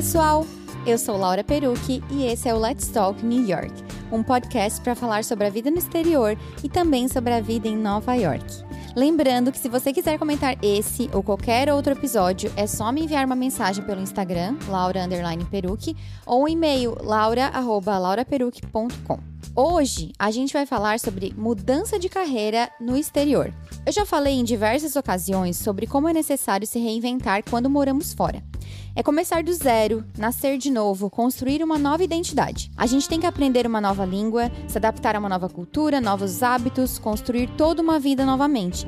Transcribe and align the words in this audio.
pessoal! 0.00 0.46
Eu 0.86 0.96
sou 0.96 1.18
Laura 1.18 1.44
Perucci 1.44 2.02
e 2.10 2.24
esse 2.24 2.48
é 2.48 2.54
o 2.54 2.58
Let's 2.58 2.88
Talk 2.88 3.22
New 3.22 3.46
York, 3.46 3.70
um 4.10 4.22
podcast 4.22 4.80
para 4.80 4.94
falar 4.94 5.24
sobre 5.24 5.46
a 5.46 5.50
vida 5.50 5.70
no 5.70 5.76
exterior 5.76 6.38
e 6.64 6.70
também 6.70 7.06
sobre 7.06 7.34
a 7.34 7.40
vida 7.42 7.68
em 7.68 7.76
Nova 7.76 8.14
York. 8.14 8.64
Lembrando 8.96 9.52
que 9.52 9.58
se 9.58 9.68
você 9.68 9.92
quiser 9.92 10.18
comentar 10.18 10.56
esse 10.62 11.10
ou 11.12 11.22
qualquer 11.22 11.70
outro 11.70 11.92
episódio, 11.92 12.50
é 12.56 12.66
só 12.66 12.90
me 12.90 13.02
enviar 13.02 13.26
uma 13.26 13.36
mensagem 13.36 13.84
pelo 13.84 14.00
Instagram, 14.00 14.56
laura 14.68 15.06
Perucci, 15.50 15.94
ou 16.24 16.44
um 16.44 16.48
e-mail 16.48 16.96
laura@lauraperucci.com. 17.02 19.20
Hoje 19.54 20.12
a 20.18 20.30
gente 20.30 20.54
vai 20.54 20.64
falar 20.64 20.98
sobre 20.98 21.34
mudança 21.36 21.98
de 21.98 22.08
carreira 22.08 22.70
no 22.80 22.96
exterior. 22.96 23.52
Eu 23.84 23.92
já 23.92 24.06
falei 24.06 24.32
em 24.32 24.44
diversas 24.44 24.96
ocasiões 24.96 25.58
sobre 25.58 25.86
como 25.86 26.08
é 26.08 26.14
necessário 26.14 26.66
se 26.66 26.78
reinventar 26.78 27.44
quando 27.44 27.68
moramos 27.68 28.14
fora. 28.14 28.42
É 28.94 29.04
começar 29.04 29.44
do 29.44 29.52
zero, 29.52 30.04
nascer 30.18 30.58
de 30.58 30.68
novo, 30.68 31.08
construir 31.08 31.62
uma 31.62 31.78
nova 31.78 32.02
identidade. 32.02 32.72
A 32.76 32.86
gente 32.86 33.08
tem 33.08 33.20
que 33.20 33.26
aprender 33.26 33.64
uma 33.64 33.80
nova 33.80 34.04
língua, 34.04 34.50
se 34.66 34.76
adaptar 34.78 35.14
a 35.14 35.18
uma 35.20 35.28
nova 35.28 35.48
cultura, 35.48 36.00
novos 36.00 36.42
hábitos, 36.42 36.98
construir 36.98 37.48
toda 37.56 37.80
uma 37.80 38.00
vida 38.00 38.26
novamente. 38.26 38.84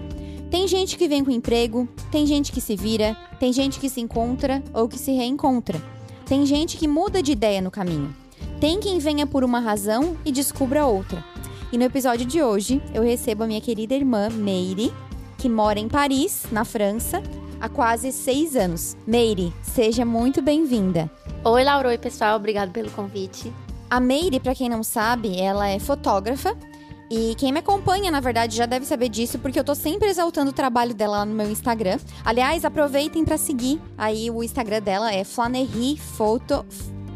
Tem 0.51 0.67
gente 0.67 0.99
que 0.99 1.09
vem 1.09 1.25
com 1.25 1.31
emprego, 1.31 1.89
tem 2.11 2.27
gente 2.27 2.51
que 2.51 2.61
se 2.61 2.75
vira, 2.75 3.17
tem 3.39 3.53
gente 3.53 3.79
que 3.79 3.89
se 3.89 4.01
encontra 4.01 4.63
ou 4.75 4.89
que 4.89 4.99
se 4.99 5.13
reencontra. 5.13 5.81
Tem 6.27 6.45
gente 6.45 6.77
que 6.77 6.89
muda 6.89 7.23
de 7.23 7.33
ideia 7.33 7.61
no 7.61 7.71
caminho. 7.71 8.15
Tem 8.61 8.81
quem 8.81 8.99
venha 8.99 9.27
por 9.27 9.45
uma 9.45 9.61
razão 9.61 10.17
e 10.25 10.33
descubra 10.33 10.85
outra. 10.85 11.25
E 11.73 11.79
no 11.79 11.85
episódio 11.85 12.27
de 12.27 12.43
hoje, 12.43 12.83
eu 12.93 13.03
recebo 13.03 13.45
a 13.45 13.47
minha 13.47 13.61
querida 13.61 13.95
irmã 13.95 14.29
Meire, 14.29 14.93
que 15.39 15.49
mora 15.49 15.79
em 15.79 15.89
Paris, 15.89 16.45
na 16.51 16.65
França, 16.65 17.23
há 17.63 17.69
quase 17.69 18.11
seis 18.11 18.57
anos. 18.57 18.97
Meire, 19.07 19.55
seja 19.63 20.05
muito 20.05 20.43
bem-vinda. 20.43 21.09
Oi, 21.45 21.63
Laura. 21.63 21.89
Oi, 21.91 21.97
pessoal. 21.97 22.37
Obrigado 22.37 22.73
pelo 22.73 22.91
convite. 22.91 23.53
A 23.89 24.01
Meire, 24.01 24.41
para 24.41 24.55
quem 24.55 24.69
não 24.69 24.83
sabe, 24.83 25.41
ela 25.41 25.69
é 25.69 25.79
fotógrafa. 25.79 26.57
E 27.09 27.35
quem 27.37 27.53
me 27.53 27.61
acompanha, 27.61 28.11
na 28.11 28.21
verdade, 28.21 28.57
já 28.57 28.67
deve 28.67 28.85
saber 28.85 29.09
disso, 29.09 29.39
porque 29.39 29.61
eu 29.61 29.65
tô 29.65 29.75
sempre 29.75 30.09
exaltando 30.09 30.51
o 30.51 30.55
trabalho 30.55 30.95
dela 30.95 31.19
lá 31.19 31.25
no 31.25 31.35
meu 31.35 31.49
Instagram. 31.49 31.99
Aliás, 32.25 32.65
aproveitem 32.65 33.25
para 33.25 33.37
seguir. 33.37 33.81
Aí 33.97 34.29
o 34.31 34.43
Instagram 34.43 34.81
dela 34.81 35.13
é 35.13 35.23
Flanery 35.23 35.97
Photo. 35.99 36.67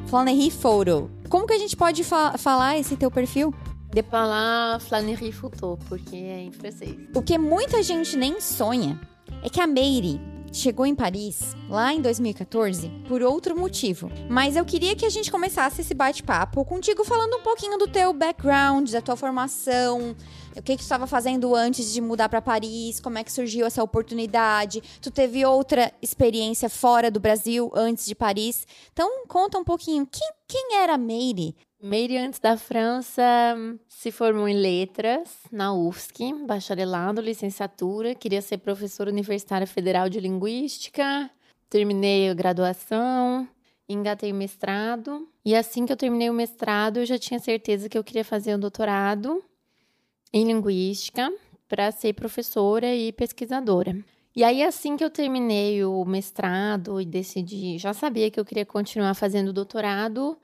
Flanery 0.06 0.50
Photo. 0.50 1.10
Como 1.28 1.46
que 1.46 1.54
a 1.54 1.58
gente 1.58 1.76
pode 1.76 2.04
fa 2.04 2.38
falar 2.38 2.78
esse 2.78 2.94
teu 2.94 3.10
perfil? 3.10 3.52
De 3.90 4.02
falar 4.02 4.78
Flanery 4.80 5.32
Photo, 5.32 5.78
porque 5.88 6.14
é 6.14 6.42
em 6.42 6.52
francês. 6.52 6.94
O 7.14 7.22
que 7.22 7.36
muita 7.36 7.82
gente 7.82 8.16
nem 8.16 8.38
sonha 8.40 9.00
é 9.42 9.48
que 9.48 9.60
a 9.60 9.66
Meire 9.66 10.20
chegou 10.56 10.86
em 10.86 10.94
Paris 10.94 11.54
lá 11.68 11.92
em 11.92 12.00
2014 12.00 12.90
por 13.08 13.22
outro 13.22 13.56
motivo. 13.58 14.10
Mas 14.28 14.56
eu 14.56 14.64
queria 14.64 14.96
que 14.96 15.04
a 15.04 15.10
gente 15.10 15.30
começasse 15.30 15.80
esse 15.80 15.94
bate-papo 15.94 16.64
contigo 16.64 17.04
falando 17.04 17.36
um 17.36 17.42
pouquinho 17.42 17.78
do 17.78 17.86
teu 17.86 18.12
background, 18.12 18.90
da 18.90 19.00
tua 19.00 19.16
formação, 19.16 20.16
o 20.56 20.62
que, 20.62 20.72
que 20.72 20.78
tu 20.78 20.80
estava 20.80 21.06
fazendo 21.06 21.54
antes 21.54 21.92
de 21.92 22.00
mudar 22.00 22.28
para 22.28 22.40
Paris, 22.40 22.98
como 22.98 23.18
é 23.18 23.24
que 23.24 23.32
surgiu 23.32 23.66
essa 23.66 23.82
oportunidade. 23.82 24.82
Tu 25.00 25.10
teve 25.10 25.44
outra 25.44 25.92
experiência 26.00 26.70
fora 26.70 27.10
do 27.10 27.20
Brasil 27.20 27.70
antes 27.74 28.06
de 28.06 28.14
Paris. 28.14 28.66
Então 28.92 29.26
conta 29.28 29.58
um 29.58 29.64
pouquinho, 29.64 30.06
quem, 30.10 30.30
quem 30.48 30.76
era 30.76 30.96
Meire? 30.96 31.54
Meire, 31.80 32.16
antes 32.16 32.40
da 32.40 32.56
França, 32.56 33.22
se 33.86 34.10
formou 34.10 34.48
em 34.48 34.54
letras 34.54 35.40
na 35.52 35.74
UFSC, 35.74 36.32
bacharelado, 36.46 37.20
licenciatura, 37.20 38.14
queria 38.14 38.40
ser 38.40 38.58
professora 38.58 39.10
universitária 39.10 39.66
federal 39.66 40.08
de 40.08 40.18
linguística, 40.18 41.30
terminei 41.68 42.30
a 42.30 42.34
graduação, 42.34 43.46
engatei 43.86 44.32
o 44.32 44.34
mestrado, 44.34 45.28
e 45.44 45.54
assim 45.54 45.84
que 45.84 45.92
eu 45.92 45.96
terminei 45.98 46.30
o 46.30 46.34
mestrado, 46.34 46.96
eu 46.96 47.06
já 47.06 47.18
tinha 47.18 47.38
certeza 47.38 47.90
que 47.90 47.98
eu 47.98 48.02
queria 48.02 48.24
fazer 48.24 48.54
o 48.54 48.58
doutorado 48.58 49.44
em 50.32 50.46
linguística 50.46 51.30
para 51.68 51.92
ser 51.92 52.14
professora 52.14 52.94
e 52.94 53.12
pesquisadora. 53.12 53.94
E 54.34 54.42
aí, 54.42 54.62
assim 54.62 54.96
que 54.96 55.04
eu 55.04 55.10
terminei 55.10 55.84
o 55.84 56.04
mestrado 56.06 57.00
e 57.00 57.04
decidi, 57.04 57.76
já 57.76 57.92
sabia 57.92 58.30
que 58.30 58.40
eu 58.40 58.44
queria 58.44 58.66
continuar 58.66 59.14
fazendo 59.14 59.52
doutorado, 59.52 60.38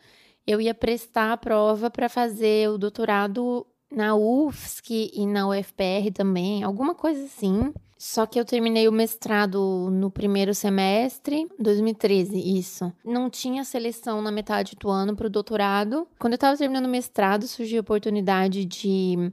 eu 0.47 0.61
ia 0.61 0.75
prestar 0.75 1.33
a 1.33 1.37
prova 1.37 1.91
para 1.91 2.09
fazer 2.09 2.69
o 2.71 2.79
doutorado 2.79 3.67
na 3.91 4.15
UFSC 4.15 5.11
e 5.15 5.27
na 5.27 5.49
UFPR 5.49 6.11
também, 6.15 6.63
alguma 6.63 6.95
coisa 6.95 7.25
assim. 7.25 7.73
Só 7.99 8.27
que 8.27 8.41
eu 8.41 8.45
terminei 8.45 8.89
o 8.89 8.93
mestrado 8.93 9.89
no 9.93 10.11
primeiro 10.11 10.53
semestre, 10.53 11.47
2013, 11.57 12.37
isso. 12.59 12.93
Não 13.05 13.31
tinha 13.31 13.63
seleção 13.63 14.21
na 14.21 14.33
metade 14.33 14.75
do 14.75 14.91
ano 14.91 15.15
para 15.15 15.29
o 15.29 15.31
doutorado. 15.31 16.09
Quando 16.19 16.33
eu 16.33 16.37
estava 16.37 16.57
terminando 16.57 16.87
o 16.87 16.89
mestrado, 16.89 17.47
surgiu 17.47 17.79
a 17.79 17.83
oportunidade 17.83 18.65
de 18.65 19.33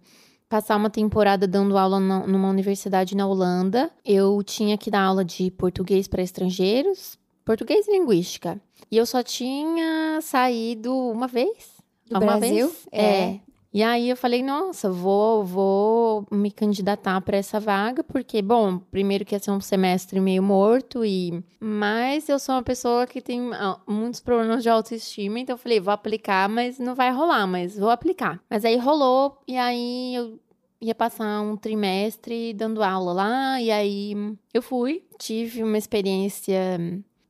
passar 0.50 0.76
uma 0.76 0.90
temporada 0.90 1.48
dando 1.48 1.78
aula 1.78 2.00
numa 2.00 2.50
universidade 2.50 3.16
na 3.16 3.26
Holanda. 3.28 3.90
Eu 4.04 4.44
tinha 4.44 4.78
que 4.78 4.92
dar 4.92 5.02
aula 5.02 5.24
de 5.24 5.50
português 5.52 6.08
para 6.08 6.22
estrangeiros, 6.22 7.18
português 7.50 7.88
e 7.88 7.92
linguística. 7.92 8.62
E 8.92 8.98
eu 8.98 9.08
só 9.08 9.24
tinha 9.24 10.20
saído 10.22 10.96
uma 10.96 11.26
vez. 11.26 11.82
Do 12.08 12.18
uma 12.18 12.20
Brasil? 12.20 12.68
Vez? 12.68 12.88
É. 12.92 13.04
é. 13.04 13.40
E 13.74 13.82
aí 13.82 14.08
eu 14.08 14.16
falei, 14.16 14.44
nossa, 14.44 14.92
vou, 14.92 15.44
vou 15.44 16.28
me 16.32 16.52
candidatar 16.52 17.20
para 17.22 17.38
essa 17.38 17.60
vaga, 17.60 18.04
porque, 18.04 18.40
bom, 18.44 18.78
primeiro 18.78 19.26
que 19.26 19.34
ia 19.34 19.40
ser 19.40 19.50
um 19.50 19.60
semestre 19.60 20.20
meio 20.20 20.44
morto, 20.44 21.04
e 21.04 21.44
mas 21.60 22.30
eu 22.30 22.38
sou 22.38 22.54
uma 22.54 22.64
pessoa 22.64 23.08
que 23.08 23.20
tem 23.20 23.52
ah, 23.54 23.80
muitos 23.88 24.20
problemas 24.20 24.62
de 24.62 24.70
autoestima, 24.70 25.40
então 25.40 25.56
eu 25.56 25.58
falei, 25.58 25.80
vou 25.80 25.94
aplicar, 25.94 26.48
mas 26.48 26.78
não 26.78 26.94
vai 26.94 27.12
rolar, 27.12 27.48
mas 27.48 27.78
vou 27.78 27.90
aplicar. 27.90 28.40
Mas 28.48 28.64
aí 28.64 28.78
rolou, 28.78 29.40
e 29.48 29.58
aí 29.58 30.16
eu 30.16 30.40
ia 30.80 30.94
passar 30.94 31.42
um 31.42 31.58
trimestre 31.58 32.54
dando 32.54 32.84
aula 32.84 33.12
lá, 33.12 33.62
e 33.62 33.72
aí 33.72 34.14
eu 34.54 34.62
fui, 34.62 35.04
tive 35.18 35.64
uma 35.64 35.78
experiência 35.78 36.78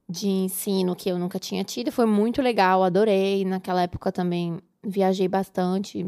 de 0.09 0.27
ensino 0.27 0.95
que 0.95 1.09
eu 1.09 1.19
nunca 1.19 1.37
tinha 1.37 1.63
tido. 1.63 1.91
Foi 1.91 2.05
muito 2.05 2.41
legal, 2.41 2.83
adorei. 2.83 3.45
Naquela 3.45 3.83
época 3.83 4.11
também 4.11 4.57
viajei 4.83 5.27
bastante. 5.27 5.99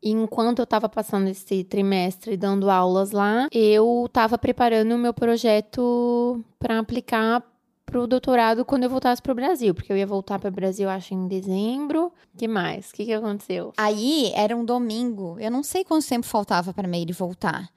E 0.00 0.10
enquanto 0.10 0.60
eu 0.60 0.64
estava 0.64 0.88
passando 0.88 1.28
esse 1.28 1.64
trimestre 1.64 2.36
dando 2.36 2.70
aulas 2.70 3.10
lá, 3.10 3.48
eu 3.50 4.04
estava 4.06 4.38
preparando 4.38 4.94
o 4.94 4.98
meu 4.98 5.12
projeto 5.12 6.44
para 6.58 6.78
aplicar 6.78 7.42
para 7.84 8.00
o 8.00 8.06
doutorado 8.06 8.64
quando 8.64 8.84
eu 8.84 8.90
voltasse 8.90 9.20
para 9.20 9.32
o 9.32 9.34
Brasil, 9.34 9.74
porque 9.74 9.90
eu 9.90 9.96
ia 9.96 10.06
voltar 10.06 10.38
para 10.38 10.50
o 10.50 10.52
Brasil, 10.52 10.88
acho, 10.88 11.14
em 11.14 11.26
dezembro. 11.26 12.12
que 12.36 12.46
mais? 12.46 12.90
O 12.90 12.92
que, 12.92 13.06
que 13.06 13.12
aconteceu? 13.12 13.72
Aí 13.76 14.30
era 14.34 14.54
um 14.54 14.64
domingo. 14.64 15.36
Eu 15.40 15.50
não 15.50 15.62
sei 15.62 15.84
quanto 15.84 16.06
tempo 16.06 16.26
faltava 16.26 16.72
para 16.72 16.86
Meire 16.86 17.12
voltar. 17.12 17.68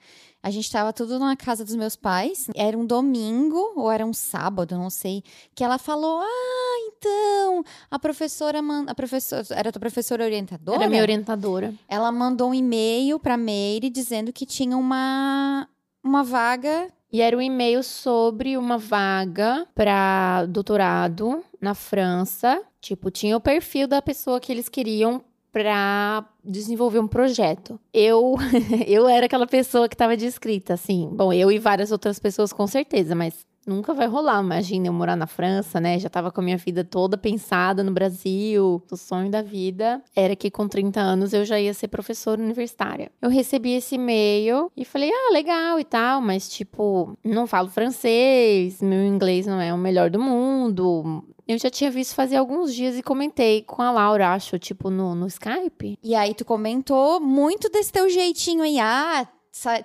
A 0.43 0.49
gente 0.49 0.65
estava 0.65 0.91
tudo 0.91 1.19
na 1.19 1.35
casa 1.35 1.63
dos 1.63 1.75
meus 1.75 1.95
pais. 1.95 2.47
Era 2.55 2.77
um 2.77 2.85
domingo 2.85 3.73
ou 3.75 3.91
era 3.91 4.05
um 4.05 4.13
sábado, 4.13 4.75
não 4.75 4.89
sei. 4.89 5.23
Que 5.53 5.63
ela 5.63 5.77
falou: 5.77 6.21
Ah, 6.21 6.77
então, 6.87 7.63
a 7.89 7.99
professora, 7.99 8.59
a 8.87 8.95
professora 8.95 9.45
era 9.51 9.69
a 9.69 9.71
tua 9.71 9.79
professora 9.79 10.23
orientadora? 10.23 10.79
Era 10.79 10.89
minha 10.89 11.01
orientadora. 11.01 11.73
Ela 11.87 12.11
mandou 12.11 12.49
um 12.49 12.53
e-mail 12.53 13.19
para 13.19 13.37
Meire 13.37 13.89
dizendo 13.89 14.33
que 14.33 14.45
tinha 14.45 14.77
uma 14.77 15.67
uma 16.03 16.23
vaga 16.23 16.91
e 17.13 17.21
era 17.21 17.37
um 17.37 17.41
e-mail 17.41 17.83
sobre 17.83 18.57
uma 18.57 18.77
vaga 18.77 19.67
para 19.75 20.45
doutorado 20.47 21.43
na 21.59 21.75
França. 21.75 22.61
Tipo, 22.79 23.11
tinha 23.11 23.35
o 23.37 23.41
perfil 23.41 23.87
da 23.87 24.01
pessoa 24.01 24.39
que 24.39 24.51
eles 24.51 24.69
queriam 24.69 25.23
para 25.51 26.25
desenvolver 26.43 26.99
um 26.99 27.07
projeto. 27.07 27.79
Eu 27.93 28.35
eu 28.87 29.07
era 29.07 29.25
aquela 29.25 29.47
pessoa 29.47 29.87
que 29.87 29.95
estava 29.95 30.15
descrita 30.17 30.73
assim. 30.73 31.09
Bom, 31.13 31.31
eu 31.33 31.51
e 31.51 31.59
várias 31.59 31.91
outras 31.91 32.19
pessoas 32.19 32.53
com 32.53 32.65
certeza, 32.67 33.13
mas 33.15 33.45
nunca 33.65 33.93
vai 33.93 34.07
rolar. 34.07 34.41
Imagina 34.41 34.87
eu 34.87 34.93
morar 34.93 35.15
na 35.15 35.27
França, 35.27 35.79
né? 35.79 35.99
Já 35.99 36.09
tava 36.09 36.31
com 36.31 36.41
a 36.41 36.43
minha 36.43 36.57
vida 36.57 36.83
toda 36.83 37.17
pensada 37.17 37.83
no 37.83 37.91
Brasil. 37.91 38.81
O 38.91 38.97
sonho 38.97 39.29
da 39.29 39.41
vida 39.41 40.01
era 40.15 40.35
que 40.35 40.49
com 40.49 40.67
30 40.67 40.99
anos 40.99 41.33
eu 41.33 41.45
já 41.45 41.59
ia 41.59 41.73
ser 41.73 41.87
professora 41.87 42.41
universitária. 42.41 43.11
Eu 43.21 43.29
recebi 43.29 43.73
esse 43.73 43.95
e-mail 43.95 44.71
e 44.75 44.85
falei: 44.85 45.11
"Ah, 45.11 45.33
legal 45.33 45.79
e 45.79 45.83
tal, 45.83 46.21
mas 46.21 46.49
tipo, 46.49 47.17
não 47.23 47.45
falo 47.47 47.69
francês, 47.69 48.81
meu 48.81 49.03
inglês 49.03 49.45
não 49.45 49.59
é 49.59 49.73
o 49.73 49.77
melhor 49.77 50.09
do 50.09 50.19
mundo. 50.19 51.23
Eu 51.51 51.57
já 51.57 51.69
tinha 51.69 51.91
visto 51.91 52.15
fazer 52.15 52.37
alguns 52.37 52.73
dias 52.73 52.97
e 52.97 53.03
comentei 53.03 53.61
com 53.63 53.81
a 53.81 53.91
Laura, 53.91 54.33
acho, 54.33 54.57
tipo, 54.57 54.89
no, 54.89 55.13
no 55.13 55.27
Skype. 55.27 55.99
E 56.01 56.15
aí 56.15 56.33
tu 56.33 56.45
comentou 56.45 57.19
muito 57.19 57.69
desse 57.69 57.91
teu 57.91 58.09
jeitinho 58.09 58.63
aí, 58.63 58.79
ah, 58.79 59.27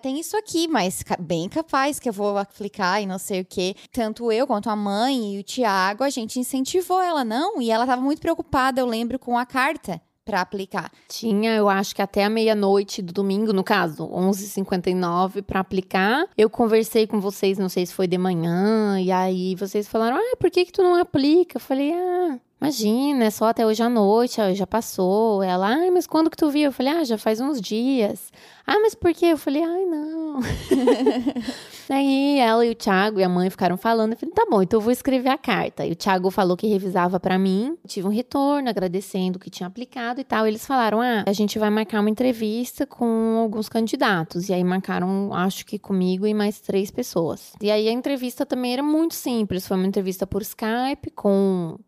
tem 0.00 0.20
isso 0.20 0.36
aqui, 0.36 0.68
mas 0.68 1.02
bem 1.18 1.48
capaz 1.48 1.98
que 1.98 2.08
eu 2.08 2.12
vou 2.12 2.38
aplicar 2.38 3.02
e 3.02 3.06
não 3.06 3.18
sei 3.18 3.40
o 3.40 3.44
quê. 3.44 3.74
Tanto 3.90 4.30
eu 4.30 4.46
quanto 4.46 4.70
a 4.70 4.76
mãe 4.76 5.34
e 5.34 5.40
o 5.40 5.42
Tiago, 5.42 6.04
a 6.04 6.08
gente 6.08 6.38
incentivou 6.38 7.02
ela, 7.02 7.24
não? 7.24 7.60
E 7.60 7.68
ela 7.68 7.82
estava 7.82 8.00
muito 8.00 8.20
preocupada, 8.20 8.80
eu 8.80 8.86
lembro, 8.86 9.18
com 9.18 9.36
a 9.36 9.44
carta 9.44 10.00
para 10.26 10.40
aplicar. 10.40 10.90
Tinha, 11.08 11.54
eu 11.54 11.68
acho 11.68 11.94
que 11.94 12.02
até 12.02 12.24
a 12.24 12.28
meia-noite 12.28 13.00
do 13.00 13.12
domingo, 13.12 13.52
no 13.52 13.62
caso, 13.62 14.04
11h59 14.08 15.40
para 15.42 15.60
aplicar. 15.60 16.26
Eu 16.36 16.50
conversei 16.50 17.06
com 17.06 17.20
vocês, 17.20 17.56
não 17.58 17.68
sei 17.68 17.86
se 17.86 17.94
foi 17.94 18.08
de 18.08 18.18
manhã, 18.18 19.00
e 19.00 19.12
aí 19.12 19.54
vocês 19.54 19.86
falaram: 19.86 20.16
"Ah, 20.16 20.36
por 20.36 20.50
que 20.50 20.64
que 20.64 20.72
tu 20.72 20.82
não 20.82 20.96
aplica?" 20.96 21.56
Eu 21.56 21.60
falei: 21.60 21.92
"Ah, 21.94 22.38
Imagina, 22.58 23.26
é 23.26 23.30
só 23.30 23.48
até 23.48 23.66
hoje 23.66 23.82
à 23.82 23.88
noite, 23.88 24.40
já 24.54 24.66
passou. 24.66 25.42
Ela, 25.42 25.68
ai, 25.68 25.90
mas 25.90 26.06
quando 26.06 26.30
que 26.30 26.36
tu 26.36 26.48
viu? 26.50 26.64
Eu 26.64 26.72
falei, 26.72 26.92
ah, 26.92 27.04
já 27.04 27.18
faz 27.18 27.38
uns 27.38 27.60
dias. 27.60 28.32
Ah, 28.66 28.80
mas 28.80 28.94
por 28.94 29.12
quê? 29.12 29.26
Eu 29.26 29.38
falei, 29.38 29.62
ai, 29.62 29.84
não. 29.84 30.40
Daí 31.88 32.38
ela 32.38 32.64
e 32.64 32.70
o 32.70 32.74
Thiago 32.74 33.20
e 33.20 33.24
a 33.24 33.28
mãe 33.28 33.50
ficaram 33.50 33.76
falando. 33.76 34.12
Eu 34.12 34.18
falei, 34.18 34.34
tá 34.34 34.46
bom, 34.50 34.62
então 34.62 34.78
eu 34.78 34.82
vou 34.82 34.90
escrever 34.90 35.28
a 35.28 35.36
carta. 35.36 35.84
E 35.84 35.92
o 35.92 35.94
Thiago 35.94 36.30
falou 36.30 36.56
que 36.56 36.66
revisava 36.66 37.20
para 37.20 37.38
mim. 37.38 37.76
Tive 37.86 38.06
um 38.08 38.10
retorno 38.10 38.70
agradecendo 38.70 39.38
que 39.38 39.50
tinha 39.50 39.66
aplicado 39.66 40.20
e 40.20 40.24
tal. 40.24 40.46
Eles 40.46 40.66
falaram, 40.66 41.00
ah, 41.00 41.24
a 41.26 41.32
gente 41.34 41.58
vai 41.58 41.68
marcar 41.68 42.00
uma 42.00 42.10
entrevista 42.10 42.86
com 42.86 43.38
alguns 43.38 43.68
candidatos. 43.68 44.48
E 44.48 44.54
aí 44.54 44.64
marcaram, 44.64 45.32
acho 45.34 45.64
que 45.66 45.78
comigo 45.78 46.26
e 46.26 46.32
mais 46.32 46.58
três 46.58 46.90
pessoas. 46.90 47.52
E 47.60 47.70
aí 47.70 47.86
a 47.86 47.92
entrevista 47.92 48.46
também 48.46 48.72
era 48.72 48.82
muito 48.82 49.14
simples. 49.14 49.68
Foi 49.68 49.76
uma 49.76 49.86
entrevista 49.86 50.26
por 50.26 50.40
Skype 50.40 51.10
com 51.14 51.78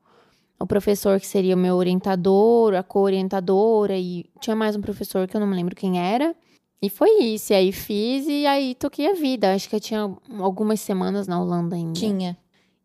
o 0.61 0.67
professor 0.67 1.21
que 1.21 1.27
seria 1.27 1.55
o 1.55 1.59
meu 1.59 1.77
orientador, 1.77 2.75
a 2.75 2.83
co-orientadora, 2.83 3.97
e 3.97 4.27
tinha 4.41 4.57
mais 4.57 4.75
um 4.75 4.81
professor 4.81 5.27
que 5.29 5.37
eu 5.37 5.41
não 5.41 5.47
me 5.47 5.57
lembro 5.57 5.77
quem 5.77 6.01
era. 6.01 6.35
E 6.81 6.89
foi 6.89 7.11
isso. 7.23 7.53
E 7.53 7.57
aí 7.57 7.73
fiz 7.73 8.27
e 8.27 8.47
aí 8.47 8.75
toquei 8.75 9.11
a 9.11 9.15
vida. 9.15 9.55
Acho 9.55 9.69
que 9.69 9.77
eu 9.77 9.81
tinha 9.81 10.11
algumas 10.39 10.81
semanas 10.81 11.27
na 11.27 11.41
Holanda 11.41 11.77
ainda. 11.77 11.93
Tinha. 11.93 12.37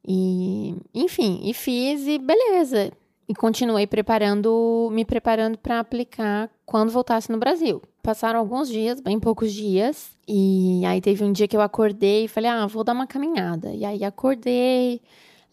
E, 0.06 0.76
enfim, 0.94 1.42
e 1.44 1.54
fiz 1.54 2.08
e 2.08 2.18
beleza. 2.18 2.92
E 3.28 3.34
continuei 3.34 3.88
preparando, 3.88 4.90
me 4.92 5.06
preparando 5.06 5.58
para 5.58 5.80
aplicar 5.80 6.50
quando 6.66 6.92
voltasse 6.92 7.32
no 7.32 7.38
Brasil. 7.38 7.82
Passaram 8.02 8.40
alguns 8.40 8.68
dias, 8.68 9.00
bem 9.00 9.18
poucos 9.18 9.54
dias, 9.54 10.12
e 10.28 10.84
aí 10.86 11.00
teve 11.00 11.24
um 11.24 11.32
dia 11.32 11.48
que 11.48 11.56
eu 11.56 11.62
acordei 11.62 12.26
e 12.26 12.28
falei: 12.28 12.50
"Ah, 12.50 12.68
vou 12.68 12.84
dar 12.84 12.92
uma 12.92 13.08
caminhada". 13.08 13.72
E 13.72 13.86
aí 13.86 14.04
acordei, 14.04 15.02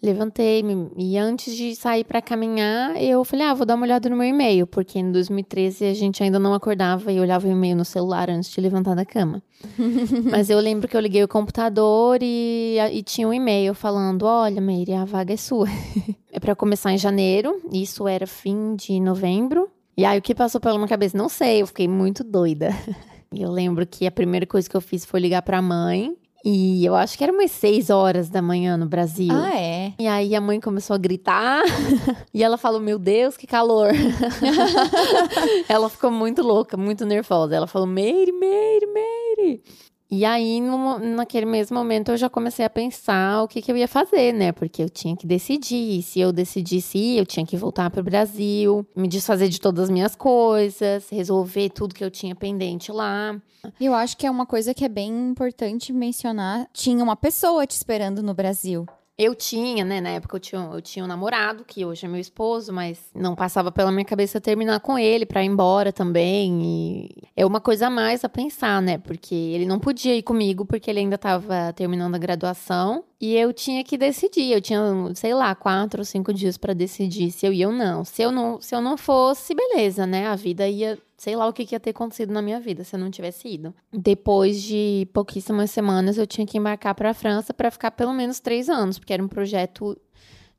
Levantei-me 0.03 0.91
e 0.97 1.19
antes 1.19 1.55
de 1.55 1.77
sair 1.77 2.05
para 2.05 2.23
caminhar, 2.23 2.97
eu 3.03 3.23
falei: 3.23 3.47
"Ah, 3.47 3.53
vou 3.53 3.67
dar 3.67 3.75
uma 3.75 3.85
olhada 3.85 4.09
no 4.09 4.17
meu 4.17 4.27
e-mail", 4.27 4.67
porque 4.67 4.99
em 4.99 5.13
2013 5.13 5.85
a 5.85 5.93
gente 5.93 6.23
ainda 6.23 6.39
não 6.39 6.55
acordava 6.55 7.13
e 7.13 7.21
olhava 7.21 7.47
o 7.47 7.51
e-mail 7.51 7.77
no 7.77 7.85
celular 7.85 8.31
antes 8.31 8.51
de 8.51 8.61
levantar 8.63 8.95
da 8.95 9.05
cama. 9.05 9.43
Mas 10.31 10.49
eu 10.49 10.59
lembro 10.59 10.89
que 10.89 10.97
eu 10.97 11.01
liguei 11.01 11.23
o 11.23 11.29
computador 11.29 12.19
e, 12.23 12.77
e 12.93 13.03
tinha 13.03 13.29
um 13.29 13.35
e-mail 13.35 13.75
falando: 13.75 14.23
"Olha, 14.23 14.61
Meire, 14.61 14.95
a 14.95 15.05
vaga 15.05 15.35
é 15.35 15.37
sua". 15.37 15.67
é 16.33 16.41
para 16.41 16.57
começar 16.57 16.93
em 16.93 16.99
janeiro, 16.99 17.61
isso 17.71 18.09
era 18.09 18.27
fim 18.27 18.75
de 18.77 18.99
novembro. 19.01 19.69
E 19.99 20.05
aí 20.07 20.19
o 20.19 20.23
que 20.23 20.35
passou 20.35 20.63
pela 20.63 20.77
minha 20.77 20.89
cabeça, 20.89 21.19
não 21.19 21.29
sei, 21.29 21.61
eu 21.61 21.67
fiquei 21.67 21.87
muito 21.87 22.25
doida. 22.25 22.71
E 23.33 23.43
eu 23.43 23.51
lembro 23.53 23.87
que 23.87 24.09
a 24.09 24.11
primeira 24.11 24.45
coisa 24.45 24.69
que 24.69 24.77
eu 24.77 24.81
fiz 24.81 25.05
foi 25.05 25.21
ligar 25.21 25.43
para 25.43 25.59
a 25.59 25.63
mãe 25.63 26.17
e 26.45 26.85
eu 26.85 26.95
acho 26.95 27.19
que 27.19 27.25
era 27.25 27.33
umas 27.33 27.51
6 27.51 27.91
horas 27.91 28.29
da 28.31 28.41
manhã 28.41 28.77
no 28.77 28.87
Brasil. 28.87 29.33
Ah, 29.33 29.55
é? 29.55 29.93
E 29.99 30.07
aí 30.07 30.35
a 30.35 30.41
mãe 30.41 30.59
começou 30.61 30.95
a 30.95 30.99
gritar. 30.99 31.63
e 32.33 32.43
ela 32.43 32.57
falou: 32.57 32.81
Meu 32.81 32.99
Deus, 32.99 33.37
que 33.37 33.47
calor. 33.47 33.91
ela 35.69 35.89
ficou 35.89 36.11
muito 36.11 36.43
louca, 36.43 36.77
muito 36.77 37.05
nervosa. 37.05 37.55
Ela 37.55 37.67
falou: 37.67 37.87
Meire, 37.87 38.33
Meire, 38.33 38.87
Meire. 38.87 39.63
E 40.11 40.25
aí, 40.25 40.61
no, 40.61 40.99
naquele 40.99 41.47
mesmo 41.47 41.77
momento, 41.77 42.11
eu 42.11 42.17
já 42.17 42.29
comecei 42.29 42.65
a 42.65 42.71
pensar 42.71 43.45
o 43.45 43.49
que, 43.49 43.63
que 43.63 43.71
eu 43.71 43.77
ia 43.77 43.87
fazer, 43.87 44.33
né? 44.33 44.51
Porque 44.51 44.83
eu 44.83 44.91
tinha 44.91 45.17
que 45.17 45.25
decidir. 45.25 46.03
Se 46.03 46.19
eu 46.19 46.33
decidisse 46.33 46.99
ir, 46.99 47.19
eu 47.19 47.27
tinha 47.27 47.47
que 47.47 47.57
voltar 47.57 47.89
para 47.91 48.01
o 48.01 48.05
Brasil, 48.05 48.85
me 48.97 49.07
desfazer 49.07 49.49
de 49.49 49.61
todas 49.61 49.85
as 49.85 49.91
minhas 49.91 50.17
coisas, 50.17 51.09
resolver 51.11 51.71
tudo 51.71 51.95
que 51.95 52.03
eu 52.03 52.11
tinha 52.11 52.35
pendente 52.35 52.91
lá. 52.91 53.41
Eu 53.81 53.95
acho 53.95 54.17
que 54.17 54.27
é 54.27 54.31
uma 54.31 54.47
coisa 54.47 54.75
que 54.75 54.85
é 54.85 54.89
bem 54.89 55.31
importante 55.31 55.93
mencionar. 55.93 56.69
Tinha 56.73 57.05
uma 57.05 57.15
pessoa 57.15 57.65
te 57.65 57.73
esperando 57.73 58.23
no 58.23 58.35
Brasil. 58.35 58.87
Eu 59.23 59.35
tinha, 59.35 59.85
né? 59.85 60.01
Na 60.01 60.09
época 60.09 60.37
eu 60.37 60.41
tinha, 60.41 60.71
eu 60.73 60.81
tinha 60.81 61.05
um 61.05 61.07
namorado, 61.07 61.63
que 61.63 61.85
hoje 61.85 62.07
é 62.07 62.09
meu 62.09 62.19
esposo, 62.19 62.73
mas 62.73 62.99
não 63.15 63.35
passava 63.35 63.71
pela 63.71 63.93
minha 63.93 64.05
cabeça 64.07 64.41
terminar 64.41 64.81
com 64.81 64.99
ele 64.99 65.27
para 65.27 65.45
ir 65.45 65.47
embora 65.47 65.93
também. 65.93 66.63
E 66.65 67.23
é 67.37 67.45
uma 67.45 67.61
coisa 67.61 67.89
a 67.89 67.91
mais 67.91 68.25
a 68.25 68.31
pensar, 68.31 68.81
né? 68.81 68.97
Porque 68.97 69.35
ele 69.35 69.67
não 69.67 69.79
podia 69.79 70.17
ir 70.17 70.23
comigo 70.23 70.65
porque 70.65 70.89
ele 70.89 71.01
ainda 71.01 71.17
estava 71.17 71.71
terminando 71.75 72.15
a 72.15 72.19
graduação. 72.19 73.05
E 73.21 73.37
eu 73.37 73.53
tinha 73.53 73.85
que 73.85 73.99
decidir. 73.99 74.55
Eu 74.55 74.61
tinha, 74.63 74.81
sei 75.15 75.35
lá, 75.35 75.55
quatro 75.55 76.01
ou 76.01 76.05
cinco 76.07 76.33
dias 76.33 76.57
para 76.57 76.73
decidir 76.73 77.31
se 77.31 77.45
eu 77.45 77.53
ia 77.53 77.69
ou 77.69 77.75
não. 77.75 78.07
Se 78.07 78.23
eu 78.23 78.33
não, 78.33 78.59
se 78.59 78.75
eu 78.75 78.81
não 78.81 78.97
fosse, 78.97 79.55
beleza, 79.55 80.07
né? 80.07 80.29
A 80.29 80.35
vida 80.35 80.67
ia 80.67 80.99
sei 81.21 81.37
lá 81.37 81.47
o 81.47 81.53
que, 81.53 81.69
ia 81.71 81.79
ter 81.79 81.91
acontecido 81.91 82.33
na 82.33 82.41
minha 82.41 82.59
vida 82.59 82.83
se 82.83 82.97
eu 82.97 82.99
não 82.99 83.11
tivesse 83.11 83.47
ido. 83.47 83.75
Depois 83.93 84.63
de 84.63 85.07
pouquíssimas 85.13 85.71
semanas, 85.71 86.17
eu 86.17 86.27
tinha 86.27 86.47
que 86.47 86.57
embarcar 86.57 86.95
para 86.95 87.11
a 87.11 87.15
França 87.15 87.53
para 87.53 87.71
ficar 87.71 87.91
pelo 87.91 88.15
menos 88.15 88.41
três 88.41 88.71
anos, 88.71 88.99
porque 88.99 89.13
era 89.13 89.23
um 89.23 89.29
projeto 89.29 90.01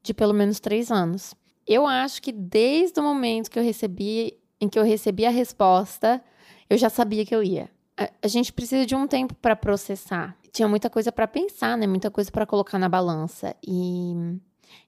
de 0.03 0.13
pelo 0.13 0.35
menos 0.35 0.59
três 0.59 0.91
anos. 0.91 1.33
Eu 1.65 1.87
acho 1.87 2.21
que 2.21 2.31
desde 2.31 2.99
o 2.99 3.03
momento 3.03 3.49
que 3.49 3.57
eu 3.57 3.63
recebi, 3.63 4.37
em 4.61 4.69
que 4.69 4.77
eu 4.77 4.83
recebi 4.83 5.25
a 5.25 5.31
resposta, 5.31 6.23
eu 6.69 6.77
já 6.77 6.91
sabia 6.91 7.25
que 7.25 7.33
eu 7.33 7.41
ia. 7.41 7.67
A, 7.97 8.11
a 8.21 8.27
gente 8.27 8.53
precisa 8.53 8.85
de 8.85 8.93
um 8.93 9.07
tempo 9.07 9.33
para 9.33 9.55
processar. 9.55 10.37
Tinha 10.53 10.67
muita 10.67 10.91
coisa 10.91 11.11
para 11.11 11.27
pensar, 11.27 11.75
né? 11.75 11.87
Muita 11.87 12.11
coisa 12.11 12.31
para 12.31 12.45
colocar 12.45 12.77
na 12.77 12.87
balança 12.87 13.55
e 13.67 14.13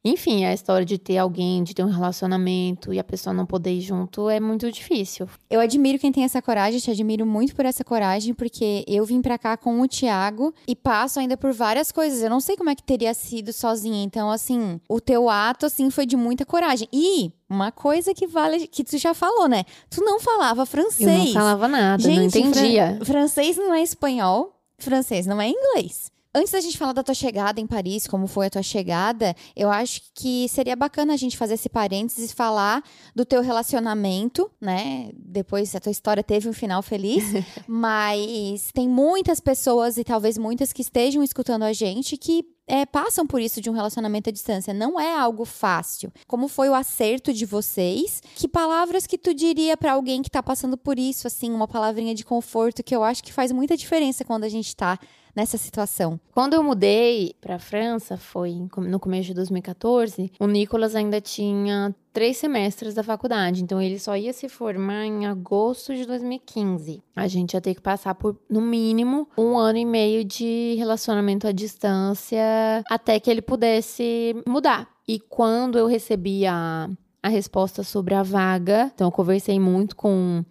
enfim, 0.05 0.45
a 0.45 0.53
história 0.53 0.85
de 0.85 0.97
ter 0.97 1.17
alguém, 1.17 1.63
de 1.63 1.73
ter 1.73 1.83
um 1.83 1.89
relacionamento 1.89 2.93
e 2.93 2.99
a 2.99 3.03
pessoa 3.03 3.33
não 3.33 3.45
poder 3.45 3.71
ir 3.71 3.81
junto 3.81 4.29
é 4.29 4.39
muito 4.39 4.71
difícil. 4.71 5.27
Eu 5.49 5.59
admiro 5.59 5.97
quem 5.97 6.11
tem 6.11 6.23
essa 6.23 6.41
coragem, 6.41 6.79
te 6.79 6.91
admiro 6.91 7.25
muito 7.25 7.55
por 7.55 7.65
essa 7.65 7.83
coragem, 7.83 8.33
porque 8.33 8.83
eu 8.87 9.05
vim 9.05 9.21
pra 9.21 9.37
cá 9.37 9.57
com 9.57 9.81
o 9.81 9.87
Thiago 9.87 10.53
e 10.67 10.75
passo 10.75 11.19
ainda 11.19 11.35
por 11.35 11.51
várias 11.53 11.91
coisas. 11.91 12.21
Eu 12.21 12.29
não 12.29 12.39
sei 12.39 12.55
como 12.55 12.69
é 12.69 12.75
que 12.75 12.83
teria 12.83 13.13
sido 13.13 13.51
sozinha. 13.51 14.03
Então, 14.03 14.29
assim, 14.29 14.79
o 14.87 14.99
teu 14.99 15.29
ato, 15.29 15.65
assim, 15.65 15.89
foi 15.89 16.05
de 16.05 16.15
muita 16.15 16.45
coragem. 16.45 16.87
E 16.91 17.31
uma 17.49 17.71
coisa 17.71 18.13
que 18.13 18.27
vale, 18.27 18.67
que 18.67 18.83
tu 18.83 18.97
já 18.97 19.13
falou, 19.13 19.47
né? 19.47 19.63
Tu 19.89 20.03
não 20.03 20.19
falava 20.19 20.65
francês. 20.65 21.09
Eu 21.09 21.25
não 21.25 21.33
falava 21.33 21.67
nada, 21.67 22.03
Gente, 22.03 22.17
não 22.17 22.23
entendia. 22.23 22.99
Fran 23.03 23.23
francês 23.23 23.57
não 23.57 23.73
é 23.73 23.81
espanhol, 23.81 24.59
francês 24.77 25.25
não 25.25 25.39
é 25.39 25.47
inglês. 25.47 26.11
Antes 26.35 26.51
da 26.51 26.59
gente 26.59 26.79
falar 26.79 26.93
da 26.93 27.03
tua 27.03 27.13
chegada 27.13 27.61
em 27.61 27.67
Paris, 27.67 28.07
como 28.07 28.25
foi 28.25 28.47
a 28.47 28.49
tua 28.49 28.63
chegada, 28.63 29.35
eu 29.55 29.69
acho 29.69 30.01
que 30.15 30.49
seria 30.49 30.75
bacana 30.75 31.13
a 31.13 31.17
gente 31.17 31.37
fazer 31.37 31.53
esse 31.53 31.69
parênteses 31.69 32.31
e 32.31 32.35
falar 32.35 32.83
do 33.15 33.23
teu 33.23 33.41
relacionamento, 33.43 34.49
né? 34.59 35.11
Depois 35.13 35.75
a 35.75 35.79
tua 35.79 35.91
história 35.91 36.23
teve 36.23 36.49
um 36.49 36.53
final 36.53 36.81
feliz, 36.81 37.23
mas 37.67 38.71
tem 38.73 38.89
muitas 38.89 39.39
pessoas 39.39 39.97
e 39.97 40.03
talvez 40.03 40.35
muitas 40.35 40.73
que 40.73 40.81
estejam 40.81 41.21
escutando 41.21 41.63
a 41.63 41.71
gente 41.71 42.17
que 42.17 42.43
é, 42.65 42.85
passam 42.85 43.27
por 43.27 43.41
isso 43.41 43.61
de 43.61 43.69
um 43.69 43.73
relacionamento 43.73 44.29
à 44.29 44.33
distância. 44.33 44.73
Não 44.73 44.99
é 44.99 45.15
algo 45.15 45.45
fácil. 45.45 46.11
Como 46.27 46.47
foi 46.47 46.67
o 46.67 46.73
acerto 46.73 47.31
de 47.31 47.45
vocês? 47.45 48.21
Que 48.35 48.47
palavras 48.47 49.05
que 49.05 49.19
tu 49.19 49.35
diria 49.35 49.77
para 49.77 49.93
alguém 49.93 50.21
que 50.23 50.31
tá 50.31 50.41
passando 50.41 50.77
por 50.77 50.97
isso, 50.97 51.27
assim, 51.27 51.51
uma 51.51 51.67
palavrinha 51.67 52.15
de 52.15 52.25
conforto 52.25 52.83
que 52.83 52.95
eu 52.95 53.03
acho 53.03 53.23
que 53.23 53.33
faz 53.33 53.51
muita 53.51 53.77
diferença 53.77 54.25
quando 54.25 54.45
a 54.45 54.49
gente 54.49 54.75
tá 54.75 54.97
nessa 55.35 55.57
situação? 55.57 56.19
Quando 56.31 56.53
eu 56.53 56.63
mudei 56.63 57.35
para 57.41 57.55
a 57.55 57.59
França, 57.59 58.17
foi 58.17 58.67
no 58.77 58.99
começo 58.99 59.27
de 59.27 59.33
2014, 59.33 60.31
o 60.39 60.47
Nicolas 60.47 60.95
ainda 60.95 61.19
tinha 61.19 61.93
três 62.11 62.37
semestres 62.37 62.93
da 62.93 63.03
faculdade, 63.03 63.63
então 63.63 63.81
ele 63.81 63.97
só 63.97 64.15
ia 64.15 64.31
se 64.31 64.47
formar 64.47 65.05
em 65.05 65.25
agosto 65.25 65.95
de 65.95 66.05
2015. 66.05 67.01
A 67.15 67.27
gente 67.27 67.53
ia 67.53 67.61
ter 67.61 67.73
que 67.73 67.81
passar 67.81 68.13
por, 68.13 68.37
no 68.49 68.61
mínimo, 68.61 69.27
um 69.37 69.57
ano 69.57 69.79
e 69.79 69.85
meio 69.85 70.23
de 70.23 70.75
relacionamento 70.77 71.47
à 71.47 71.51
distância 71.51 72.83
até 72.89 73.19
que 73.19 73.31
ele 73.31 73.41
pudesse 73.41 74.35
mudar. 74.47 74.87
E 75.07 75.19
quando 75.19 75.77
eu 75.77 75.87
recebi 75.87 76.45
a, 76.45 76.89
a 77.21 77.29
resposta 77.29 77.83
sobre 77.83 78.13
a 78.13 78.23
vaga, 78.23 78.91
então 78.93 79.07
eu 79.07 79.11
conversei 79.11 79.59
muito 79.59 79.95
com, 79.95 80.45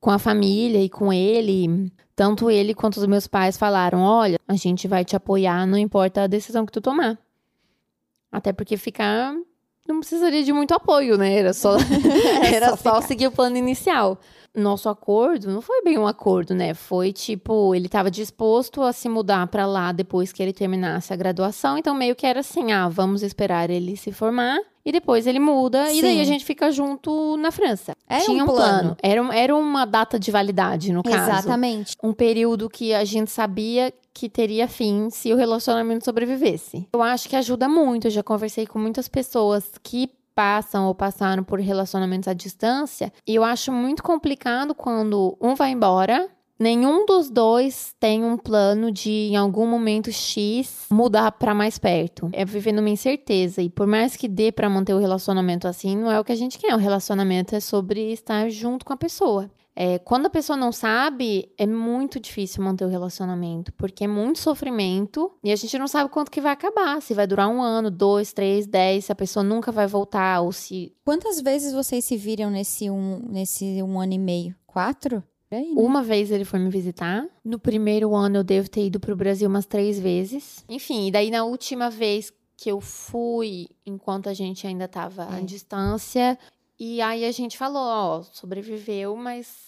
com 0.00 0.10
a 0.10 0.18
família 0.18 0.82
e 0.82 0.88
com 0.88 1.12
ele 1.12 1.90
tanto 2.16 2.50
ele 2.50 2.74
quanto 2.74 2.96
os 2.96 3.06
meus 3.06 3.26
pais 3.26 3.58
falaram: 3.58 4.00
olha, 4.00 4.40
a 4.48 4.56
gente 4.56 4.88
vai 4.88 5.04
te 5.04 5.14
apoiar, 5.14 5.66
não 5.66 5.76
importa 5.76 6.22
a 6.22 6.26
decisão 6.26 6.64
que 6.64 6.72
tu 6.72 6.80
tomar. 6.80 7.18
Até 8.32 8.52
porque 8.52 8.76
ficar 8.78 9.34
não 9.86 10.00
precisaria 10.00 10.42
de 10.42 10.52
muito 10.52 10.72
apoio, 10.72 11.16
né? 11.16 11.34
Era 11.34 11.52
só, 11.52 11.76
era 12.52 12.76
só, 12.76 12.94
só 12.94 13.00
seguir 13.00 13.26
o 13.26 13.32
plano 13.32 13.56
inicial. 13.56 14.18
Nosso 14.54 14.88
acordo 14.88 15.50
não 15.50 15.60
foi 15.60 15.82
bem 15.82 15.98
um 15.98 16.06
acordo, 16.06 16.54
né? 16.54 16.72
Foi 16.72 17.12
tipo, 17.12 17.74
ele 17.74 17.86
estava 17.86 18.10
disposto 18.10 18.82
a 18.82 18.90
se 18.90 19.06
mudar 19.06 19.46
para 19.48 19.66
lá 19.66 19.92
depois 19.92 20.32
que 20.32 20.42
ele 20.42 20.52
terminasse 20.52 21.12
a 21.12 21.16
graduação, 21.16 21.76
então 21.76 21.94
meio 21.94 22.16
que 22.16 22.26
era 22.26 22.40
assim: 22.40 22.72
ah, 22.72 22.88
vamos 22.88 23.22
esperar 23.22 23.68
ele 23.68 23.98
se 23.98 24.12
formar 24.12 24.58
e 24.82 24.92
depois 24.92 25.26
ele 25.26 25.40
muda 25.40 25.86
Sim. 25.90 25.98
e 25.98 26.02
daí 26.02 26.20
a 26.20 26.24
gente 26.24 26.44
fica 26.44 26.70
junto 26.70 27.36
na 27.36 27.50
França. 27.50 27.92
Era 28.08 28.24
Tinha 28.24 28.44
um 28.44 28.46
plano. 28.46 28.96
plano. 28.96 28.96
Era, 29.02 29.36
era 29.36 29.56
uma 29.56 29.84
data 29.84 30.18
de 30.18 30.30
validade, 30.30 30.92
no 30.92 31.02
caso. 31.02 31.16
Exatamente. 31.16 31.96
Um 32.02 32.14
período 32.14 32.70
que 32.70 32.94
a 32.94 33.04
gente 33.04 33.30
sabia 33.30 33.92
que 34.16 34.30
teria 34.30 34.66
fim 34.66 35.10
se 35.10 35.30
o 35.30 35.36
relacionamento 35.36 36.06
sobrevivesse. 36.06 36.88
Eu 36.94 37.02
acho 37.02 37.28
que 37.28 37.36
ajuda 37.36 37.68
muito. 37.68 38.06
Eu 38.06 38.10
já 38.10 38.22
conversei 38.22 38.66
com 38.66 38.78
muitas 38.78 39.08
pessoas 39.08 39.72
que 39.82 40.10
passam 40.34 40.86
ou 40.86 40.94
passaram 40.94 41.44
por 41.44 41.60
relacionamentos 41.60 42.26
à 42.26 42.32
distância 42.32 43.12
e 43.26 43.34
eu 43.34 43.44
acho 43.44 43.70
muito 43.70 44.02
complicado 44.02 44.74
quando 44.74 45.36
um 45.38 45.54
vai 45.54 45.70
embora 45.70 46.28
nenhum 46.58 47.04
dos 47.04 47.30
dois 47.30 47.94
tem 48.00 48.24
um 48.24 48.36
plano 48.36 48.90
de, 48.90 49.10
em 49.10 49.36
algum 49.36 49.66
momento 49.66 50.10
X, 50.10 50.86
mudar 50.90 51.32
para 51.32 51.54
mais 51.54 51.78
perto. 51.78 52.30
É 52.32 52.44
vivendo 52.44 52.78
uma 52.78 52.88
incerteza. 52.88 53.60
E 53.60 53.68
por 53.68 53.86
mais 53.86 54.16
que 54.16 54.28
dê 54.28 54.50
para 54.50 54.70
manter 54.70 54.94
o 54.94 54.98
relacionamento 54.98 55.68
assim, 55.68 55.96
não 55.96 56.10
é 56.10 56.18
o 56.18 56.24
que 56.24 56.32
a 56.32 56.36
gente 56.36 56.58
quer. 56.58 56.74
O 56.74 56.78
relacionamento 56.78 57.54
é 57.54 57.60
sobre 57.60 58.12
estar 58.12 58.48
junto 58.48 58.84
com 58.84 58.92
a 58.92 58.96
pessoa. 58.96 59.50
É, 59.78 59.98
quando 59.98 60.24
a 60.24 60.30
pessoa 60.30 60.56
não 60.56 60.72
sabe, 60.72 61.52
é 61.58 61.66
muito 61.66 62.18
difícil 62.18 62.64
manter 62.64 62.86
o 62.86 62.88
relacionamento, 62.88 63.70
porque 63.74 64.04
é 64.04 64.08
muito 64.08 64.38
sofrimento 64.38 65.30
e 65.44 65.52
a 65.52 65.56
gente 65.56 65.78
não 65.78 65.86
sabe 65.86 66.08
quanto 66.08 66.30
que 66.30 66.40
vai 66.40 66.52
acabar. 66.52 67.02
Se 67.02 67.12
vai 67.12 67.26
durar 67.26 67.46
um 67.48 67.60
ano, 67.60 67.90
dois, 67.90 68.32
três, 68.32 68.66
dez, 68.66 69.04
se 69.04 69.12
a 69.12 69.14
pessoa 69.14 69.44
nunca 69.44 69.70
vai 69.70 69.86
voltar 69.86 70.40
ou 70.40 70.50
se. 70.50 70.94
Quantas 71.04 71.42
vezes 71.42 71.74
vocês 71.74 72.06
se 72.06 72.16
viram 72.16 72.50
nesse 72.50 72.88
um, 72.88 73.20
nesse 73.28 73.82
um 73.82 74.00
ano 74.00 74.14
e 74.14 74.18
meio? 74.18 74.56
Quatro? 74.66 75.22
Aí, 75.50 75.74
né? 75.74 75.80
Uma 75.80 76.02
vez 76.02 76.30
ele 76.30 76.46
foi 76.46 76.58
me 76.58 76.70
visitar. 76.70 77.26
No 77.44 77.58
primeiro 77.58 78.14
ano 78.14 78.38
eu 78.38 78.44
devo 78.44 78.70
ter 78.70 78.86
ido 78.86 78.98
para 78.98 79.12
o 79.12 79.16
Brasil 79.16 79.46
umas 79.46 79.66
três 79.66 80.00
vezes. 80.00 80.64
Enfim, 80.70 81.08
e 81.08 81.10
daí 81.10 81.30
na 81.30 81.44
última 81.44 81.90
vez 81.90 82.32
que 82.56 82.70
eu 82.70 82.80
fui, 82.80 83.68
enquanto 83.84 84.30
a 84.30 84.34
gente 84.34 84.66
ainda 84.66 84.86
estava 84.86 85.24
é. 85.24 85.36
à 85.36 85.40
distância, 85.40 86.38
e 86.78 87.00
aí 87.00 87.24
a 87.24 87.32
gente 87.32 87.56
falou, 87.56 87.82
ó, 87.82 88.22
sobreviveu, 88.22 89.16
mas 89.16 89.65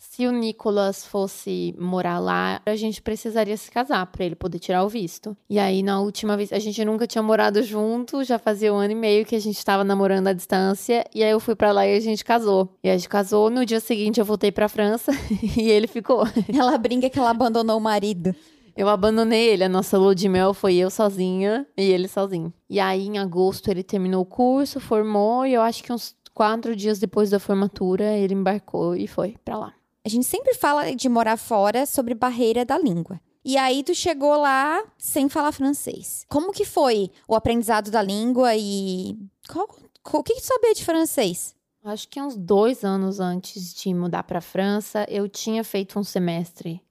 se 0.00 0.26
o 0.26 0.32
Nicolas 0.32 1.04
fosse 1.04 1.74
morar 1.78 2.18
lá, 2.18 2.62
a 2.64 2.74
gente 2.74 3.02
precisaria 3.02 3.54
se 3.54 3.70
casar 3.70 4.06
para 4.06 4.24
ele 4.24 4.34
poder 4.34 4.58
tirar 4.58 4.82
o 4.82 4.88
visto. 4.88 5.36
E 5.48 5.58
aí, 5.58 5.82
na 5.82 6.00
última 6.00 6.38
vez, 6.38 6.50
a 6.54 6.58
gente 6.58 6.82
nunca 6.86 7.06
tinha 7.06 7.22
morado 7.22 7.62
junto, 7.62 8.24
já 8.24 8.38
fazia 8.38 8.72
um 8.72 8.78
ano 8.78 8.92
e 8.92 8.94
meio 8.94 9.26
que 9.26 9.36
a 9.36 9.38
gente 9.38 9.58
estava 9.58 9.84
namorando 9.84 10.28
à 10.28 10.32
distância. 10.32 11.04
E 11.14 11.22
aí 11.22 11.30
eu 11.30 11.38
fui 11.38 11.54
para 11.54 11.70
lá 11.70 11.86
e 11.86 11.94
a 11.94 12.00
gente 12.00 12.24
casou. 12.24 12.74
E 12.82 12.88
a 12.88 12.96
gente 12.96 13.10
casou, 13.10 13.50
no 13.50 13.66
dia 13.66 13.78
seguinte 13.78 14.18
eu 14.18 14.24
voltei 14.24 14.50
pra 14.50 14.70
França 14.70 15.12
e 15.54 15.68
ele 15.68 15.86
ficou. 15.86 16.24
Ela 16.48 16.78
brinca 16.78 17.10
que 17.10 17.18
ela 17.18 17.30
abandonou 17.30 17.76
o 17.76 17.80
marido. 17.80 18.34
Eu 18.74 18.88
abandonei 18.88 19.50
ele, 19.50 19.64
a 19.64 19.68
nossa 19.68 19.98
lua 19.98 20.14
de 20.14 20.30
mel 20.30 20.54
foi 20.54 20.76
eu 20.76 20.88
sozinha 20.88 21.66
e 21.76 21.82
ele 21.82 22.08
sozinho. 22.08 22.50
E 22.70 22.80
aí, 22.80 23.06
em 23.06 23.18
agosto, 23.18 23.70
ele 23.70 23.82
terminou 23.82 24.22
o 24.22 24.26
curso, 24.26 24.80
formou, 24.80 25.44
e 25.44 25.52
eu 25.52 25.60
acho 25.60 25.84
que 25.84 25.92
uns 25.92 26.16
quatro 26.32 26.74
dias 26.74 26.98
depois 26.98 27.28
da 27.28 27.38
formatura, 27.38 28.16
ele 28.16 28.32
embarcou 28.32 28.96
e 28.96 29.06
foi 29.06 29.36
para 29.44 29.58
lá. 29.58 29.79
A 30.04 30.08
gente 30.08 30.26
sempre 30.26 30.54
fala 30.54 30.94
de 30.94 31.08
morar 31.08 31.36
fora 31.36 31.84
sobre 31.84 32.14
barreira 32.14 32.64
da 32.64 32.78
língua. 32.78 33.20
E 33.44 33.56
aí 33.56 33.82
tu 33.82 33.94
chegou 33.94 34.36
lá 34.36 34.82
sem 34.98 35.28
falar 35.28 35.52
francês. 35.52 36.24
Como 36.28 36.52
que 36.52 36.64
foi 36.64 37.10
o 37.26 37.34
aprendizado 37.34 37.90
da 37.90 38.02
língua 38.02 38.54
e 38.56 39.16
qual, 39.48 39.66
qual, 40.02 40.20
o 40.20 40.24
que, 40.24 40.34
que 40.34 40.40
tu 40.40 40.46
sabia 40.46 40.74
de 40.74 40.84
francês? 40.84 41.54
Acho 41.82 42.08
que 42.08 42.20
uns 42.20 42.36
dois 42.36 42.84
anos 42.84 43.20
antes 43.20 43.74
de 43.74 43.94
mudar 43.94 44.22
para 44.24 44.42
França, 44.42 45.06
eu 45.08 45.28
tinha 45.28 45.64
feito 45.64 45.98
um 45.98 46.04
semestre 46.04 46.82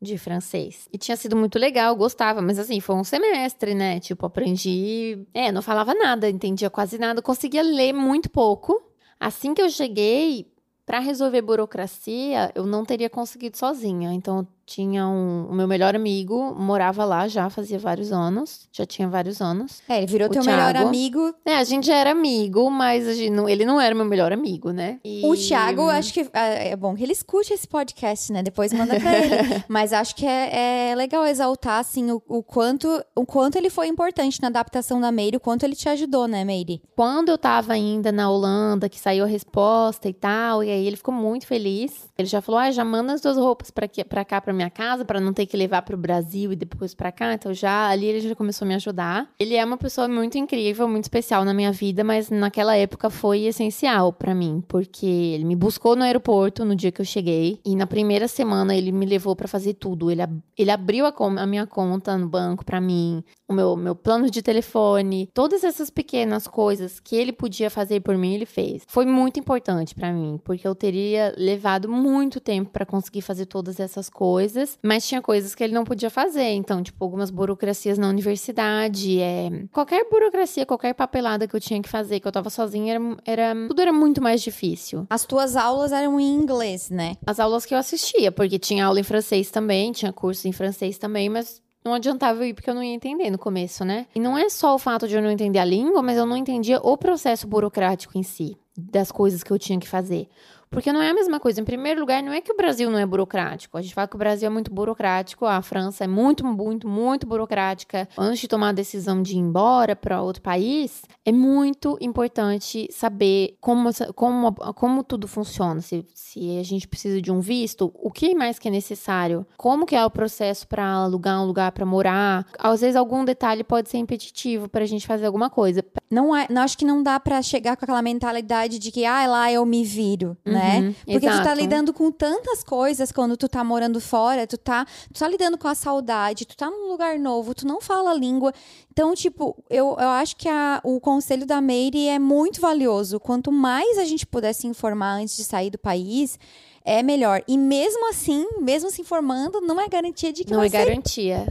de 0.00 0.18
francês. 0.18 0.86
E 0.92 0.98
tinha 0.98 1.16
sido 1.16 1.34
muito 1.34 1.58
legal, 1.58 1.96
gostava, 1.96 2.42
mas 2.42 2.58
assim, 2.58 2.80
foi 2.80 2.94
um 2.96 3.04
semestre, 3.04 3.74
né? 3.74 3.98
Tipo, 3.98 4.26
aprendi. 4.26 5.26
É, 5.32 5.50
não 5.50 5.62
falava 5.62 5.94
nada, 5.94 6.28
entendia 6.28 6.68
quase 6.68 6.98
nada, 6.98 7.22
conseguia 7.22 7.62
ler 7.62 7.94
muito 7.94 8.30
pouco. 8.30 8.82
Assim 9.18 9.54
que 9.54 9.62
eu 9.62 9.70
cheguei, 9.70 10.52
para 10.86 11.00
resolver 11.00 11.42
burocracia, 11.42 12.52
eu 12.54 12.64
não 12.64 12.84
teria 12.84 13.10
conseguido 13.10 13.58
sozinha. 13.58 14.12
Então, 14.12 14.46
tinha 14.66 15.06
um. 15.06 15.46
O 15.48 15.54
meu 15.54 15.68
melhor 15.68 15.94
amigo 15.94 16.52
morava 16.54 17.04
lá 17.04 17.28
já 17.28 17.48
fazia 17.48 17.78
vários 17.78 18.10
anos. 18.10 18.68
Já 18.72 18.84
tinha 18.84 19.08
vários 19.08 19.40
anos. 19.40 19.80
É, 19.88 19.98
ele 19.98 20.06
virou 20.06 20.28
o 20.28 20.30
teu 20.30 20.42
Thiago. 20.42 20.58
melhor 20.58 20.76
amigo. 20.76 21.34
É, 21.44 21.56
a 21.56 21.64
gente 21.64 21.86
já 21.86 21.94
era 21.94 22.10
amigo, 22.10 22.68
mas 22.68 23.06
não, 23.30 23.48
ele 23.48 23.64
não 23.64 23.80
era 23.80 23.94
meu 23.94 24.04
melhor 24.04 24.32
amigo, 24.32 24.72
né? 24.72 24.98
E... 25.04 25.24
O 25.24 25.36
Thiago, 25.36 25.88
acho 25.88 26.12
que. 26.12 26.28
É, 26.32 26.70
é 26.70 26.76
bom 26.76 26.96
que 26.96 27.02
ele 27.04 27.12
escute 27.12 27.52
esse 27.52 27.68
podcast, 27.68 28.32
né? 28.32 28.42
Depois 28.42 28.72
manda 28.72 28.98
pra 28.98 29.18
ele. 29.18 29.64
mas 29.68 29.92
acho 29.92 30.16
que 30.16 30.26
é, 30.26 30.90
é 30.90 30.94
legal 30.96 31.24
exaltar, 31.24 31.78
assim, 31.78 32.10
o, 32.10 32.20
o, 32.26 32.42
quanto, 32.42 32.88
o 33.14 33.24
quanto 33.24 33.56
ele 33.56 33.70
foi 33.70 33.86
importante 33.86 34.42
na 34.42 34.48
adaptação 34.48 35.00
da 35.00 35.12
Meire, 35.12 35.36
o 35.36 35.40
quanto 35.40 35.62
ele 35.62 35.76
te 35.76 35.88
ajudou, 35.88 36.26
né, 36.26 36.44
Meire? 36.44 36.82
Quando 36.96 37.28
eu 37.28 37.38
tava 37.38 37.72
ainda 37.72 38.10
na 38.10 38.28
Holanda, 38.28 38.88
que 38.88 38.98
saiu 38.98 39.24
a 39.24 39.28
resposta 39.28 40.08
e 40.08 40.12
tal, 40.12 40.64
e 40.64 40.70
aí 40.70 40.86
ele 40.86 40.96
ficou 40.96 41.14
muito 41.14 41.46
feliz. 41.46 42.08
Ele 42.18 42.26
já 42.26 42.40
falou: 42.40 42.60
ah, 42.60 42.70
já 42.72 42.84
manda 42.84 43.12
as 43.12 43.20
duas 43.20 43.36
roupas 43.36 43.70
pra, 43.70 43.84
aqui, 43.84 44.02
pra 44.02 44.24
cá, 44.24 44.40
pra 44.40 44.55
minha 44.56 44.70
casa 44.70 45.04
para 45.04 45.20
não 45.20 45.32
ter 45.32 45.46
que 45.46 45.56
levar 45.56 45.82
para 45.82 45.94
o 45.94 45.98
Brasil 45.98 46.52
e 46.52 46.56
depois 46.56 46.94
para 46.94 47.12
cá. 47.12 47.34
Então 47.34 47.54
já 47.54 47.88
ali 47.88 48.06
ele 48.06 48.20
já 48.20 48.34
começou 48.34 48.64
a 48.64 48.68
me 48.68 48.74
ajudar. 48.74 49.28
Ele 49.38 49.54
é 49.54 49.64
uma 49.64 49.76
pessoa 49.76 50.08
muito 50.08 50.36
incrível, 50.38 50.88
muito 50.88 51.04
especial 51.04 51.44
na 51.44 51.54
minha 51.54 51.70
vida, 51.70 52.02
mas 52.02 52.30
naquela 52.30 52.76
época 52.76 53.10
foi 53.10 53.42
essencial 53.42 54.12
para 54.12 54.34
mim, 54.34 54.62
porque 54.66 55.06
ele 55.06 55.44
me 55.44 55.54
buscou 55.54 55.94
no 55.94 56.02
aeroporto 56.02 56.64
no 56.64 56.74
dia 56.74 56.90
que 56.90 57.00
eu 57.00 57.04
cheguei 57.04 57.60
e 57.64 57.76
na 57.76 57.86
primeira 57.86 58.26
semana 58.26 58.74
ele 58.74 58.90
me 58.90 59.06
levou 59.06 59.36
para 59.36 59.46
fazer 59.46 59.74
tudo. 59.74 60.10
Ele, 60.10 60.22
ele 60.56 60.70
abriu 60.70 61.06
a, 61.06 61.14
a 61.38 61.46
minha 61.46 61.66
conta 61.66 62.16
no 62.16 62.28
banco 62.28 62.64
para 62.64 62.80
mim, 62.80 63.22
o 63.48 63.52
meu, 63.52 63.76
meu 63.76 63.94
plano 63.94 64.30
de 64.30 64.42
telefone, 64.42 65.30
todas 65.32 65.62
essas 65.62 65.88
pequenas 65.90 66.46
coisas 66.46 66.98
que 66.98 67.14
ele 67.14 67.32
podia 67.32 67.70
fazer 67.70 68.00
por 68.00 68.16
mim, 68.16 68.34
ele 68.34 68.46
fez. 68.46 68.82
Foi 68.86 69.06
muito 69.06 69.38
importante 69.38 69.94
para 69.94 70.12
mim, 70.12 70.40
porque 70.44 70.66
eu 70.66 70.74
teria 70.74 71.34
levado 71.36 71.88
muito 71.88 72.40
tempo 72.40 72.70
para 72.70 72.84
conseguir 72.84 73.22
fazer 73.22 73.46
todas 73.46 73.78
essas 73.78 74.10
coisas, 74.10 74.78
mas 74.82 75.06
tinha 75.06 75.22
coisas 75.22 75.54
que 75.54 75.62
ele 75.62 75.74
não 75.74 75.84
podia 75.84 76.10
fazer. 76.10 76.50
Então, 76.50 76.82
tipo, 76.82 77.02
algumas 77.04 77.30
burocracias 77.30 77.98
na 77.98 78.08
universidade, 78.08 79.20
é... 79.20 79.50
qualquer 79.72 80.08
burocracia, 80.10 80.66
qualquer 80.66 80.94
papelada 80.94 81.46
que 81.46 81.54
eu 81.54 81.60
tinha 81.60 81.80
que 81.80 81.88
fazer, 81.88 82.20
que 82.20 82.26
eu 82.26 82.32
tava 82.32 82.50
sozinha, 82.50 82.94
era, 82.94 83.16
era... 83.24 83.68
tudo 83.68 83.80
era 83.80 83.92
muito 83.92 84.20
mais 84.22 84.42
difícil. 84.42 85.06
As 85.08 85.24
tuas 85.24 85.56
aulas 85.56 85.92
eram 85.92 86.18
em 86.18 86.34
inglês, 86.34 86.90
né? 86.90 87.14
As 87.24 87.38
aulas 87.38 87.64
que 87.64 87.74
eu 87.74 87.78
assistia, 87.78 88.32
porque 88.32 88.58
tinha 88.58 88.86
aula 88.86 88.98
em 88.98 89.04
francês 89.04 89.50
também, 89.50 89.92
tinha 89.92 90.12
curso 90.12 90.48
em 90.48 90.52
francês 90.52 90.98
também, 90.98 91.28
mas 91.28 91.62
não 91.86 91.94
adiantava 91.94 92.40
eu 92.40 92.48
ir 92.48 92.54
porque 92.54 92.68
eu 92.68 92.74
não 92.74 92.82
ia 92.82 92.92
entender 92.92 93.30
no 93.30 93.38
começo, 93.38 93.84
né? 93.84 94.06
E 94.14 94.18
não 94.18 94.36
é 94.36 94.48
só 94.48 94.74
o 94.74 94.78
fato 94.78 95.06
de 95.06 95.14
eu 95.14 95.22
não 95.22 95.30
entender 95.30 95.60
a 95.60 95.64
língua, 95.64 96.02
mas 96.02 96.18
eu 96.18 96.26
não 96.26 96.36
entendia 96.36 96.80
o 96.82 96.96
processo 96.96 97.46
burocrático 97.46 98.18
em 98.18 98.24
si, 98.24 98.56
das 98.76 99.12
coisas 99.12 99.42
que 99.42 99.52
eu 99.52 99.58
tinha 99.58 99.78
que 99.78 99.88
fazer. 99.88 100.28
Porque 100.70 100.92
não 100.92 101.00
é 101.00 101.10
a 101.10 101.14
mesma 101.14 101.38
coisa. 101.38 101.60
Em 101.60 101.64
primeiro 101.64 102.00
lugar, 102.00 102.22
não 102.22 102.32
é 102.32 102.40
que 102.40 102.52
o 102.52 102.56
Brasil 102.56 102.90
não 102.90 102.98
é 102.98 103.06
burocrático. 103.06 103.78
A 103.78 103.82
gente 103.82 103.94
fala 103.94 104.08
que 104.08 104.16
o 104.16 104.18
Brasil 104.18 104.46
é 104.46 104.50
muito 104.50 104.72
burocrático, 104.72 105.44
a 105.46 105.62
França 105.62 106.04
é 106.04 106.06
muito, 106.06 106.44
muito, 106.44 106.88
muito 106.88 107.26
burocrática. 107.26 108.08
Antes 108.18 108.40
de 108.40 108.48
tomar 108.48 108.70
a 108.70 108.72
decisão 108.72 109.22
de 109.22 109.34
ir 109.34 109.38
embora 109.38 109.94
para 109.94 110.20
outro 110.20 110.42
país, 110.42 111.02
é 111.24 111.32
muito 111.32 111.96
importante 112.00 112.88
saber 112.90 113.56
como, 113.60 113.90
como, 114.14 114.52
como 114.52 115.04
tudo 115.04 115.28
funciona. 115.28 115.80
Se, 115.80 116.04
se 116.14 116.58
a 116.58 116.62
gente 116.62 116.88
precisa 116.88 117.20
de 117.22 117.30
um 117.30 117.40
visto, 117.40 117.92
o 117.94 118.10
que 118.10 118.34
mais 118.34 118.58
que 118.58 118.68
é 118.68 118.70
necessário? 118.70 119.46
Como 119.56 119.86
que 119.86 119.94
é 119.94 120.04
o 120.04 120.10
processo 120.10 120.66
para 120.66 120.84
alugar 120.84 121.40
um 121.40 121.46
lugar 121.46 121.72
para 121.72 121.86
morar? 121.86 122.46
Às 122.58 122.80
vezes, 122.80 122.96
algum 122.96 123.24
detalhe 123.24 123.62
pode 123.62 123.88
ser 123.88 123.98
impeditivo 123.98 124.68
para 124.68 124.82
a 124.82 124.86
gente 124.86 125.06
fazer 125.06 125.26
alguma 125.26 125.48
coisa. 125.48 125.84
Não, 126.10 126.36
é, 126.36 126.46
não 126.50 126.62
acho 126.62 126.76
que 126.76 126.84
não 126.84 127.02
dá 127.02 127.18
para 127.18 127.40
chegar 127.42 127.76
com 127.76 127.84
aquela 127.84 128.02
mentalidade 128.02 128.78
de 128.78 128.90
que, 128.90 129.04
ah, 129.04 129.26
lá 129.26 129.52
eu 129.52 129.64
me 129.64 129.84
viro. 129.84 130.36
Uhum 130.44 130.55
né? 130.58 130.80
Uhum, 130.80 130.94
Porque 131.12 131.26
exato. 131.26 131.42
tu 131.42 131.44
tá 131.44 131.54
lidando 131.54 131.92
com 131.92 132.10
tantas 132.10 132.62
coisas 132.62 133.12
quando 133.12 133.36
tu 133.36 133.48
tá 133.48 133.62
morando 133.62 134.00
fora, 134.00 134.46
tu 134.46 134.58
tá, 134.58 134.86
tu 135.12 135.18
tá 135.18 135.28
lidando 135.28 135.58
com 135.58 135.68
a 135.68 135.74
saudade, 135.74 136.44
tu 136.44 136.56
tá 136.56 136.70
num 136.70 136.88
lugar 136.88 137.18
novo, 137.18 137.54
tu 137.54 137.66
não 137.66 137.80
fala 137.80 138.10
a 138.10 138.14
língua. 138.14 138.52
Então, 138.90 139.14
tipo, 139.14 139.56
eu, 139.68 139.96
eu 139.98 140.08
acho 140.08 140.36
que 140.36 140.48
a, 140.48 140.80
o 140.82 140.98
conselho 141.00 141.46
da 141.46 141.60
Meire 141.60 142.08
é 142.08 142.18
muito 142.18 142.60
valioso. 142.60 143.20
Quanto 143.20 143.52
mais 143.52 143.98
a 143.98 144.04
gente 144.04 144.26
puder 144.26 144.52
se 144.52 144.66
informar 144.66 145.14
antes 145.14 145.36
de 145.36 145.44
sair 145.44 145.70
do 145.70 145.78
país, 145.78 146.38
é 146.84 147.02
melhor. 147.02 147.42
E 147.46 147.58
mesmo 147.58 148.08
assim, 148.08 148.46
mesmo 148.60 148.90
se 148.90 149.00
informando, 149.00 149.60
não 149.60 149.80
é 149.80 149.88
garantia 149.88 150.32
de 150.32 150.44
que 150.44 150.50
não 150.50 150.58
vai 150.58 150.68
é 150.68 150.70
garantia. 150.70 151.46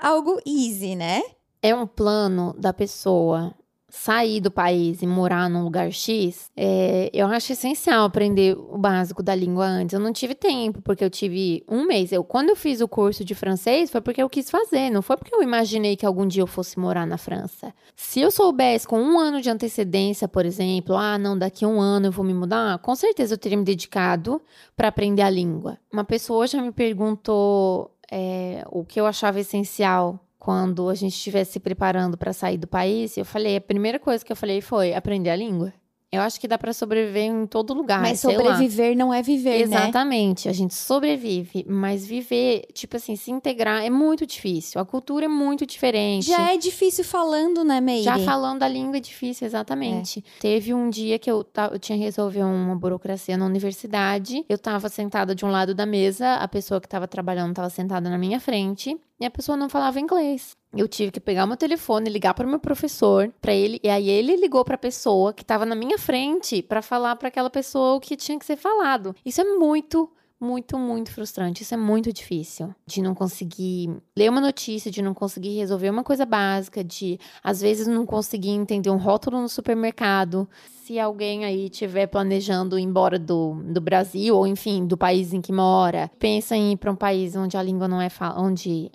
algo 0.00 0.40
easy, 0.44 0.96
né? 0.96 1.22
É 1.62 1.74
um 1.74 1.86
plano 1.86 2.54
da 2.58 2.72
pessoa 2.72 3.54
sair 3.94 4.40
do 4.40 4.50
país 4.50 5.02
e 5.02 5.06
morar 5.06 5.50
num 5.50 5.62
lugar 5.62 5.92
X, 5.92 6.50
é, 6.56 7.10
eu 7.12 7.26
acho 7.26 7.52
essencial 7.52 8.06
aprender 8.06 8.56
o 8.56 8.78
básico 8.78 9.22
da 9.22 9.34
língua 9.34 9.66
antes. 9.66 9.92
Eu 9.92 10.00
não 10.00 10.14
tive 10.14 10.34
tempo, 10.34 10.80
porque 10.80 11.04
eu 11.04 11.10
tive 11.10 11.62
um 11.68 11.84
mês. 11.84 12.10
Eu, 12.10 12.24
quando 12.24 12.48
eu 12.48 12.56
fiz 12.56 12.80
o 12.80 12.88
curso 12.88 13.22
de 13.22 13.34
francês, 13.34 13.90
foi 13.90 14.00
porque 14.00 14.22
eu 14.22 14.30
quis 14.30 14.48
fazer, 14.48 14.88
não 14.88 15.02
foi 15.02 15.18
porque 15.18 15.34
eu 15.34 15.42
imaginei 15.42 15.94
que 15.94 16.06
algum 16.06 16.26
dia 16.26 16.42
eu 16.42 16.46
fosse 16.46 16.78
morar 16.78 17.06
na 17.06 17.18
França. 17.18 17.74
Se 17.94 18.18
eu 18.18 18.30
soubesse 18.30 18.88
com 18.88 18.98
um 18.98 19.20
ano 19.20 19.42
de 19.42 19.50
antecedência, 19.50 20.26
por 20.26 20.46
exemplo, 20.46 20.96
ah, 20.96 21.18
não, 21.18 21.36
daqui 21.38 21.66
a 21.66 21.68
um 21.68 21.78
ano 21.78 22.06
eu 22.06 22.12
vou 22.12 22.24
me 22.24 22.32
mudar, 22.32 22.78
com 22.78 22.96
certeza 22.96 23.34
eu 23.34 23.38
teria 23.38 23.58
me 23.58 23.64
dedicado 23.64 24.40
para 24.74 24.88
aprender 24.88 25.20
a 25.20 25.28
língua. 25.28 25.76
Uma 25.92 26.02
pessoa 26.02 26.46
já 26.46 26.62
me 26.62 26.72
perguntou 26.72 27.94
é, 28.10 28.64
o 28.70 28.86
que 28.86 28.98
eu 28.98 29.04
achava 29.04 29.38
essencial 29.38 30.18
quando 30.42 30.88
a 30.88 30.94
gente 30.96 31.12
estivesse 31.12 31.52
se 31.52 31.60
preparando 31.60 32.18
para 32.18 32.32
sair 32.32 32.58
do 32.58 32.66
país, 32.66 33.16
eu 33.16 33.24
falei, 33.24 33.54
a 33.54 33.60
primeira 33.60 34.00
coisa 34.00 34.24
que 34.24 34.32
eu 34.32 34.34
falei 34.34 34.60
foi 34.60 34.92
aprender 34.92 35.30
a 35.30 35.36
língua. 35.36 35.72
Eu 36.12 36.20
acho 36.20 36.38
que 36.38 36.46
dá 36.46 36.58
para 36.58 36.74
sobreviver 36.74 37.22
em 37.22 37.46
todo 37.46 37.72
lugar. 37.72 38.02
Mas 38.02 38.20
sobreviver 38.20 38.90
lá. 38.90 38.96
não 38.96 39.14
é 39.14 39.22
viver, 39.22 39.66
né? 39.66 39.78
Exatamente. 39.78 40.46
Né? 40.46 40.50
A 40.50 40.54
gente 40.54 40.74
sobrevive, 40.74 41.64
mas 41.66 42.04
viver, 42.04 42.66
tipo 42.74 42.98
assim, 42.98 43.16
se 43.16 43.30
integrar 43.30 43.82
é 43.82 43.88
muito 43.88 44.26
difícil. 44.26 44.78
A 44.78 44.84
cultura 44.84 45.24
é 45.24 45.28
muito 45.28 45.64
diferente. 45.64 46.26
Já 46.26 46.52
é 46.52 46.58
difícil 46.58 47.02
falando, 47.02 47.64
né, 47.64 47.80
Meire? 47.80 48.04
Já 48.04 48.18
falando 48.18 48.62
a 48.62 48.68
língua 48.68 48.98
é 48.98 49.00
difícil, 49.00 49.46
exatamente. 49.46 50.22
É. 50.36 50.40
Teve 50.40 50.74
um 50.74 50.90
dia 50.90 51.18
que 51.18 51.30
eu, 51.30 51.46
eu 51.72 51.78
tinha 51.78 51.96
resolvido 51.96 52.44
uma 52.44 52.76
burocracia 52.76 53.38
na 53.38 53.46
universidade. 53.46 54.44
Eu 54.50 54.58
tava 54.58 54.90
sentada 54.90 55.34
de 55.34 55.46
um 55.46 55.50
lado 55.50 55.74
da 55.74 55.86
mesa, 55.86 56.34
a 56.34 56.46
pessoa 56.46 56.78
que 56.78 56.88
tava 56.88 57.08
trabalhando 57.08 57.54
tava 57.54 57.70
sentada 57.70 58.10
na 58.10 58.18
minha 58.18 58.38
frente 58.38 58.94
e 59.18 59.24
a 59.24 59.30
pessoa 59.30 59.56
não 59.56 59.70
falava 59.70 59.98
inglês. 59.98 60.60
Eu 60.74 60.88
tive 60.88 61.12
que 61.12 61.20
pegar 61.20 61.46
meu 61.46 61.56
telefone, 61.56 62.08
ligar 62.08 62.32
para 62.32 62.46
o 62.46 62.50
meu 62.50 62.58
professor, 62.58 63.32
para 63.40 63.52
ele, 63.52 63.78
e 63.82 63.88
aí 63.88 64.08
ele 64.08 64.36
ligou 64.36 64.64
para 64.64 64.74
a 64.74 64.78
pessoa 64.78 65.32
que 65.32 65.42
estava 65.42 65.66
na 65.66 65.74
minha 65.74 65.98
frente 65.98 66.62
para 66.62 66.80
falar 66.80 67.16
para 67.16 67.28
aquela 67.28 67.50
pessoa 67.50 67.96
o 67.96 68.00
que 68.00 68.16
tinha 68.16 68.38
que 68.38 68.46
ser 68.46 68.56
falado. 68.56 69.14
Isso 69.24 69.40
é 69.40 69.44
muito 69.44 70.10
muito, 70.42 70.76
muito 70.76 71.12
frustrante. 71.12 71.62
Isso 71.62 71.72
é 71.72 71.76
muito 71.76 72.12
difícil. 72.12 72.74
De 72.84 73.00
não 73.00 73.14
conseguir 73.14 73.96
ler 74.16 74.28
uma 74.28 74.40
notícia, 74.40 74.90
de 74.90 75.00
não 75.00 75.14
conseguir 75.14 75.56
resolver 75.56 75.88
uma 75.88 76.02
coisa 76.02 76.26
básica, 76.26 76.82
de 76.82 77.18
às 77.44 77.60
vezes 77.60 77.86
não 77.86 78.04
conseguir 78.04 78.50
entender 78.50 78.90
um 78.90 78.96
rótulo 78.96 79.40
no 79.40 79.48
supermercado. 79.48 80.48
Se 80.82 80.98
alguém 80.98 81.44
aí 81.44 81.66
estiver 81.66 82.08
planejando 82.08 82.76
ir 82.76 82.82
embora 82.82 83.20
do, 83.20 83.54
do 83.72 83.80
Brasil, 83.80 84.36
ou 84.36 84.44
enfim, 84.44 84.84
do 84.84 84.96
país 84.96 85.32
em 85.32 85.40
que 85.40 85.52
mora, 85.52 86.10
pensa 86.18 86.56
em 86.56 86.72
ir 86.72 86.76
para 86.76 86.90
um 86.90 86.96
país 86.96 87.36
onde 87.36 87.56
a 87.56 87.62
língua 87.62 87.86
não 87.86 88.00
é 88.00 88.08
onde 88.36 88.90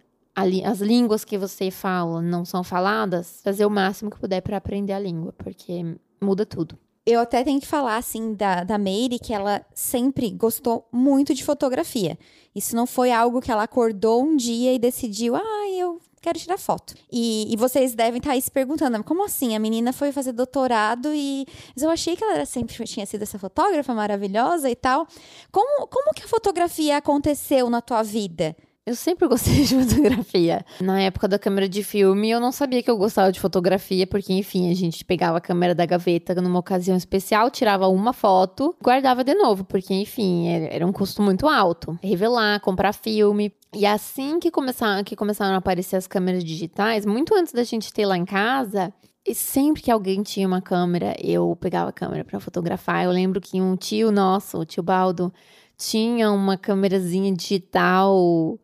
as 0.63 0.79
línguas 0.79 1.25
que 1.25 1.37
você 1.37 1.71
fala 1.71 2.21
não 2.21 2.45
são 2.45 2.63
faladas, 2.63 3.41
fazer 3.43 3.65
o 3.65 3.69
máximo 3.69 4.11
que 4.11 4.19
puder 4.19 4.41
para 4.41 4.57
aprender 4.57 4.93
a 4.93 4.99
língua, 4.99 5.33
porque 5.33 5.97
muda 6.21 6.45
tudo. 6.45 6.77
Eu 7.05 7.21
até 7.21 7.43
tenho 7.43 7.59
que 7.59 7.65
falar, 7.65 7.97
assim, 7.97 8.33
da, 8.33 8.63
da 8.63 8.77
Meire, 8.77 9.17
que 9.17 9.33
ela 9.33 9.65
sempre 9.73 10.29
gostou 10.29 10.87
muito 10.91 11.33
de 11.33 11.43
fotografia. 11.43 12.19
Isso 12.53 12.75
não 12.75 12.85
foi 12.85 13.11
algo 13.11 13.41
que 13.41 13.49
ela 13.49 13.63
acordou 13.63 14.23
um 14.23 14.35
dia 14.35 14.73
e 14.73 14.79
decidiu, 14.79 15.35
ah, 15.35 15.69
eu 15.71 15.99
quero 16.21 16.37
tirar 16.37 16.57
foto. 16.57 16.93
E, 17.11 17.51
e 17.51 17.55
vocês 17.55 17.95
devem 17.95 18.17
estar 18.17 18.31
aí 18.31 18.41
se 18.41 18.51
perguntando, 18.51 19.01
como 19.03 19.23
assim? 19.23 19.55
A 19.55 19.59
menina 19.59 19.93
foi 19.93 20.11
fazer 20.11 20.33
doutorado 20.33 21.13
e. 21.13 21.45
Mas 21.73 21.81
eu 21.81 21.89
achei 21.89 22.15
que 22.15 22.23
ela 22.23 22.45
sempre 22.45 22.75
tinha 22.85 23.05
sido 23.05 23.21
essa 23.21 23.39
fotógrafa 23.39 23.93
maravilhosa 23.93 24.69
e 24.69 24.75
tal. 24.75 25.07
Como, 25.51 25.87
como 25.87 26.13
que 26.13 26.23
a 26.23 26.27
fotografia 26.27 26.97
aconteceu 26.97 27.69
na 27.69 27.81
tua 27.81 28.03
vida? 28.03 28.55
Eu 28.87 28.95
sempre 28.95 29.27
gostei 29.27 29.53
de 29.65 29.83
fotografia. 29.83 30.65
Na 30.79 31.01
época 31.01 31.27
da 31.27 31.37
câmera 31.37 31.67
de 31.67 31.83
filme, 31.83 32.29
eu 32.29 32.39
não 32.39 32.53
sabia 32.53 32.81
que 32.81 32.89
eu 32.89 32.95
gostava 32.97 33.33
de 33.33 33.37
fotografia, 33.37 34.07
porque, 34.07 34.31
enfim, 34.31 34.71
a 34.71 34.73
gente 34.73 35.03
pegava 35.03 35.39
a 35.39 35.41
câmera 35.41 35.75
da 35.75 35.85
gaveta 35.85 36.33
numa 36.35 36.59
ocasião 36.59 36.95
especial, 36.95 37.51
tirava 37.51 37.89
uma 37.89 38.13
foto, 38.13 38.73
guardava 38.81 39.25
de 39.25 39.33
novo, 39.33 39.65
porque, 39.65 39.93
enfim, 39.93 40.47
era 40.47 40.87
um 40.87 40.93
custo 40.93 41.21
muito 41.21 41.49
alto. 41.49 41.99
Revelar, 42.01 42.61
comprar 42.61 42.93
filme. 42.93 43.53
E 43.75 43.85
assim 43.85 44.39
que 44.39 44.49
começaram, 44.49 45.03
que 45.03 45.17
começaram 45.17 45.55
a 45.55 45.57
aparecer 45.57 45.97
as 45.97 46.07
câmeras 46.07 46.41
digitais, 46.41 47.05
muito 47.05 47.35
antes 47.35 47.51
da 47.51 47.65
gente 47.65 47.91
ter 47.91 48.05
lá 48.05 48.17
em 48.17 48.23
casa, 48.23 48.93
e 49.27 49.35
sempre 49.35 49.81
que 49.81 49.91
alguém 49.91 50.23
tinha 50.23 50.47
uma 50.47 50.61
câmera, 50.61 51.13
eu 51.21 51.57
pegava 51.59 51.89
a 51.89 51.93
câmera 51.93 52.23
para 52.23 52.39
fotografar. 52.39 53.03
Eu 53.03 53.11
lembro 53.11 53.41
que 53.41 53.59
um 53.59 53.75
tio 53.75 54.13
nosso, 54.13 54.57
o 54.59 54.65
tio 54.65 54.81
Baldo, 54.81 55.33
tinha 55.77 56.31
uma 56.31 56.55
câmerazinha 56.55 57.33
digital 57.35 58.57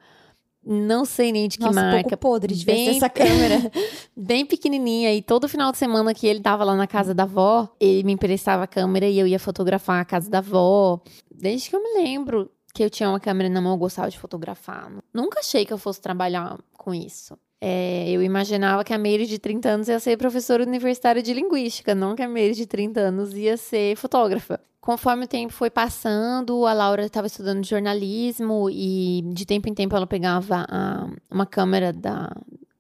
não 0.66 1.06
sei 1.06 1.32
nem 1.32 1.48
de 1.48 1.58
que 1.58 1.64
Nossa, 1.64 1.82
marca. 1.82 2.02
Pouco 2.02 2.18
podre 2.18 2.54
de 2.54 2.66
bem, 2.66 2.90
essa 2.96 3.10
câmera. 3.10 3.72
bem 4.16 4.46
pequenininha. 4.46 5.14
E 5.14 5.22
todo 5.22 5.48
final 5.48 5.72
de 5.72 5.78
semana 5.78 6.14
que 6.14 6.26
ele 6.28 6.40
tava 6.40 6.64
lá 6.64 6.76
na 6.76 6.88
casa 6.88 7.14
da 7.14 7.24
avó, 7.24 7.70
ele 7.80 8.04
me 8.04 8.14
emprestava 8.14 8.64
a 8.64 8.68
câmera 8.68 9.08
e 9.08 9.20
eu 9.20 9.28
ia 9.28 9.40
fotografar 9.40 10.02
a 10.02 10.06
casa 10.06 10.30
da 10.30 10.38
avó. 10.40 11.02
Desde 11.34 11.70
que 11.70 11.76
eu 11.76 11.84
me 11.84 12.02
lembro 12.02 12.50
que 12.74 12.84
eu 12.84 12.90
tinha 12.90 13.10
uma 13.10 13.20
câmera 13.20 13.50
na 13.50 13.62
mão, 13.62 13.74
eu 13.74 13.78
gostava 13.78 14.10
de 14.10 14.18
fotografar. 14.18 14.92
Nunca 15.14 15.40
achei 15.40 15.66
que 15.66 15.74
eu 15.74 15.78
fosse 15.78 16.02
trabalhar 16.02 16.58
com 16.78 16.94
isso. 16.94 17.38
É, 17.66 18.10
eu 18.10 18.22
imaginava 18.22 18.84
que 18.84 18.94
a 18.94 18.98
Meire 18.98 19.26
de 19.26 19.40
30 19.40 19.70
anos 19.70 19.88
ia 19.88 19.98
ser 20.00 20.18
professora 20.18 20.64
universitária 20.64 21.24
de 21.24 21.34
linguística, 21.34 21.96
não 21.96 22.14
que 22.14 22.22
a 22.22 22.28
Meire 22.28 22.54
de 22.54 22.66
30 22.66 23.00
anos 23.00 23.34
ia 23.34 23.56
ser 23.56 23.96
fotógrafa 23.96 24.60
conforme 24.84 25.24
o 25.24 25.28
tempo 25.28 25.54
foi 25.54 25.70
passando, 25.70 26.66
a 26.66 26.74
Laura 26.74 27.06
estava 27.06 27.26
estudando 27.26 27.66
jornalismo 27.66 28.70
e 28.70 29.22
de 29.34 29.46
tempo 29.46 29.70
em 29.70 29.74
tempo 29.74 29.96
ela 29.96 30.06
pegava 30.06 30.66
a, 30.68 31.08
uma 31.32 31.46
câmera 31.46 31.94
da, 31.94 32.36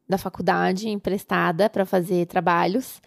da 0.07 0.17
faculdade 0.17 0.89
emprestada 0.89 1.69
para 1.69 1.85
fazer 1.85 2.25
trabalhos. 2.25 3.01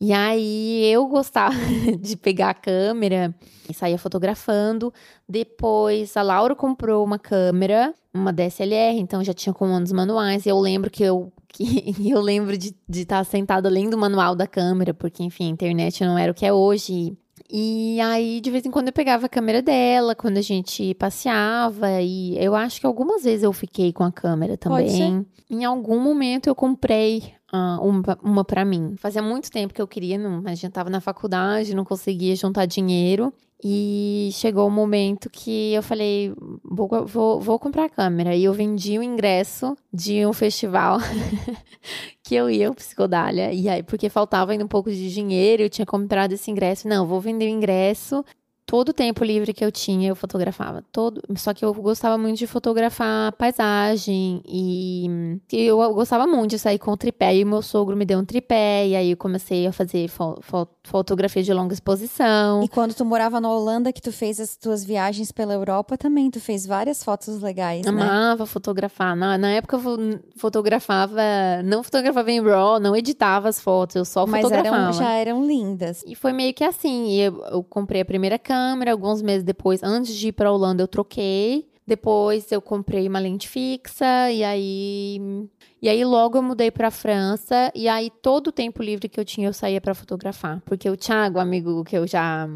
E 0.00 0.14
aí 0.14 0.86
eu 0.90 1.06
gostava 1.06 1.54
de 2.00 2.16
pegar 2.16 2.50
a 2.50 2.54
câmera 2.54 3.34
e 3.68 3.74
saía 3.74 3.98
fotografando. 3.98 4.92
Depois 5.28 6.16
a 6.16 6.22
Laura 6.22 6.56
comprou 6.56 7.04
uma 7.04 7.18
câmera, 7.18 7.94
uma 8.12 8.32
DSLR, 8.32 8.98
então 8.98 9.22
já 9.22 9.34
tinha 9.34 9.52
comandos 9.52 9.92
manuais. 9.92 10.46
E 10.46 10.48
eu 10.48 10.58
lembro 10.58 10.90
que 10.90 11.02
eu 11.02 11.30
que 11.48 12.08
eu 12.08 12.20
lembro 12.20 12.56
de 12.56 12.74
estar 12.88 13.18
tá 13.18 13.24
sentada 13.24 13.68
lendo 13.68 13.94
o 13.94 13.98
manual 13.98 14.34
da 14.34 14.46
câmera, 14.46 14.94
porque 14.94 15.22
enfim, 15.22 15.48
a 15.48 15.50
internet 15.50 16.02
não 16.04 16.16
era 16.16 16.32
o 16.32 16.34
que 16.34 16.46
é 16.46 16.52
hoje. 16.52 17.14
E 17.52 18.00
aí, 18.00 18.40
de 18.40 18.50
vez 18.50 18.64
em 18.64 18.70
quando, 18.70 18.88
eu 18.88 18.92
pegava 18.92 19.26
a 19.26 19.28
câmera 19.28 19.60
dela, 19.60 20.14
quando 20.14 20.38
a 20.38 20.42
gente 20.42 20.94
passeava. 20.94 22.00
E 22.00 22.38
eu 22.38 22.54
acho 22.54 22.80
que 22.80 22.86
algumas 22.86 23.24
vezes 23.24 23.42
eu 23.42 23.52
fiquei 23.52 23.92
com 23.92 24.04
a 24.04 24.12
câmera 24.12 24.56
também. 24.56 25.26
Em 25.50 25.64
algum 25.64 25.98
momento 25.98 26.46
eu 26.46 26.54
comprei 26.54 27.34
uh, 27.52 28.16
uma, 28.22 28.44
para 28.44 28.64
mim. 28.64 28.94
Fazia 28.96 29.22
muito 29.22 29.50
tempo 29.50 29.74
que 29.74 29.82
eu 29.82 29.88
queria, 29.88 30.18
não, 30.18 30.42
a 30.44 30.54
gente 30.54 30.70
tava 30.70 30.90
na 30.90 31.00
faculdade, 31.00 31.74
não 31.74 31.84
conseguia 31.84 32.34
juntar 32.36 32.66
dinheiro. 32.66 33.32
E 33.62 34.30
chegou 34.32 34.64
o 34.64 34.68
um 34.68 34.70
momento 34.70 35.28
que 35.28 35.74
eu 35.74 35.82
falei, 35.82 36.32
vou, 36.64 36.88
vou, 37.06 37.40
vou 37.40 37.58
comprar 37.58 37.84
a 37.84 37.90
câmera. 37.90 38.34
E 38.34 38.44
eu 38.44 38.54
vendi 38.54 38.98
o 38.98 39.02
ingresso 39.02 39.76
de 39.92 40.24
um 40.24 40.32
festival 40.32 40.98
que 42.24 42.34
eu 42.34 42.48
ia, 42.48 42.70
o 42.70 42.74
Psicodália. 42.74 43.52
E 43.52 43.68
aí, 43.68 43.82
porque 43.82 44.08
faltava 44.08 44.52
ainda 44.52 44.64
um 44.64 44.68
pouco 44.68 44.90
de 44.90 45.12
dinheiro, 45.12 45.62
eu 45.62 45.68
tinha 45.68 45.84
comprado 45.84 46.32
esse 46.32 46.50
ingresso. 46.50 46.88
Não, 46.88 47.06
vou 47.06 47.20
vender 47.20 47.46
o 47.46 47.54
ingresso 47.54 48.24
todo 48.70 48.90
o 48.90 48.92
tempo 48.92 49.24
livre 49.24 49.52
que 49.52 49.64
eu 49.64 49.72
tinha, 49.72 50.08
eu 50.08 50.14
fotografava. 50.14 50.84
Todo, 50.92 51.20
só 51.36 51.52
que 51.52 51.64
eu 51.64 51.74
gostava 51.74 52.16
muito 52.16 52.38
de 52.38 52.46
fotografar 52.46 53.32
paisagem 53.32 54.40
e, 54.46 55.40
e 55.52 55.62
eu 55.64 55.76
gostava 55.92 56.24
muito 56.24 56.50
de 56.50 56.58
sair 56.58 56.78
com 56.78 56.92
o 56.92 56.96
tripé. 56.96 57.34
E 57.34 57.42
o 57.42 57.48
meu 57.48 57.62
sogro 57.62 57.96
me 57.96 58.04
deu 58.04 58.20
um 58.20 58.24
tripé, 58.24 58.86
e 58.86 58.94
aí 58.94 59.10
eu 59.10 59.16
comecei 59.16 59.66
a 59.66 59.72
fazer 59.72 60.06
fo 60.06 60.38
fo 60.40 60.68
fotografia 60.84 61.42
de 61.42 61.52
longa 61.52 61.74
exposição. 61.74 62.62
E 62.62 62.68
quando 62.68 62.94
tu 62.94 63.04
morava 63.04 63.40
na 63.40 63.50
Holanda, 63.50 63.92
que 63.92 64.00
tu 64.00 64.12
fez 64.12 64.38
as 64.38 64.56
tuas 64.56 64.84
viagens 64.84 65.32
pela 65.32 65.52
Europa 65.52 65.98
também, 65.98 66.30
tu 66.30 66.40
fez 66.40 66.64
várias 66.64 67.02
fotos 67.02 67.40
legais, 67.40 67.84
né? 67.84 67.90
Amava 67.90 68.46
fotografar. 68.46 69.16
Na, 69.16 69.36
na 69.36 69.50
época 69.50 69.76
eu 69.76 70.20
fotografava, 70.36 71.20
não 71.64 71.82
fotografava 71.82 72.30
em 72.30 72.40
RAW, 72.40 72.78
não 72.78 72.94
editava 72.94 73.48
as 73.48 73.60
fotos, 73.60 73.96
eu 73.96 74.04
só 74.04 74.26
Mas 74.26 74.42
fotografava. 74.42 74.86
Mas 74.86 74.96
já 74.96 75.12
eram 75.12 75.44
lindas. 75.44 76.04
E 76.06 76.14
foi 76.14 76.32
meio 76.32 76.54
que 76.54 76.62
assim, 76.62 77.12
eu, 77.14 77.44
eu 77.46 77.64
comprei 77.64 78.02
a 78.02 78.04
primeira 78.04 78.38
câmera, 78.38 78.59
câmera. 78.60 78.92
Alguns 78.92 79.22
meses 79.22 79.42
depois, 79.42 79.82
antes 79.82 80.14
de 80.14 80.28
ir 80.28 80.32
para 80.32 80.52
Holanda, 80.52 80.82
eu 80.82 80.88
troquei. 80.88 81.68
Depois 81.86 82.52
eu 82.52 82.60
comprei 82.62 83.08
uma 83.08 83.18
lente 83.18 83.48
fixa 83.48 84.30
e 84.30 84.44
aí 84.44 85.48
e 85.82 85.88
aí 85.88 86.04
logo 86.04 86.38
eu 86.38 86.42
mudei 86.42 86.70
para 86.70 86.88
França 86.88 87.72
e 87.74 87.88
aí 87.88 88.10
todo 88.22 88.48
o 88.48 88.52
tempo 88.52 88.80
livre 88.80 89.08
que 89.08 89.18
eu 89.18 89.24
tinha 89.24 89.48
eu 89.48 89.52
saía 89.52 89.80
para 89.80 89.92
fotografar, 89.92 90.62
porque 90.64 90.88
o 90.88 90.96
Thiago, 90.96 91.40
amigo 91.40 91.82
que 91.82 91.96
eu 91.96 92.06
já 92.06 92.48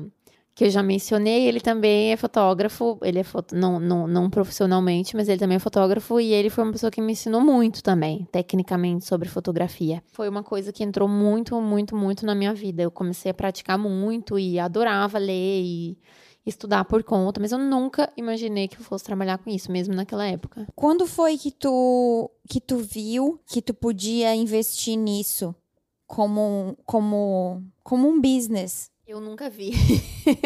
que 0.54 0.64
eu 0.64 0.70
já 0.70 0.82
mencionei, 0.82 1.48
ele 1.48 1.60
também 1.60 2.12
é 2.12 2.16
fotógrafo, 2.16 2.96
ele 3.02 3.18
é 3.18 3.24
foto, 3.24 3.56
não, 3.56 3.80
não, 3.80 4.06
não 4.06 4.30
profissionalmente, 4.30 5.16
mas 5.16 5.28
ele 5.28 5.38
também 5.38 5.56
é 5.56 5.58
fotógrafo 5.58 6.20
e 6.20 6.32
ele 6.32 6.48
foi 6.48 6.62
uma 6.62 6.72
pessoa 6.72 6.92
que 6.92 7.00
me 7.00 7.12
ensinou 7.12 7.40
muito 7.40 7.82
também, 7.82 8.28
tecnicamente, 8.30 9.04
sobre 9.04 9.28
fotografia. 9.28 10.00
Foi 10.12 10.28
uma 10.28 10.44
coisa 10.44 10.72
que 10.72 10.84
entrou 10.84 11.08
muito, 11.08 11.60
muito, 11.60 11.96
muito 11.96 12.24
na 12.24 12.36
minha 12.36 12.54
vida. 12.54 12.82
Eu 12.82 12.90
comecei 12.90 13.32
a 13.32 13.34
praticar 13.34 13.76
muito 13.76 14.38
e 14.38 14.60
adorava 14.60 15.18
ler 15.18 15.60
e 15.62 15.98
estudar 16.46 16.84
por 16.84 17.02
conta, 17.02 17.40
mas 17.40 17.50
eu 17.50 17.58
nunca 17.58 18.12
imaginei 18.16 18.68
que 18.68 18.76
eu 18.76 18.84
fosse 18.84 19.04
trabalhar 19.04 19.38
com 19.38 19.50
isso, 19.50 19.72
mesmo 19.72 19.94
naquela 19.94 20.26
época. 20.26 20.68
Quando 20.76 21.04
foi 21.06 21.36
que 21.36 21.50
tu, 21.50 22.30
que 22.48 22.60
tu 22.60 22.76
viu 22.76 23.40
que 23.46 23.60
tu 23.60 23.74
podia 23.74 24.32
investir 24.36 24.96
nisso 24.96 25.52
como, 26.06 26.76
como, 26.84 27.62
como 27.82 28.08
um 28.08 28.20
business? 28.20 28.93
Eu 29.06 29.20
nunca 29.20 29.50
vi. 29.50 29.72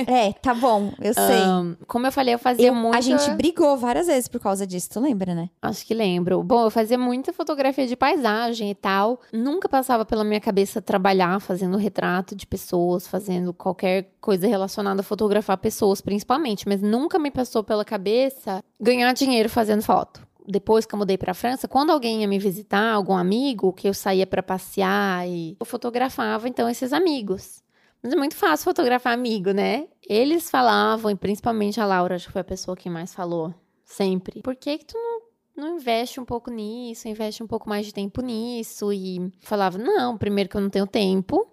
é, 0.08 0.32
tá 0.32 0.52
bom, 0.52 0.92
eu 1.00 1.14
sei. 1.14 1.42
Um, 1.46 1.76
como 1.86 2.06
eu 2.08 2.12
falei, 2.12 2.34
eu 2.34 2.38
fazia 2.38 2.68
eu, 2.68 2.74
muito. 2.74 2.96
A 2.96 3.00
gente 3.00 3.30
brigou 3.30 3.76
várias 3.76 4.08
vezes 4.08 4.26
por 4.26 4.40
causa 4.40 4.66
disso, 4.66 4.90
tu 4.90 5.00
lembra, 5.00 5.32
né? 5.32 5.48
Acho 5.62 5.86
que 5.86 5.94
lembro. 5.94 6.42
Bom, 6.42 6.64
eu 6.64 6.70
fazia 6.70 6.98
muita 6.98 7.32
fotografia 7.32 7.86
de 7.86 7.94
paisagem 7.94 8.70
e 8.70 8.74
tal. 8.74 9.20
Nunca 9.32 9.68
passava 9.68 10.04
pela 10.04 10.24
minha 10.24 10.40
cabeça 10.40 10.82
trabalhar 10.82 11.40
fazendo 11.40 11.76
retrato 11.76 12.34
de 12.34 12.46
pessoas, 12.46 13.06
fazendo 13.06 13.54
qualquer 13.54 14.10
coisa 14.20 14.48
relacionada 14.48 15.02
a 15.02 15.04
fotografar 15.04 15.56
pessoas, 15.58 16.00
principalmente. 16.00 16.66
Mas 16.66 16.82
nunca 16.82 17.16
me 17.16 17.30
passou 17.30 17.62
pela 17.62 17.84
cabeça 17.84 18.62
ganhar 18.80 19.12
dinheiro 19.12 19.48
fazendo 19.48 19.82
foto 19.82 20.26
depois 20.50 20.86
que 20.86 20.94
eu 20.94 20.98
mudei 20.98 21.18
para 21.18 21.32
a 21.32 21.34
França, 21.34 21.68
quando 21.68 21.90
alguém 21.90 22.22
ia 22.22 22.26
me 22.26 22.38
visitar, 22.38 22.94
algum 22.94 23.14
amigo, 23.14 23.70
que 23.70 23.86
eu 23.86 23.92
saía 23.92 24.26
para 24.26 24.42
passear 24.42 25.28
e 25.28 25.54
eu 25.60 25.66
fotografava 25.66 26.48
então 26.48 26.66
esses 26.66 26.90
amigos. 26.94 27.62
Mas 28.02 28.12
é 28.12 28.16
muito 28.16 28.36
fácil 28.36 28.64
fotografar 28.64 29.12
amigo, 29.12 29.50
né? 29.50 29.88
Eles 30.08 30.50
falavam, 30.50 31.10
e 31.10 31.16
principalmente 31.16 31.80
a 31.80 31.86
Laura, 31.86 32.14
acho 32.14 32.26
que 32.26 32.32
foi 32.32 32.40
a 32.40 32.44
pessoa 32.44 32.76
que 32.76 32.88
mais 32.88 33.14
falou, 33.14 33.52
sempre. 33.84 34.40
Por 34.42 34.54
que 34.54 34.78
que 34.78 34.86
tu 34.86 34.96
não 34.96 35.28
não 35.58 35.76
investe 35.76 36.20
um 36.20 36.24
pouco 36.24 36.50
nisso, 36.52 37.08
investe 37.08 37.42
um 37.42 37.46
pouco 37.46 37.68
mais 37.68 37.84
de 37.84 37.92
tempo 37.92 38.22
nisso. 38.22 38.92
E 38.92 39.32
falava, 39.40 39.76
não, 39.76 40.16
primeiro 40.16 40.48
que 40.48 40.56
eu 40.56 40.60
não 40.60 40.70
tenho 40.70 40.86
tempo. 40.86 41.52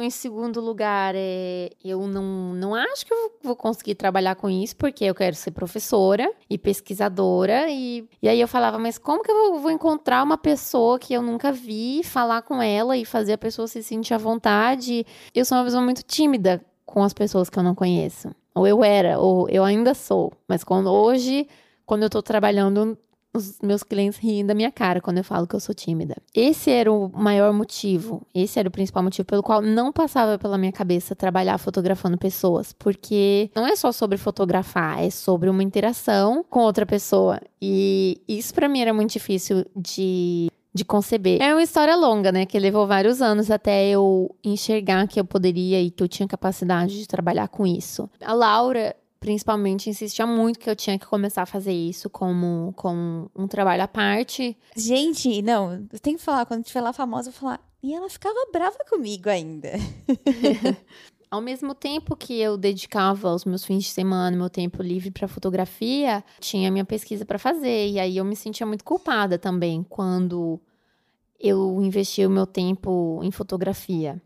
Em 0.00 0.08
segundo 0.08 0.60
lugar, 0.60 1.14
é, 1.16 1.70
eu 1.84 2.06
não, 2.06 2.54
não 2.54 2.76
acho 2.76 3.04
que 3.04 3.12
eu 3.12 3.32
vou 3.42 3.56
conseguir 3.56 3.96
trabalhar 3.96 4.36
com 4.36 4.48
isso, 4.48 4.76
porque 4.76 5.04
eu 5.04 5.14
quero 5.16 5.34
ser 5.34 5.50
professora 5.50 6.32
e 6.48 6.56
pesquisadora. 6.56 7.68
E, 7.68 8.08
e 8.22 8.28
aí 8.28 8.40
eu 8.40 8.46
falava, 8.46 8.78
mas 8.78 8.98
como 8.98 9.20
que 9.20 9.30
eu 9.30 9.34
vou, 9.34 9.58
vou 9.58 9.70
encontrar 9.72 10.22
uma 10.22 10.38
pessoa 10.38 10.96
que 10.96 11.12
eu 11.12 11.20
nunca 11.20 11.50
vi, 11.50 12.02
falar 12.04 12.42
com 12.42 12.62
ela 12.62 12.96
e 12.96 13.04
fazer 13.04 13.32
a 13.32 13.38
pessoa 13.38 13.66
se 13.66 13.82
sentir 13.82 14.14
à 14.14 14.18
vontade? 14.18 15.04
Eu 15.34 15.44
sou 15.44 15.58
uma 15.58 15.64
pessoa 15.64 15.82
muito 15.82 16.04
tímida 16.04 16.64
com 16.86 17.02
as 17.02 17.12
pessoas 17.12 17.50
que 17.50 17.58
eu 17.58 17.62
não 17.64 17.74
conheço. 17.74 18.30
Ou 18.54 18.64
eu 18.64 18.84
era, 18.84 19.18
ou 19.18 19.48
eu 19.48 19.64
ainda 19.64 19.92
sou. 19.92 20.32
Mas 20.46 20.62
quando 20.62 20.86
hoje, 20.88 21.48
quando 21.84 22.04
eu 22.04 22.10
tô 22.10 22.22
trabalhando 22.22 22.96
os 23.34 23.58
meus 23.62 23.82
clientes 23.82 24.18
riem 24.18 24.44
da 24.44 24.54
minha 24.54 24.70
cara 24.70 25.00
quando 25.00 25.18
eu 25.18 25.24
falo 25.24 25.46
que 25.46 25.54
eu 25.54 25.60
sou 25.60 25.74
tímida. 25.74 26.16
Esse 26.34 26.70
era 26.70 26.92
o 26.92 27.10
maior 27.14 27.52
motivo, 27.52 28.26
esse 28.34 28.58
era 28.58 28.68
o 28.68 28.72
principal 28.72 29.02
motivo 29.02 29.26
pelo 29.26 29.42
qual 29.42 29.60
não 29.62 29.92
passava 29.92 30.38
pela 30.38 30.58
minha 30.58 30.72
cabeça 30.72 31.14
trabalhar 31.14 31.58
fotografando 31.58 32.18
pessoas, 32.18 32.72
porque 32.72 33.50
não 33.54 33.66
é 33.66 33.76
só 33.76 33.92
sobre 33.92 34.16
fotografar, 34.16 35.02
é 35.02 35.10
sobre 35.10 35.48
uma 35.48 35.62
interação 35.62 36.44
com 36.48 36.60
outra 36.60 36.86
pessoa. 36.86 37.40
E 37.60 38.20
isso 38.26 38.54
para 38.54 38.68
mim 38.68 38.80
era 38.80 38.94
muito 38.94 39.12
difícil 39.12 39.64
de 39.76 40.48
de 40.78 40.84
conceber. 40.84 41.42
É 41.42 41.52
uma 41.52 41.62
história 41.62 41.96
longa, 41.96 42.30
né? 42.30 42.46
Que 42.46 42.58
levou 42.58 42.86
vários 42.86 43.20
anos 43.20 43.50
até 43.50 43.88
eu 43.88 44.34
enxergar 44.44 45.08
que 45.08 45.18
eu 45.18 45.24
poderia 45.24 45.82
e 45.82 45.90
que 45.90 46.02
eu 46.02 46.06
tinha 46.06 46.28
capacidade 46.28 46.98
de 46.98 47.08
trabalhar 47.08 47.48
com 47.48 47.66
isso. 47.66 48.08
A 48.22 48.32
Laura 48.32 48.94
principalmente 49.20 49.90
insistia 49.90 50.26
muito 50.26 50.58
que 50.58 50.68
eu 50.68 50.76
tinha 50.76 50.98
que 50.98 51.06
começar 51.06 51.42
a 51.42 51.46
fazer 51.46 51.72
isso 51.72 52.08
como, 52.08 52.72
como 52.76 53.30
um 53.34 53.46
trabalho 53.46 53.82
à 53.82 53.88
parte. 53.88 54.56
Gente, 54.76 55.42
não, 55.42 55.86
eu 55.92 55.98
tenho 55.98 56.16
que 56.16 56.24
falar, 56.24 56.46
quando 56.46 56.64
tiver 56.64 56.80
lá 56.80 56.92
famosa, 56.92 57.28
eu 57.28 57.32
vou 57.32 57.40
falar. 57.40 57.60
E 57.82 57.94
ela 57.94 58.08
ficava 58.08 58.34
brava 58.52 58.78
comigo 58.88 59.28
ainda. 59.28 59.72
Ao 61.30 61.42
mesmo 61.42 61.74
tempo 61.74 62.16
que 62.16 62.40
eu 62.40 62.56
dedicava 62.56 63.34
os 63.34 63.44
meus 63.44 63.64
fins 63.64 63.84
de 63.84 63.90
semana, 63.90 64.34
meu 64.36 64.48
tempo 64.48 64.82
livre 64.82 65.10
para 65.10 65.28
fotografia, 65.28 66.24
tinha 66.40 66.70
minha 66.70 66.86
pesquisa 66.86 67.24
para 67.24 67.38
fazer. 67.38 67.90
E 67.90 68.00
aí 68.00 68.16
eu 68.16 68.24
me 68.24 68.34
sentia 68.34 68.66
muito 68.66 68.82
culpada 68.82 69.38
também 69.38 69.84
quando 69.88 70.58
eu 71.38 71.80
investia 71.82 72.26
o 72.26 72.30
meu 72.30 72.46
tempo 72.46 73.20
em 73.22 73.30
fotografia. 73.30 74.20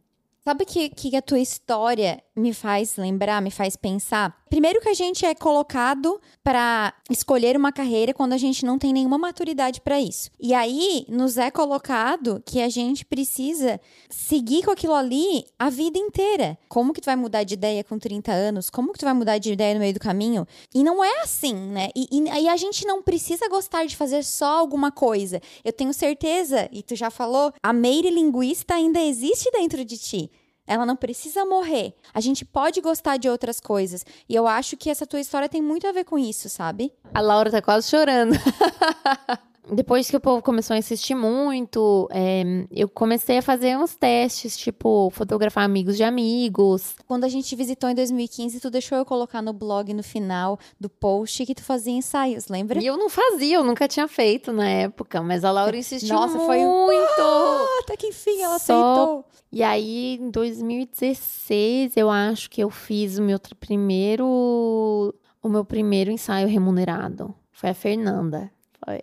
Sabe 0.45 0.65
que, 0.65 0.89
que 0.89 1.17
a 1.17 1.23
tua 1.23 1.39
história 1.39 2.23
me 2.35 2.53
faz 2.55 2.97
lembrar, 2.97 3.43
me 3.43 3.51
faz 3.51 3.77
pensar? 3.77 4.43
Primeiro 4.49 4.81
que 4.81 4.89
a 4.89 4.95
gente 4.95 5.25
é 5.25 5.35
colocado 5.35 6.21
para 6.43 6.93
escolher 7.11 7.57
uma 7.57 7.73
carreira 7.73 8.13
quando 8.13 8.33
a 8.33 8.39
gente 8.39 8.65
não 8.65 8.79
tem 8.79 8.93
nenhuma 8.93 9.17
maturidade 9.17 9.81
para 9.81 10.01
isso. 10.01 10.31
E 10.39 10.53
aí 10.53 11.07
nos 11.09 11.39
é 11.39 11.51
colocado 11.51 12.43
que 12.45 12.61
a 12.61 12.69
gente 12.69 13.05
precisa 13.05 13.81
seguir 14.11 14.63
com 14.63 14.71
aquilo 14.71 14.95
ali 14.95 15.45
a 15.59 15.71
vida 15.71 15.99
inteira. 15.99 16.59
Como 16.69 16.93
que 16.93 17.01
tu 17.01 17.07
vai 17.07 17.17
mudar 17.17 17.45
de 17.45 17.55
ideia 17.55 17.83
com 17.83 17.99
30 17.99 18.31
anos? 18.33 18.69
Como 18.69 18.93
que 18.93 18.99
tu 18.99 19.05
vai 19.05 19.15
mudar 19.15 19.39
de 19.39 19.53
ideia 19.53 19.75
no 19.75 19.81
meio 19.81 19.95
do 19.95 20.01
caminho? 20.01 20.47
E 20.75 20.83
não 20.85 21.03
é 21.03 21.23
assim, 21.23 21.55
né? 21.55 21.89
E, 21.95 22.09
e, 22.11 22.43
e 22.43 22.49
a 22.49 22.57
gente 22.57 22.87
não 22.87 23.03
precisa 23.03 23.49
gostar 23.49 23.87
de 23.87 23.97
fazer 23.97 24.23
só 24.23 24.59
alguma 24.59 24.91
coisa. 24.91 25.41
Eu 25.65 25.73
tenho 25.73 25.95
certeza, 25.95 26.69
e 26.71 26.83
tu 26.83 26.95
já 26.95 27.11
falou, 27.11 27.53
a 27.63 27.73
Meire 27.73 28.11
linguista 28.11 28.75
ainda 28.75 29.01
existe 29.01 29.51
dentro 29.51 29.85
de 29.85 29.97
ti. 29.97 30.31
Ela 30.73 30.87
não 30.87 30.97
precisa 30.97 31.45
morrer. 31.45 31.93
A 32.15 32.21
gente 32.21 32.47
pode 32.47 32.81
gostar 32.81 33.19
de 33.19 33.29
outras 33.29 33.61
coisas. 33.61 34.07
E 34.27 34.35
eu 34.35 34.47
acho 34.47 34.75
que 34.75 34.89
essa 34.89 35.07
tua 35.07 35.21
história 35.21 35.47
tem 35.47 35.61
muito 35.61 35.87
a 35.87 35.93
ver 35.93 36.05
com 36.05 36.19
isso, 36.19 36.49
sabe? 36.49 36.91
A 37.13 37.21
Laura 37.21 37.51
tá 37.51 37.61
quase 37.61 37.91
chorando. 37.91 38.33
Depois 39.71 40.11
que 40.11 40.17
o 40.17 40.21
povo 40.21 40.43
começou 40.43 40.75
a 40.75 40.79
insistir 40.79 41.15
muito, 41.15 42.09
é, 42.11 42.67
eu 42.71 42.89
comecei 42.89 43.39
a 43.39 43.43
fazer 43.43 43.77
uns 43.77 43.95
testes, 43.95 44.57
tipo, 44.57 45.09
fotografar 45.11 45.65
amigos 45.65 45.97
de 45.97 46.03
amigos. 46.03 46.97
Quando 47.07 47.25
a 47.25 47.29
gente 47.29 47.55
visitou 47.55 47.89
em 47.89 47.95
2015, 47.95 48.59
tu 48.59 48.71
deixou 48.71 48.99
eu 48.99 49.05
colocar 49.05 49.41
no 49.41 49.53
blog 49.53 49.95
no 49.95 50.03
final 50.03 50.59
do 50.81 50.89
post 50.89 51.47
que 51.47 51.55
tu 51.55 51.63
fazia 51.63 51.93
ensaios, 51.93 52.49
lembra? 52.49 52.83
E 52.83 52.87
eu 52.87 52.97
não 52.97 53.09
fazia, 53.09 53.57
eu 53.57 53.65
nunca 53.65 53.87
tinha 53.87 54.09
feito 54.09 54.53
na 54.53 54.69
época, 54.69 55.23
mas 55.23 55.45
a 55.45 55.53
Laura 55.53 55.77
insistiu 55.77 56.15
Nossa, 56.15 56.35
muito. 56.35 56.47
foi 56.47 56.61
ah, 56.61 57.79
até 57.83 57.97
que 57.97 58.09
enfim 58.09 58.43
ela 58.43 58.59
Só... 58.59 58.73
aceitou. 58.75 59.25
E 59.53 59.63
aí, 59.63 60.19
em 60.21 60.31
2016, 60.31 61.97
eu 61.97 62.11
acho 62.11 62.51
que 62.51 62.63
eu 62.63 62.71
fiz 62.71 63.19
o 63.19 63.23
meu 63.23 63.39
primeiro 63.61 65.15
o 65.43 65.49
meu 65.49 65.65
primeiro 65.65 66.11
ensaio 66.11 66.49
remunerado. 66.49 67.35
Foi 67.53 67.71
a 67.71 67.75
Fernanda. 67.75 68.51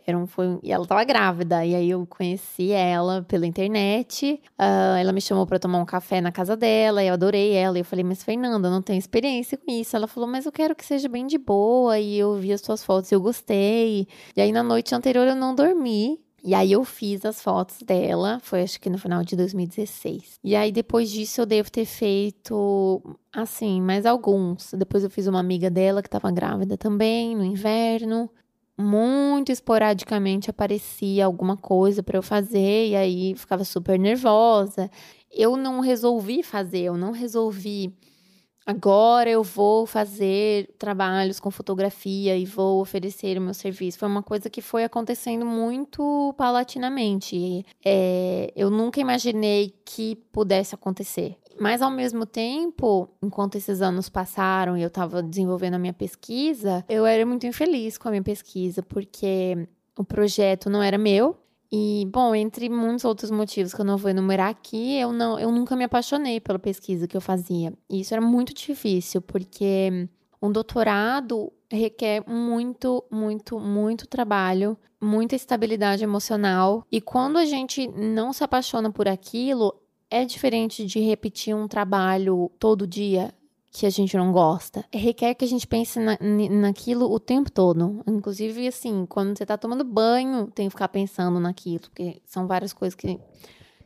Era 0.06 0.18
um, 0.18 0.28
foi, 0.28 0.60
ela 0.64 0.86
tava 0.86 1.04
grávida. 1.04 1.66
E 1.66 1.74
aí 1.74 1.90
eu 1.90 2.06
conheci 2.06 2.72
ela 2.72 3.24
pela 3.24 3.46
internet. 3.46 4.42
Uh, 4.60 4.98
ela 5.00 5.12
me 5.12 5.22
chamou 5.22 5.46
para 5.48 5.60
tomar 5.60 5.80
um 5.80 5.86
café 5.86 6.20
na 6.20 6.32
casa 6.32 6.56
dela. 6.58 7.04
Eu 7.04 7.14
adorei 7.14 7.54
ela. 7.54 7.78
E 7.78 7.82
eu 7.82 7.86
falei, 7.86 8.04
mas 8.04 8.24
Fernanda, 8.24 8.70
não 8.70 8.82
tenho 8.82 9.00
experiência 9.00 9.58
com 9.58 9.72
isso. 9.72 9.96
Ela 9.96 10.08
falou, 10.08 10.30
mas 10.30 10.46
eu 10.46 10.52
quero 10.52 10.76
que 10.76 10.86
seja 10.86 11.08
bem 11.08 11.26
de 11.26 11.38
boa. 11.38 11.98
E 11.98 12.18
eu 12.18 12.36
vi 12.36 12.52
as 12.52 12.62
suas 12.62 12.84
fotos 12.84 13.12
e 13.12 13.16
eu 13.16 13.22
gostei. 13.22 14.08
E 14.36 14.42
aí 14.42 14.52
na 14.52 14.64
noite 14.64 14.94
anterior 14.94 15.28
eu 15.28 15.36
não 15.36 15.56
dormi. 15.56 16.20
E 16.44 16.54
aí 16.54 16.72
eu 16.72 16.86
fiz 16.86 17.26
as 17.26 17.42
fotos 17.42 17.82
dela, 17.82 18.40
foi 18.42 18.62
acho 18.62 18.80
que 18.80 18.90
no 18.90 18.98
final 18.98 19.24
de 19.24 19.36
2016. 19.36 20.40
E 20.42 20.56
aí 20.56 20.72
depois 20.72 21.10
disso 21.12 21.42
eu 21.42 21.46
devo 21.46 21.70
ter 21.70 21.84
feito 21.84 23.02
assim, 23.34 23.82
mais 23.82 24.06
alguns. 24.06 24.74
Depois 24.74 25.04
eu 25.04 25.10
fiz 25.10 25.28
uma 25.28 25.40
amiga 25.40 25.70
dela 25.70 26.02
que 26.02 26.08
estava 26.08 26.32
grávida 26.32 26.78
também 26.78 27.36
no 27.36 27.44
inverno 27.44 28.30
muito 28.80 29.52
esporadicamente 29.52 30.50
aparecia 30.50 31.26
alguma 31.26 31.58
coisa 31.58 32.02
para 32.02 32.18
eu 32.18 32.24
fazer 32.24 32.88
e 32.88 32.96
aí 32.96 33.36
ficava 33.36 33.66
super 33.66 34.00
nervosa. 34.00 34.90
Eu 35.32 35.58
não 35.58 35.82
resolvi 35.82 36.42
fazer, 36.42 36.84
eu 36.84 36.98
não 36.98 37.12
resolvi 37.12 37.94
agora 38.66 39.30
eu 39.30 39.44
vou 39.44 39.86
fazer 39.86 40.70
trabalhos 40.78 41.40
com 41.40 41.50
fotografia 41.50 42.38
e 42.38 42.46
vou 42.46 42.82
oferecer 42.82 43.38
o 43.38 43.42
meu 43.42 43.54
serviço. 43.54 44.00
Foi 44.00 44.08
uma 44.08 44.24
coisa 44.24 44.50
que 44.50 44.62
foi 44.62 44.84
acontecendo 44.84 45.46
muito 45.46 46.34
paulatinamente. 46.38 47.66
É, 47.84 48.52
eu 48.56 48.70
nunca 48.70 49.00
imaginei 49.00 49.74
que 49.84 50.16
pudesse 50.32 50.76
acontecer. 50.76 51.38
Mas 51.60 51.82
ao 51.82 51.92
mesmo 51.92 52.26
tempo, 52.26 53.10
enquanto 53.22 53.56
esses 53.56 53.82
anos 53.82 54.08
passaram 54.08 54.78
e 54.78 54.82
eu 54.82 54.88
estava 54.88 55.22
desenvolvendo 55.22 55.74
a 55.74 55.80
minha 55.80 55.94
pesquisa, 55.94 56.86
eu 56.88 57.06
era 57.06 57.26
muito 57.26 57.46
infeliz 57.46 57.98
com 57.98 58.08
a 58.08 58.12
minha 58.12 58.24
pesquisa, 58.24 58.82
porque 58.82 59.68
o 59.98 60.04
projeto 60.04 60.70
não 60.70 60.82
era 60.82 60.98
meu. 60.98 61.38
E, 61.72 62.08
bom, 62.12 62.34
entre 62.34 62.68
muitos 62.68 63.06
outros 63.06 63.30
motivos 63.30 63.74
que 63.74 63.82
eu 63.82 63.86
não 63.86 63.98
vou 63.98 64.10
enumerar 64.10 64.50
aqui, 64.50 64.98
eu, 64.98 65.14
não, 65.14 65.40
eu 65.40 65.52
nunca 65.52 65.76
me 65.76 65.84
apaixonei 65.84 66.40
pela 66.40 66.58
pesquisa 66.58 67.08
que 67.08 67.16
eu 67.16 67.22
fazia. 67.22 67.74
E 67.90 68.02
isso 68.02 68.14
era 68.14 68.22
muito 68.22 68.54
difícil, 68.54 69.22
porque 69.22 70.10
um 70.42 70.52
doutorado 70.52 71.52
requer 71.72 72.24
muito, 72.28 73.04
muito, 73.12 73.60
muito 73.60 74.08
trabalho, 74.08 74.78
muita 75.00 75.36
estabilidade 75.36 76.04
emocional. 76.04 76.86
E 76.92 77.00
quando 77.00 77.38
a 77.38 77.46
gente 77.46 77.88
não 77.88 78.34
se 78.34 78.44
apaixona 78.44 78.92
por 78.92 79.08
aquilo, 79.08 79.76
é 80.10 80.26
diferente 80.26 80.86
de 80.86 81.00
repetir 81.00 81.56
um 81.56 81.68
trabalho 81.68 82.52
todo 82.58 82.88
dia 82.88 83.32
que 83.72 83.86
a 83.86 83.90
gente 83.90 84.18
não 84.18 84.32
gosta. 84.32 84.84
Requer 84.92 85.36
que 85.36 85.46
a 85.46 85.48
gente 85.48 85.68
pense 85.68 86.00
na, 86.00 86.18
naquilo 86.50 87.12
o 87.12 87.20
tempo 87.20 87.52
todo. 87.52 88.04
Inclusive, 88.08 88.68
assim, 88.68 89.06
quando 89.06 89.38
você 89.38 89.46
tá 89.46 89.58
tomando 89.58 89.84
banho, 89.84 90.48
tem 90.48 90.68
que 90.68 90.72
ficar 90.72 90.88
pensando 90.88 91.40
naquilo, 91.40 91.82
porque 91.82 92.22
são 92.26 92.48
várias 92.48 92.74
coisas 92.74 92.96
que, 92.96 93.20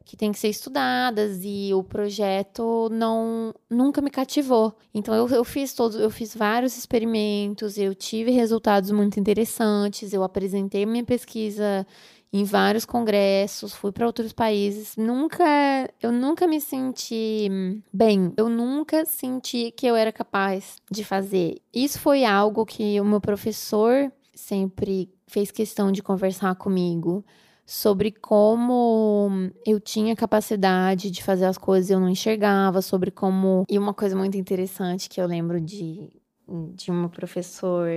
que 0.06 0.16
tem 0.16 0.32
que 0.32 0.40
ser 0.40 0.48
estudadas 0.48 1.42
e 1.44 1.74
o 1.74 1.84
projeto 1.84 2.88
não 2.92 3.54
nunca 3.70 4.02
me 4.02 4.10
cativou. 4.10 4.74
Então 4.94 5.14
eu, 5.14 5.28
eu 5.28 5.44
fiz 5.44 5.74
todos, 5.74 6.00
eu 6.00 6.10
fiz 6.10 6.34
vários 6.34 6.78
experimentos, 6.78 7.78
eu 7.78 7.94
tive 7.94 8.32
resultados 8.32 8.90
muito 8.90 9.20
interessantes, 9.20 10.14
eu 10.14 10.24
apresentei 10.24 10.86
minha 10.86 11.04
pesquisa 11.04 11.86
em 12.34 12.44
vários 12.44 12.84
congressos, 12.84 13.76
fui 13.76 13.92
para 13.92 14.08
outros 14.08 14.34
países. 14.34 14.98
Nunca, 14.98 15.46
eu 16.02 16.12
nunca 16.12 16.48
me 16.48 16.60
senti 16.60 17.48
bem. 17.94 18.34
Eu 18.36 18.50
nunca 18.50 19.06
senti 19.06 19.70
que 19.72 19.86
eu 19.86 19.96
era 19.96 20.12
capaz 20.12 20.78
de 20.90 21.04
fazer. 21.04 21.62
Isso 21.72 22.00
foi 22.00 22.26
algo 22.26 22.66
que 22.66 23.00
o 23.00 23.06
meu 23.06 23.22
professor 23.22 24.12
sempre 24.34 25.14
fez 25.28 25.52
questão 25.52 25.92
de 25.92 26.02
conversar 26.02 26.56
comigo 26.56 27.24
sobre 27.68 28.12
como 28.12 29.52
eu 29.64 29.80
tinha 29.80 30.16
capacidade 30.16 31.12
de 31.12 31.24
fazer 31.24 31.46
as 31.46 31.58
coisas 31.58 31.92
e 31.92 31.94
eu 31.94 32.00
não 32.00 32.10
enxergava, 32.10 32.82
sobre 32.82 33.12
como. 33.12 33.64
E 33.70 33.78
uma 33.78 33.94
coisa 33.94 34.16
muito 34.16 34.36
interessante 34.36 35.08
que 35.08 35.22
eu 35.22 35.28
lembro 35.28 35.62
de, 35.62 36.10
de 36.74 36.92
um 36.92 37.08
professor 37.08 37.88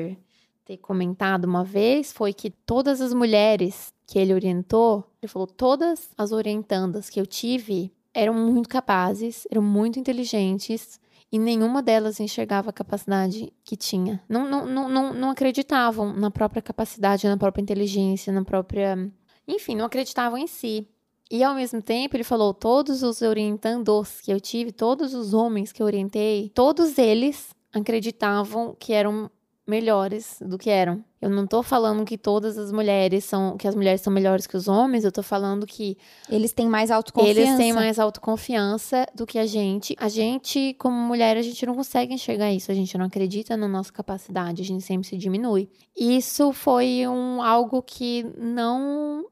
ter 0.67 0.77
comentado 0.77 1.45
uma 1.47 1.65
vez 1.65 2.13
foi 2.13 2.35
que 2.35 2.51
todas 2.51 3.01
as 3.01 3.15
mulheres 3.15 3.95
que 4.07 4.19
ele 4.19 4.33
orientou, 4.33 5.05
ele 5.21 5.31
falou: 5.31 5.47
todas 5.47 6.11
as 6.17 6.33
orientandas 6.33 7.11
que 7.11 7.21
eu 7.21 7.27
tive 7.27 7.93
eram 8.15 8.33
muito 8.33 8.69
capazes, 8.69 9.47
eram 9.51 9.63
muito 9.63 9.99
inteligentes 9.99 11.01
e 11.31 11.39
nenhuma 11.39 11.83
delas 11.83 12.21
enxergava 12.21 12.71
a 12.71 12.73
capacidade 12.73 13.53
que 13.65 13.77
tinha. 13.77 14.23
Não, 14.29 14.49
não, 14.49 14.65
não, 14.65 14.89
não, 14.89 15.13
não 15.13 15.31
acreditavam 15.31 16.13
na 16.13 16.31
própria 16.31 16.63
capacidade, 16.63 17.27
na 17.27 17.37
própria 17.37 17.63
inteligência, 17.63 18.33
na 18.33 18.45
própria. 18.45 19.11
Enfim, 19.47 19.75
não 19.75 19.85
acreditavam 19.85 20.39
em 20.39 20.47
si. 20.47 20.89
E 21.31 21.43
ao 21.43 21.55
mesmo 21.55 21.83
tempo, 21.83 22.17
ele 22.17 22.25
falou: 22.25 22.55
todos 22.55 23.03
os 23.03 23.21
orientandos 23.23 24.21
que 24.21 24.33
eu 24.33 24.41
tive, 24.41 24.71
todos 24.71 25.13
os 25.13 25.35
homens 25.35 25.73
que 25.73 25.83
eu 25.83 25.87
orientei, 25.87 26.51
todos 26.55 26.97
eles 26.97 27.51
acreditavam 27.73 28.75
que 28.79 28.93
eram 28.93 29.31
melhores 29.67 30.39
do 30.41 30.57
que 30.57 30.71
eram. 30.71 31.05
Eu 31.21 31.29
não 31.29 31.47
tô 31.47 31.63
falando 31.63 32.05
que 32.05 32.17
todas 32.17 32.57
as 32.57 32.71
mulheres 32.71 33.25
são, 33.25 33.57
que 33.57 33.67
as 33.67 33.75
mulheres 33.75 34.01
são 34.01 34.13
melhores 34.13 34.47
que 34.47 34.57
os 34.57 34.69
homens, 34.69 35.05
eu 35.05 35.11
tô 35.11 35.23
falando 35.23 35.67
que 35.67 35.99
eles 36.29 36.53
têm 36.53 36.69
mais 36.69 36.91
autoconfiança. 36.91 37.41
Eles 37.41 37.57
têm 37.57 37.73
mais 37.73 37.99
autoconfiança 37.99 39.07
do 39.13 39.27
que 39.27 39.39
a 39.39 39.47
gente. 39.47 39.97
A 39.99 40.09
gente, 40.09 40.75
como 40.79 40.97
mulher, 40.97 41.37
a 41.37 41.43
gente 41.43 41.67
não 41.67 41.75
consegue 41.75 42.15
enxergar 42.15 42.53
isso, 42.53 42.71
a 42.71 42.75
gente 42.75 42.97
não 42.97 43.07
acredita 43.07 43.57
na 43.57 43.67
nossa 43.67 43.93
capacidade, 43.93 44.63
a 44.63 44.65
gente 44.65 44.85
sempre 44.85 45.09
se 45.09 45.17
diminui. 45.17 45.69
Isso 45.97 46.53
foi 46.53 47.07
um 47.09 47.43
algo 47.43 47.83
que 47.83 48.25
não 48.39 49.27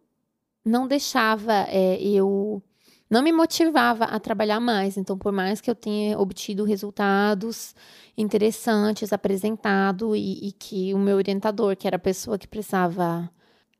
não 0.64 0.88
deixava 0.88 1.66
é, 1.68 2.03
eu 2.03 2.62
não 3.11 3.23
me 3.23 3.33
motivava 3.33 4.05
a 4.05 4.19
trabalhar 4.19 4.61
mais. 4.61 4.97
Então, 4.97 5.17
por 5.19 5.33
mais 5.33 5.61
que 5.61 5.71
eu 5.71 5.75
tenha 5.75 6.19
obtido 6.19 6.64
resultados 6.64 7.75
interessantes, 8.17 9.12
apresentado, 9.12 10.17
e, 10.17 10.49
e 10.49 10.53
que 10.53 10.95
o 10.95 10.99
meu 10.99 11.17
orientador, 11.17 11.77
que 11.77 11.87
era 11.87 11.97
a 11.97 11.99
pessoa 11.99 12.38
que 12.38 12.49
precisava 12.49 13.31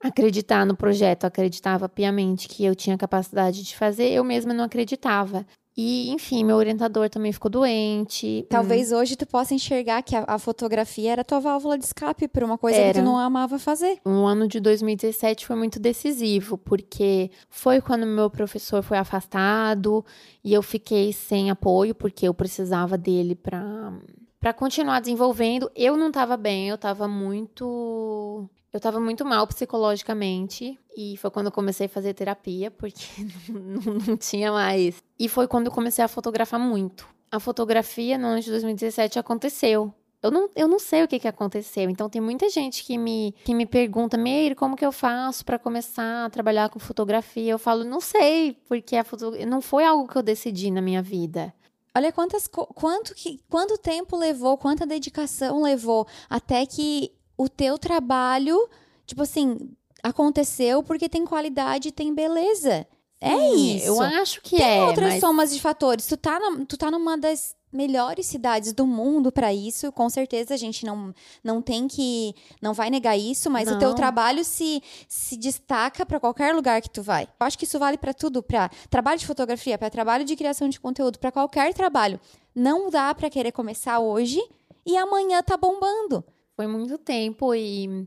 acreditar 0.03 0.67
no 0.67 0.77
projeto, 0.77 1.25
acreditava 1.25 1.89
piamente 1.89 2.49
que 2.49 2.65
eu 2.65 2.75
tinha 2.75 2.99
capacidade 2.99 3.63
de 3.63 3.77
fazer, 3.77 4.11
eu 4.13 4.25
mesma 4.25 4.53
não 4.53 4.65
acreditava. 4.65 5.47
E, 5.77 6.11
enfim, 6.11 6.45
meu 6.45 6.57
orientador 6.57 7.11
também 7.11 7.33
ficou 7.33 7.51
doente. 7.51 8.47
Talvez 8.49 8.93
hum. 8.93 8.97
hoje 8.97 9.17
tu 9.17 9.27
possa 9.27 9.55
enxergar 9.55 10.03
que 10.03 10.15
a, 10.15 10.25
a, 10.27 10.39
fotografia 10.39 11.13
era 11.13 11.25
tua 11.25 11.41
válvula 11.41 11.77
de 11.77 11.85
escape 11.85 12.29
para 12.29 12.47
uma 12.47 12.57
coisa 12.57 12.79
era. 12.79 12.93
que 12.93 13.01
tu 13.01 13.05
não 13.05 13.19
amava 13.19 13.59
fazer. 13.59 13.99
O 14.05 14.25
ano 14.25 14.47
de 14.47 14.61
2017 14.61 15.45
foi 15.45 15.57
muito 15.57 15.81
decisivo, 15.81 16.57
porque 16.57 17.31
foi 17.51 17.81
quando 17.81 18.07
meu 18.07 18.31
professor 18.31 18.85
foi 18.85 18.99
afastado 18.99 20.05
e 20.45 20.55
eu 20.55 20.63
fiquei 20.63 21.13
sem 21.13 21.51
apoio, 21.51 21.93
porque 21.93 22.29
eu 22.29 22.35
precisava 22.35 22.97
dele 22.97 23.35
para 23.35 23.93
para 24.39 24.53
continuar 24.53 25.01
desenvolvendo. 25.01 25.71
Eu 25.75 25.97
não 25.97 26.09
estava 26.09 26.37
bem, 26.37 26.69
eu 26.69 26.75
estava 26.75 27.09
muito 27.09 28.47
eu 28.75 28.81
tava 28.81 28.99
muito 28.99 29.25
mal 29.25 29.47
psicologicamente 29.47 30.77
e 30.97 31.17
foi 31.19 31.31
quando 31.31 31.47
eu 31.47 31.53
comecei 31.53 31.87
a 31.87 31.89
fazer 31.89 32.13
terapia, 32.13 32.73
porque 32.73 33.05
não, 33.49 33.95
não, 33.95 34.17
tinha 34.17 34.51
mais. 34.51 35.01
E 35.17 35.29
foi 35.29 35.47
quando 35.47 35.67
eu 35.67 35.73
comecei 35.73 36.05
a 36.05 36.09
fotografar 36.09 36.59
muito. 36.59 37.07
A 37.31 37.39
fotografia 37.39 38.19
no 38.19 38.27
ano 38.27 38.41
de 38.41 38.51
2017 38.51 39.17
aconteceu. 39.17 39.95
Eu 40.21 40.31
não, 40.31 40.51
eu 40.57 40.67
não 40.67 40.81
sei 40.81 41.05
o 41.05 41.09
que, 41.09 41.21
que 41.21 41.29
aconteceu. 41.29 41.89
Então 41.89 42.09
tem 42.09 42.21
muita 42.21 42.49
gente 42.49 42.83
que 42.83 42.99
me, 42.99 43.33
que 43.45 43.55
me 43.55 43.65
pergunta, 43.65 44.17
Meire, 44.17 44.57
como 44.57 44.75
que 44.75 44.85
eu 44.85 44.91
faço 44.91 45.45
para 45.45 45.59
começar 45.59 46.25
a 46.25 46.31
trabalhar 46.31 46.69
com 46.69 46.81
fotografia? 46.81 47.53
Eu 47.53 47.59
falo, 47.61 47.85
não 47.85 48.01
sei, 48.01 48.59
porque 48.67 48.97
a 48.97 49.05
foto... 49.05 49.33
não 49.47 49.61
foi 49.61 49.85
algo 49.85 50.09
que 50.09 50.17
eu 50.17 50.23
decidi 50.23 50.73
na 50.73 50.83
minha 50.83 51.01
vida. 51.01 51.55
Olha 51.97 52.11
quantas, 52.11 52.49
quanto, 52.49 53.15
que, 53.15 53.39
quanto 53.49 53.79
tempo 53.79 54.17
levou, 54.17 54.59
quanta 54.59 54.85
dedicação 54.85 55.63
levou 55.63 56.09
até 56.29 56.67
que 56.67 57.13
o 57.37 57.49
teu 57.49 57.79
trabalho, 57.79 58.69
tipo 59.07 59.23
assim, 59.23 59.71
aconteceu 60.03 60.83
porque 60.83 61.09
tem 61.09 61.25
qualidade, 61.25 61.93
tem 61.93 62.15
beleza. 62.15 62.87
É 63.21 63.37
Sim, 63.37 63.77
isso. 63.77 63.87
Eu 63.87 64.03
acho 64.03 64.43
que 64.43 64.57
tem 64.57 64.67
é. 64.67 64.79
Tem 64.79 64.83
outras 64.83 65.13
mas... 65.13 65.21
somas 65.21 65.55
de 65.55 65.61
fatores. 65.61 66.07
Tu 66.07 66.17
tá, 66.17 66.39
na, 66.39 66.65
tu 66.67 66.77
tá 66.77 66.91
numa 66.91 67.17
das 67.17 67.57
melhores 67.73 68.27
cidades 68.27 68.73
do 68.73 68.87
mundo 68.87 69.33
para 69.33 69.53
isso. 69.53 69.91
Com 69.93 70.11
certeza 70.11 70.53
a 70.53 70.57
gente 70.59 70.85
não, 70.85 71.15
não 71.43 71.63
tem 71.63 71.89
que. 71.89 72.35
Não 72.61 72.75
vai 72.75 72.91
negar 72.91 73.17
isso, 73.17 73.51
mas 73.51 73.67
não. 73.67 73.77
o 73.77 73.79
teu 73.79 73.95
trabalho 73.95 74.45
se, 74.45 74.83
se 75.09 75.39
destaca 75.39 76.05
para 76.05 76.21
qualquer 76.21 76.55
lugar 76.55 76.83
que 76.83 76.91
tu 76.91 77.03
vai. 77.03 77.25
Eu 77.25 77.47
acho 77.47 77.59
que 77.59 77.65
isso 77.65 77.79
vale 77.79 77.97
para 77.97 78.13
tudo, 78.13 78.43
para 78.43 78.69
trabalho 78.91 79.19
de 79.19 79.27
fotografia, 79.27 79.79
para 79.79 79.89
trabalho 79.89 80.25
de 80.25 80.37
criação 80.37 80.69
de 80.69 80.79
conteúdo, 80.79 81.19
para 81.19 81.33
qualquer 81.33 81.73
trabalho. 81.73 82.21
Não 82.55 82.91
dá 82.91 83.15
para 83.15 83.31
querer 83.31 83.53
começar 83.53 83.99
hoje 84.01 84.41
e 84.87 84.97
amanhã 84.97 85.43
tá 85.43 85.57
bombando. 85.57 86.23
Foi 86.57 86.67
muito 86.67 86.97
tempo 86.99 87.55
e 87.55 88.07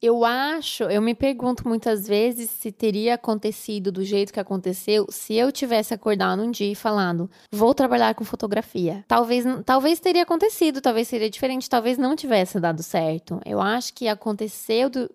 eu 0.00 0.24
acho, 0.24 0.82
eu 0.84 1.00
me 1.00 1.14
pergunto 1.14 1.66
muitas 1.66 2.08
vezes 2.08 2.50
se 2.50 2.72
teria 2.72 3.14
acontecido 3.14 3.92
do 3.92 4.04
jeito 4.04 4.32
que 4.32 4.40
aconteceu 4.40 5.06
se 5.08 5.34
eu 5.34 5.52
tivesse 5.52 5.94
acordado 5.94 6.42
um 6.42 6.50
dia 6.50 6.72
e 6.72 6.74
falado, 6.74 7.30
vou 7.52 7.72
trabalhar 7.72 8.14
com 8.16 8.24
fotografia. 8.24 9.04
Talvez, 9.06 9.44
talvez 9.64 10.00
teria 10.00 10.24
acontecido, 10.24 10.80
talvez 10.80 11.06
seria 11.06 11.30
diferente, 11.30 11.70
talvez 11.70 11.98
não 11.98 12.16
tivesse 12.16 12.58
dado 12.58 12.82
certo. 12.82 13.40
Eu 13.44 13.60
acho 13.60 13.94
que 13.94 14.08
aconteceu 14.08 14.90
do, 14.90 15.08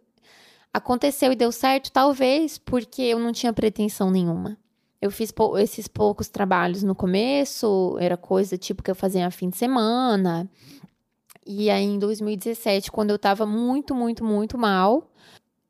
aconteceu 0.73 1.33
e 1.33 1.35
deu 1.35 1.51
certo, 1.51 1.91
talvez 1.91 2.57
porque 2.57 3.01
eu 3.01 3.19
não 3.19 3.33
tinha 3.33 3.51
pretensão 3.51 4.09
nenhuma. 4.09 4.57
Eu 5.01 5.11
fiz 5.11 5.31
pou, 5.31 5.57
esses 5.59 5.87
poucos 5.87 6.27
trabalhos 6.27 6.81
no 6.81 6.95
começo, 6.95 7.97
era 7.99 8.17
coisa 8.17 8.57
tipo 8.57 8.81
que 8.81 8.89
eu 8.89 8.95
fazia 8.95 9.27
a 9.27 9.31
fim 9.31 9.49
de 9.49 9.57
semana. 9.57 10.49
E 11.47 11.69
aí, 11.69 11.85
em 11.85 11.97
2017, 11.97 12.91
quando 12.91 13.11
eu 13.11 13.17
tava 13.17 13.45
muito, 13.45 13.95
muito, 13.95 14.23
muito 14.23 14.57
mal, 14.57 15.09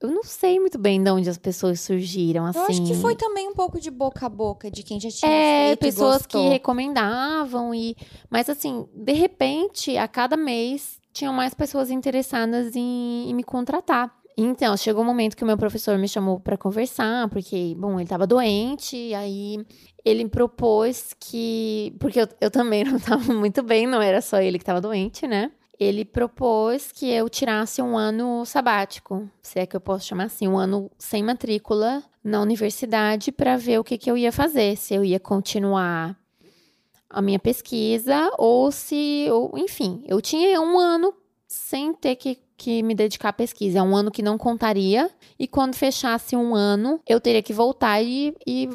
eu 0.02 0.10
não 0.10 0.24
sei 0.24 0.60
muito 0.60 0.78
bem 0.78 1.02
de 1.02 1.10
onde 1.10 1.30
as 1.30 1.38
pessoas 1.38 1.82
surgiram, 1.82 2.46
assim. 2.46 2.60
Eu 2.60 2.66
acho 2.66 2.84
que 2.84 2.92
assim. 2.92 3.02
foi 3.02 3.16
também 3.16 3.48
um 3.48 3.54
pouco 3.54 3.80
de 3.80 3.90
boca 3.90 4.26
a 4.26 4.30
boca 4.30 4.70
de 4.70 4.84
quem 4.84 5.00
já 5.00 5.10
tinha 5.10 5.32
é, 5.32 5.76
pessoas 5.76 6.26
que 6.26 6.38
recomendavam 6.38 7.74
e, 7.74 7.96
mas 8.30 8.50
assim, 8.50 8.88
de 8.94 9.14
repente, 9.14 9.98
a 9.98 10.08
cada 10.08 10.38
mês 10.38 11.00
tinham 11.12 11.34
mais 11.34 11.54
pessoas 11.54 11.90
interessadas 11.90 12.76
em, 12.76 13.30
em 13.30 13.34
me 13.34 13.44
contratar. 13.44 14.16
Então, 14.40 14.78
chegou 14.78 15.02
o 15.02 15.04
um 15.04 15.08
momento 15.08 15.36
que 15.36 15.44
o 15.44 15.48
meu 15.48 15.58
professor 15.58 15.98
me 15.98 16.08
chamou 16.08 16.40
para 16.40 16.56
conversar, 16.56 17.28
porque, 17.30 17.74
bom, 17.76 17.96
ele 17.96 18.04
estava 18.04 18.28
doente, 18.28 18.96
e 18.96 19.16
aí 19.16 19.66
ele 20.06 20.30
propôs 20.30 21.16
que. 21.20 21.96
Porque 22.00 22.22
eu, 22.22 22.28
eu 22.40 22.52
também 22.52 22.84
não 22.86 22.98
estava 22.98 23.34
muito 23.34 23.64
bem, 23.64 23.88
não 23.88 24.00
era 24.00 24.22
só 24.22 24.40
ele 24.40 24.60
que 24.60 24.62
estava 24.62 24.80
doente, 24.80 25.26
né? 25.26 25.52
Ele 25.80 26.04
propôs 26.04 26.92
que 26.92 27.10
eu 27.10 27.30
tirasse 27.30 27.82
um 27.82 27.98
ano 27.98 28.46
sabático, 28.46 29.30
se 29.42 29.60
é 29.60 29.66
que 29.66 29.76
eu 29.76 29.82
posso 29.82 30.08
chamar 30.08 30.26
assim, 30.26 30.48
um 30.48 30.58
ano 30.58 30.90
sem 30.98 31.24
matrícula 31.24 32.04
na 32.24 32.42
universidade 32.42 33.32
para 33.32 33.58
ver 33.58 33.80
o 33.80 33.84
que, 33.84 33.98
que 33.98 34.10
eu 34.10 34.18
ia 34.18 34.32
fazer, 34.32 34.76
se 34.76 34.94
eu 34.94 35.04
ia 35.06 35.20
continuar 35.20 36.18
a 37.10 37.22
minha 37.22 37.40
pesquisa 37.40 38.32
ou 38.38 38.72
se, 38.72 39.28
ou, 39.32 39.58
enfim, 39.58 40.04
eu 40.08 40.22
tinha 40.22 40.60
um 40.60 40.78
ano 40.78 41.14
sem 41.48 41.94
ter 41.94 42.16
que, 42.16 42.38
que 42.58 42.84
me 42.84 42.94
dedicar 42.94 43.30
à 43.30 43.34
pesquisa, 43.34 43.80
é 43.80 43.82
um 43.82 43.96
ano 43.96 44.12
que 44.12 44.22
não 44.22 44.38
contaria 44.38 45.10
e 45.40 45.48
quando 45.48 45.76
fechasse 45.76 46.36
um 46.36 46.54
ano 46.54 47.00
eu 47.08 47.22
teria 47.22 47.42
que 47.42 47.54
voltar 47.54 48.02
e, 48.02 48.36
e, 48.46 48.70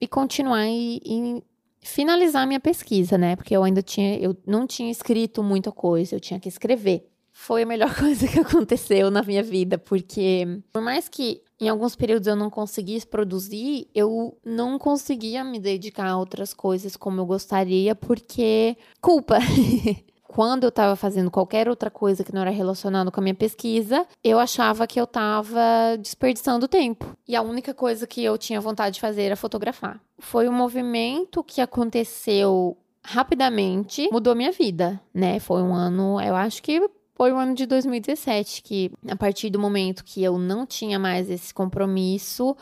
e 0.00 0.06
continuar 0.06 0.66
e, 0.66 1.00
e 1.04 1.42
finalizar 1.88 2.46
minha 2.46 2.60
pesquisa, 2.60 3.16
né? 3.16 3.36
Porque 3.36 3.56
eu 3.56 3.64
ainda 3.64 3.82
tinha, 3.82 4.18
eu 4.18 4.36
não 4.46 4.66
tinha 4.66 4.90
escrito 4.90 5.42
muita 5.42 5.72
coisa, 5.72 6.14
eu 6.14 6.20
tinha 6.20 6.38
que 6.38 6.48
escrever. 6.48 7.08
Foi 7.32 7.62
a 7.62 7.66
melhor 7.66 7.94
coisa 7.96 8.28
que 8.28 8.38
aconteceu 8.38 9.10
na 9.10 9.22
minha 9.22 9.42
vida, 9.42 9.78
porque 9.78 10.46
por 10.72 10.82
mais 10.82 11.08
que 11.08 11.42
em 11.60 11.68
alguns 11.68 11.96
períodos 11.96 12.28
eu 12.28 12.36
não 12.36 12.50
conseguisse 12.50 13.06
produzir, 13.06 13.88
eu 13.94 14.36
não 14.44 14.78
conseguia 14.78 15.42
me 15.42 15.58
dedicar 15.58 16.08
a 16.08 16.18
outras 16.18 16.52
coisas 16.54 16.96
como 16.96 17.20
eu 17.20 17.26
gostaria, 17.26 17.94
porque 17.94 18.76
culpa. 19.00 19.38
quando 20.28 20.64
eu 20.64 20.68
estava 20.68 20.94
fazendo 20.94 21.30
qualquer 21.30 21.68
outra 21.68 21.90
coisa 21.90 22.22
que 22.22 22.34
não 22.34 22.42
era 22.42 22.50
relacionado 22.50 23.10
com 23.10 23.18
a 23.18 23.22
minha 23.22 23.34
pesquisa, 23.34 24.06
eu 24.22 24.38
achava 24.38 24.86
que 24.86 25.00
eu 25.00 25.04
estava 25.04 25.96
desperdiçando 25.98 26.68
tempo. 26.68 27.16
E 27.26 27.34
a 27.34 27.40
única 27.40 27.72
coisa 27.72 28.06
que 28.06 28.22
eu 28.22 28.36
tinha 28.36 28.60
vontade 28.60 28.96
de 28.96 29.00
fazer 29.00 29.22
era 29.22 29.36
fotografar. 29.36 29.98
Foi 30.18 30.46
um 30.46 30.52
movimento 30.52 31.42
que 31.42 31.62
aconteceu 31.62 32.76
rapidamente, 33.02 34.06
mudou 34.12 34.34
minha 34.34 34.52
vida, 34.52 35.00
né? 35.14 35.40
Foi 35.40 35.62
um 35.62 35.74
ano, 35.74 36.20
eu 36.20 36.36
acho 36.36 36.62
que 36.62 36.78
foi 37.14 37.32
o 37.32 37.36
ano 37.36 37.54
de 37.54 37.64
2017 37.64 38.62
que 38.62 38.92
a 39.08 39.16
partir 39.16 39.48
do 39.48 39.58
momento 39.58 40.04
que 40.04 40.22
eu 40.22 40.38
não 40.38 40.66
tinha 40.66 40.98
mais 40.98 41.30
esse 41.30 41.54
compromisso, 41.54 42.54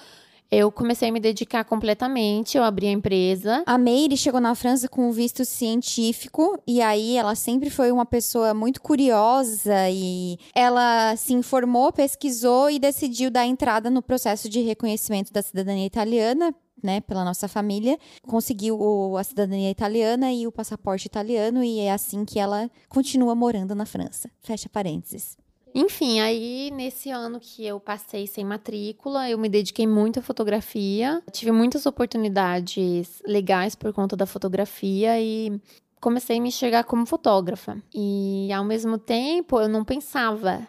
eu 0.51 0.71
comecei 0.71 1.09
a 1.09 1.13
me 1.13 1.21
dedicar 1.21 1.65
completamente, 1.65 2.57
eu 2.57 2.65
abri 2.65 2.87
a 2.87 2.93
empresa. 2.93 3.63
A 3.67 3.77
Meire 3.77 4.17
chegou 4.17 4.41
na 4.41 4.55
França 4.55 4.89
com 4.89 5.09
um 5.09 5.13
visto 5.13 5.45
científico 5.45 6.61
e 6.67 6.81
aí 6.81 7.17
ela 7.17 7.35
sempre 7.35 7.71
foi 7.71 7.91
uma 7.91 8.07
pessoa 8.07 8.55
muito 8.55 8.81
curiosa 8.81 9.89
e 9.91 10.39
ela 10.55 11.17
se 11.17 11.33
informou, 11.33 11.93
pesquisou 11.93 12.71
e 12.71 12.79
decidiu 12.79 13.31
dar 13.31 13.47
entrada 13.47 13.91
no 13.91 14.03
processo 14.03 14.49
de 14.49 14.61
reconhecimento 14.61 15.33
da 15.33 15.43
cidadania 15.43 15.87
italiana 15.87 16.55
né, 16.83 17.01
pela 17.01 17.25
nossa 17.25 17.49
família, 17.49 17.99
conseguiu 18.23 19.17
a 19.17 19.25
cidadania 19.25 19.71
italiana 19.71 20.33
e 20.33 20.47
o 20.47 20.53
passaporte 20.53 21.07
italiano 21.07 21.65
e 21.65 21.81
é 21.81 21.93
assim 21.93 22.25
que 22.25 22.39
ela 22.39 22.71
continua 22.89 23.35
morando 23.35 23.75
na 23.75 23.87
França. 23.87 24.31
Fecha 24.41 24.69
parênteses. 24.69 25.37
Enfim, 25.75 26.21
aí 26.21 26.71
nesse 26.73 27.11
ano 27.11 27.39
que 27.41 27.67
eu 27.67 27.79
passei 27.79 28.27
sem 28.27 28.45
matrícula, 28.45 29.29
eu 29.29 29.39
me 29.39 29.49
dediquei 29.49 29.87
muito 29.87 30.19
à 30.19 30.23
fotografia. 30.23 31.23
Tive 31.31 31.53
muitas 31.53 31.85
oportunidades 31.87 33.23
legais 33.27 33.75
por 33.75 33.93
conta 33.93 34.17
da 34.17 34.27
fotografia 34.27 35.21
e 35.21 35.61
comecei 36.01 36.39
a 36.39 36.41
me 36.41 36.49
enxergar 36.49 36.85
como 36.85 37.05
fotógrafa. 37.05 37.77
E 37.95 38.51
ao 38.53 38.65
mesmo 38.65 38.97
tempo, 38.97 39.61
eu 39.61 39.69
não 39.69 39.85
pensava 39.85 40.67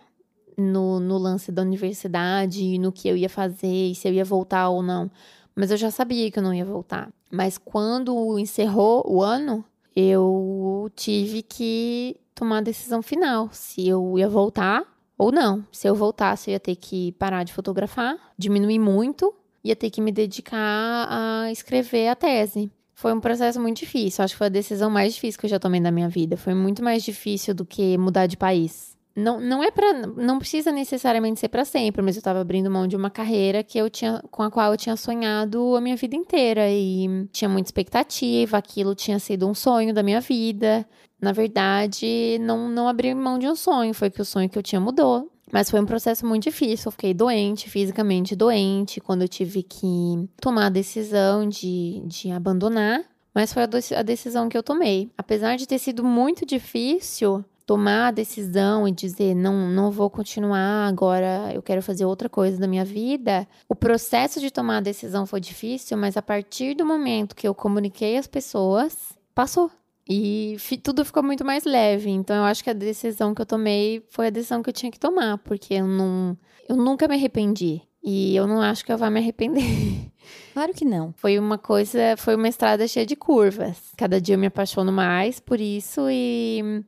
no, 0.58 1.00
no 1.00 1.18
lance 1.18 1.52
da 1.52 1.62
universidade, 1.62 2.78
no 2.80 2.92
que 2.92 3.08
eu 3.08 3.16
ia 3.16 3.30
fazer, 3.30 3.94
se 3.96 4.08
eu 4.08 4.14
ia 4.14 4.26
voltar 4.26 4.70
ou 4.70 4.82
não. 4.82 5.10
Mas 5.56 5.72
eu 5.72 5.78
já 5.78 5.92
sabia 5.92 6.30
que 6.32 6.40
eu 6.40 6.44
não 6.44 6.54
ia 6.54 6.66
voltar. 6.66 7.10
Mas 7.32 7.58
quando 7.58 8.38
encerrou 8.40 9.04
o 9.08 9.22
ano, 9.22 9.64
eu 9.96 10.90
tive 10.96 11.42
que 11.42 12.16
tomar 12.38 12.60
a 12.60 12.62
decisão 12.62 13.02
final 13.02 13.50
se 13.52 13.88
eu 13.88 14.18
ia 14.18 14.30
voltar 14.30 14.84
ou 15.18 15.32
não. 15.32 15.66
Se 15.72 15.88
eu 15.88 15.96
voltasse, 15.96 16.50
eu 16.50 16.54
ia 16.54 16.60
ter 16.60 16.76
que 16.76 17.12
parar 17.14 17.44
de 17.44 17.52
fotografar, 17.52 18.16
diminuir 18.38 18.80
muito, 18.80 19.34
ia 19.64 19.76
ter 19.76 19.90
que 19.90 20.00
me 20.00 20.12
dedicar 20.12 21.08
a 21.10 21.52
escrever 21.52 22.08
a 22.08 22.16
tese. 22.16 22.72
Foi 22.94 23.14
um 23.14 23.20
processo 23.20 23.60
muito 23.60 23.80
difícil. 23.80 24.24
Acho 24.24 24.34
que 24.34 24.38
foi 24.38 24.48
a 24.48 24.52
decisão 24.52 24.90
mais 24.90 25.14
difícil 25.14 25.40
que 25.40 25.46
eu 25.46 25.50
já 25.50 25.60
tomei 25.60 25.80
na 25.80 25.92
minha 25.92 26.10
vida. 26.10 26.38
Foi 26.38 26.54
muito 26.54 26.84
mais 26.84 27.04
difícil 27.04 27.54
do 27.54 27.66
que 27.66 27.98
mudar 27.98 28.28
de 28.28 28.38
país. 28.38 28.96
Não, 29.16 29.40
não 29.40 29.64
é 29.64 29.72
para 29.72 29.94
não 29.94 30.38
precisa 30.38 30.72
necessariamente 30.72 31.40
ser 31.40 31.48
para 31.48 31.66
sempre, 31.66 32.04
mas 32.04 32.16
eu 32.16 32.20
estava 32.20 32.40
abrindo 32.40 32.70
mão 32.70 32.88
de 32.88 32.96
uma 32.96 33.10
carreira 33.10 33.64
que 33.64 33.76
eu 33.76 33.90
tinha 33.90 34.22
com 34.30 34.44
a 34.44 34.52
qual 34.52 34.72
eu 34.72 34.78
tinha 34.78 34.96
sonhado 34.96 35.76
a 35.76 35.82
minha 35.82 35.96
vida 35.96 36.16
inteira 36.16 36.70
e 36.70 37.28
tinha 37.32 37.50
muita 37.50 37.68
expectativa, 37.68 38.58
aquilo 38.58 38.94
tinha 38.94 39.18
sido 39.18 39.48
um 39.48 39.56
sonho 39.56 39.92
da 39.92 40.04
minha 40.04 40.22
vida 40.22 40.88
na 41.22 41.32
verdade, 41.32 42.38
não, 42.42 42.70
não 42.70 42.88
abri 42.88 43.14
mão 43.14 43.40
de 43.40 43.48
um 43.48 43.56
sonho, 43.56 43.94
foi 43.94 44.10
que 44.10 44.22
o 44.22 44.26
sonho 44.26 44.50
que 44.50 44.58
eu 44.58 44.64
tinha 44.64 44.80
mudou. 44.80 45.32
Mas 45.52 45.70
foi 45.70 45.80
um 45.80 45.86
processo 45.86 46.26
muito 46.26 46.44
difícil. 46.44 46.88
Eu 46.88 46.92
fiquei 46.92 47.14
doente, 47.14 47.70
fisicamente 47.70 48.36
doente, 48.36 49.00
quando 49.00 49.22
eu 49.22 49.30
tive 49.30 49.64
que 49.64 50.30
tomar 50.42 50.66
a 50.66 50.70
decisão 50.70 51.48
de, 51.48 52.02
de 52.06 52.32
abandonar. 52.32 53.02
Mas 53.34 53.54
foi 53.54 53.64
a, 53.64 54.02
decisão 54.02 54.50
que 54.50 54.58
eu 54.58 54.64
tomei. 54.64 55.12
Apesar 55.18 55.56
de 55.56 55.68
ter 55.68 55.80
sido 55.80 56.04
muito 56.04 56.46
difícil 56.46 57.46
tomar 57.68 58.08
a 58.08 58.12
decisão 58.12 58.88
e 58.88 58.92
dizer 58.92 59.36
não, 59.36 59.70
não 59.70 59.92
vou 59.92 60.10
continuar, 60.10 60.88
agora 60.88 61.52
eu 61.54 61.62
quero 61.62 61.82
fazer 61.82 62.06
outra 62.06 62.28
coisa 62.28 62.58
da 62.58 62.68
minha 62.68 62.84
vida. 62.84 63.48
O 63.70 63.76
processo 63.76 64.40
de 64.40 64.50
tomar 64.50 64.78
a 64.78 64.82
decisão 64.82 65.26
foi 65.26 65.40
difícil, 65.40 65.98
mas 65.98 66.18
a 66.18 66.22
partir 66.22 66.74
do 66.74 66.86
momento 66.86 67.36
que 67.36 67.48
eu 67.48 67.54
comuniquei 67.54 68.18
às 68.18 68.26
pessoas, 68.26 69.18
passou. 69.36 69.70
E 70.10 70.58
tudo 70.84 71.04
ficou 71.04 71.22
muito 71.22 71.44
mais 71.44 71.66
leve. 71.66 72.10
Então 72.10 72.36
eu 72.36 72.44
acho 72.44 72.64
que 72.64 72.70
a 72.70 72.74
decisão 72.74 73.34
que 73.34 73.42
eu 73.42 73.46
tomei 73.46 74.04
foi 74.10 74.28
a 74.28 74.30
decisão 74.30 74.64
que 74.64 74.70
eu 74.70 74.74
tinha 74.74 74.92
que 74.92 75.00
tomar, 75.00 75.38
porque 75.40 75.74
eu 75.74 75.88
não 75.88 76.38
eu 76.68 76.76
nunca 76.76 77.08
me 77.08 77.16
arrependi. 77.16 77.82
E 78.04 78.36
eu 78.36 78.48
não 78.48 78.62
acho 78.62 78.86
que 78.86 78.92
eu 78.92 78.98
vá 78.98 79.10
me 79.10 79.20
arrepender. 79.20 79.64
Claro 80.54 80.74
que 80.74 80.84
não. 80.84 81.14
Foi 81.14 81.38
uma 81.38 81.58
coisa, 81.58 82.18
foi 82.18 82.36
uma 82.36 82.50
estrada 82.50 82.86
cheia 82.88 83.06
de 83.06 83.16
curvas. 83.16 83.78
Cada 83.96 84.20
dia 84.20 84.36
eu 84.36 84.40
me 84.40 84.48
apaixono 84.48 84.92
mais 84.92 85.40
por 85.40 85.62
isso 85.62 86.10
e 86.10 86.84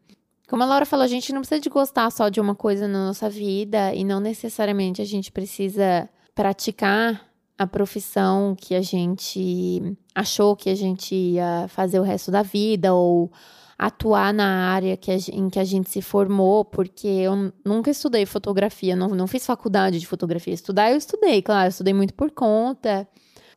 como 0.50 0.64
a 0.64 0.66
Laura 0.66 0.86
falou, 0.86 1.06
a 1.06 1.08
gente 1.08 1.32
não 1.32 1.42
precisa 1.42 1.62
de 1.62 1.70
gostar 1.70 2.10
só 2.10 2.28
de 2.28 2.42
uma 2.42 2.56
coisa 2.56 2.88
na 2.88 3.06
nossa 3.06 3.30
vida 3.30 3.94
e 3.94 4.04
não 4.04 4.20
necessariamente 4.20 5.02
a 5.02 5.06
gente 5.06 5.32
precisa 5.32 6.10
praticar 6.34 7.29
a 7.60 7.68
profissão 7.68 8.56
que 8.58 8.74
a 8.74 8.82
gente 8.82 9.98
achou 10.16 10.56
que 10.56 10.70
a 10.70 10.76
gente 10.76 11.14
ia 11.14 11.68
fazer 11.68 12.00
o 12.00 12.04
resto 12.04 12.32
da 12.32 12.42
vida 12.42 12.94
ou 12.94 13.30
atuar 13.78 14.34
na 14.34 14.72
área 14.72 14.96
que 14.96 15.12
a, 15.12 15.16
em 15.34 15.50
que 15.50 15.60
a 15.60 15.64
gente 15.66 15.90
se 15.90 16.02
formou, 16.02 16.64
porque 16.64 17.08
eu 17.08 17.52
nunca 17.66 17.92
estudei 17.92 18.26
fotografia, 18.26 18.96
não, 18.96 19.10
não 19.10 19.28
fiz 19.28 19.46
faculdade 19.46 20.00
de 20.00 20.08
fotografia. 20.08 20.54
Estudar 20.54 20.92
eu 20.92 20.98
estudei, 20.98 21.42
claro, 21.42 21.66
eu 21.66 21.70
estudei 21.70 21.94
muito 21.94 22.14
por 22.14 22.32
conta, 22.32 23.06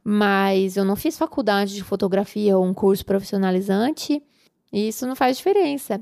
mas 0.03 0.77
eu 0.77 0.85
não 0.85 0.97
fiz 0.97 1.17
faculdade 1.17 1.73
de 1.73 1.85
fotografia 1.85 2.59
ou 2.59 2.65
um 2.65 2.75
curso 2.75 3.07
profissionalizante, 3.07 4.21
e 4.73 4.89
isso 4.89 5.07
não 5.07 5.15
faz 5.15 5.37
diferença. 5.37 6.01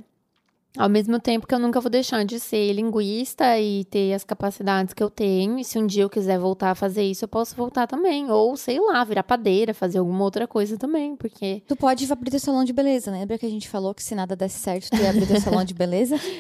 Ao 0.77 0.89
mesmo 0.89 1.19
tempo 1.19 1.49
que 1.49 1.55
eu 1.55 1.59
nunca 1.59 1.81
vou 1.81 1.91
deixar 1.91 2.25
de 2.25 2.39
ser 2.39 2.73
linguista 2.73 3.59
e 3.59 3.85
ter 3.87 4.15
as 4.15 4.23
capacidades 4.23 4.95
que 4.95 5.03
eu 5.03 5.11
tenho, 5.11 5.59
e 5.59 5.65
se 5.65 5.79
um 5.79 5.87
dia 5.87 6.05
eu 6.05 6.11
quiser 6.11 6.39
voltar 6.39 6.71
a 6.71 6.75
fazer 6.77 7.03
isso, 7.03 7.25
eu 7.25 7.29
posso 7.29 7.57
voltar 7.57 7.89
também. 7.89 8.31
Ou, 8.31 8.57
sei 8.57 8.79
lá, 8.79 9.03
virar 9.03 9.25
padeira, 9.25 9.75
fazer 9.75 9.99
alguma 9.99 10.23
outra 10.23 10.47
coisa 10.47 10.79
também, 10.79 11.17
porque. 11.17 11.63
Tu 11.67 11.75
pode 11.75 12.11
abrir 12.11 12.31
teu 12.31 12.39
salão 12.39 12.65
de 12.65 12.73
beleza, 12.73 13.11
né? 13.11 13.21
Lembra 13.21 13.37
que 13.37 13.47
a 13.47 13.51
gente 13.51 13.69
falou 13.69 13.93
que 13.93 14.03
se 14.03 14.15
nada 14.15 14.37
desse 14.37 14.61
certo, 14.61 14.91
tu 14.91 14.97
ia 14.97 15.11
abrir 15.11 15.27
teu 15.27 15.41
salão 15.41 15.65
de 15.65 15.75
beleza? 15.75 16.17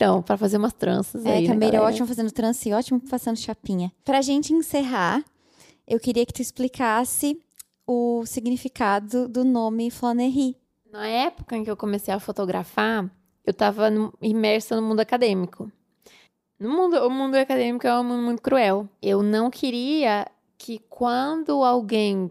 Então, 0.00 0.22
para 0.22 0.36
fazer 0.36 0.56
umas 0.56 0.72
tranças 0.72 1.26
é, 1.26 1.30
aí. 1.30 1.44
É, 1.44 1.46
Camila 1.46 1.76
é 1.76 1.80
ótimo 1.80 2.06
fazendo 2.06 2.30
trança 2.30 2.68
e 2.68 2.72
ótimo 2.72 3.00
passando 3.00 3.36
chapinha. 3.36 3.92
Pra 4.02 4.22
gente 4.22 4.52
encerrar, 4.52 5.22
eu 5.86 6.00
queria 6.00 6.24
que 6.24 6.32
tu 6.32 6.40
explicasse 6.40 7.38
o 7.86 8.24
significado 8.24 9.28
do 9.28 9.44
nome 9.44 9.90
Flanerie. 9.90 10.56
Na 10.90 11.06
época 11.06 11.54
em 11.54 11.64
que 11.64 11.70
eu 11.70 11.76
comecei 11.76 12.14
a 12.14 12.18
fotografar, 12.18 13.10
eu 13.44 13.50
estava 13.50 13.90
imersa 14.20 14.76
no 14.76 14.82
mundo 14.82 15.00
acadêmico. 15.00 15.70
No 16.58 16.70
mundo, 16.70 16.96
o 17.06 17.10
mundo 17.10 17.36
acadêmico 17.36 17.86
é 17.86 17.98
um 17.98 18.04
mundo 18.04 18.22
muito 18.22 18.42
cruel. 18.42 18.88
Eu 19.00 19.22
não 19.22 19.50
queria 19.50 20.26
que 20.58 20.78
quando 20.90 21.64
alguém 21.64 22.30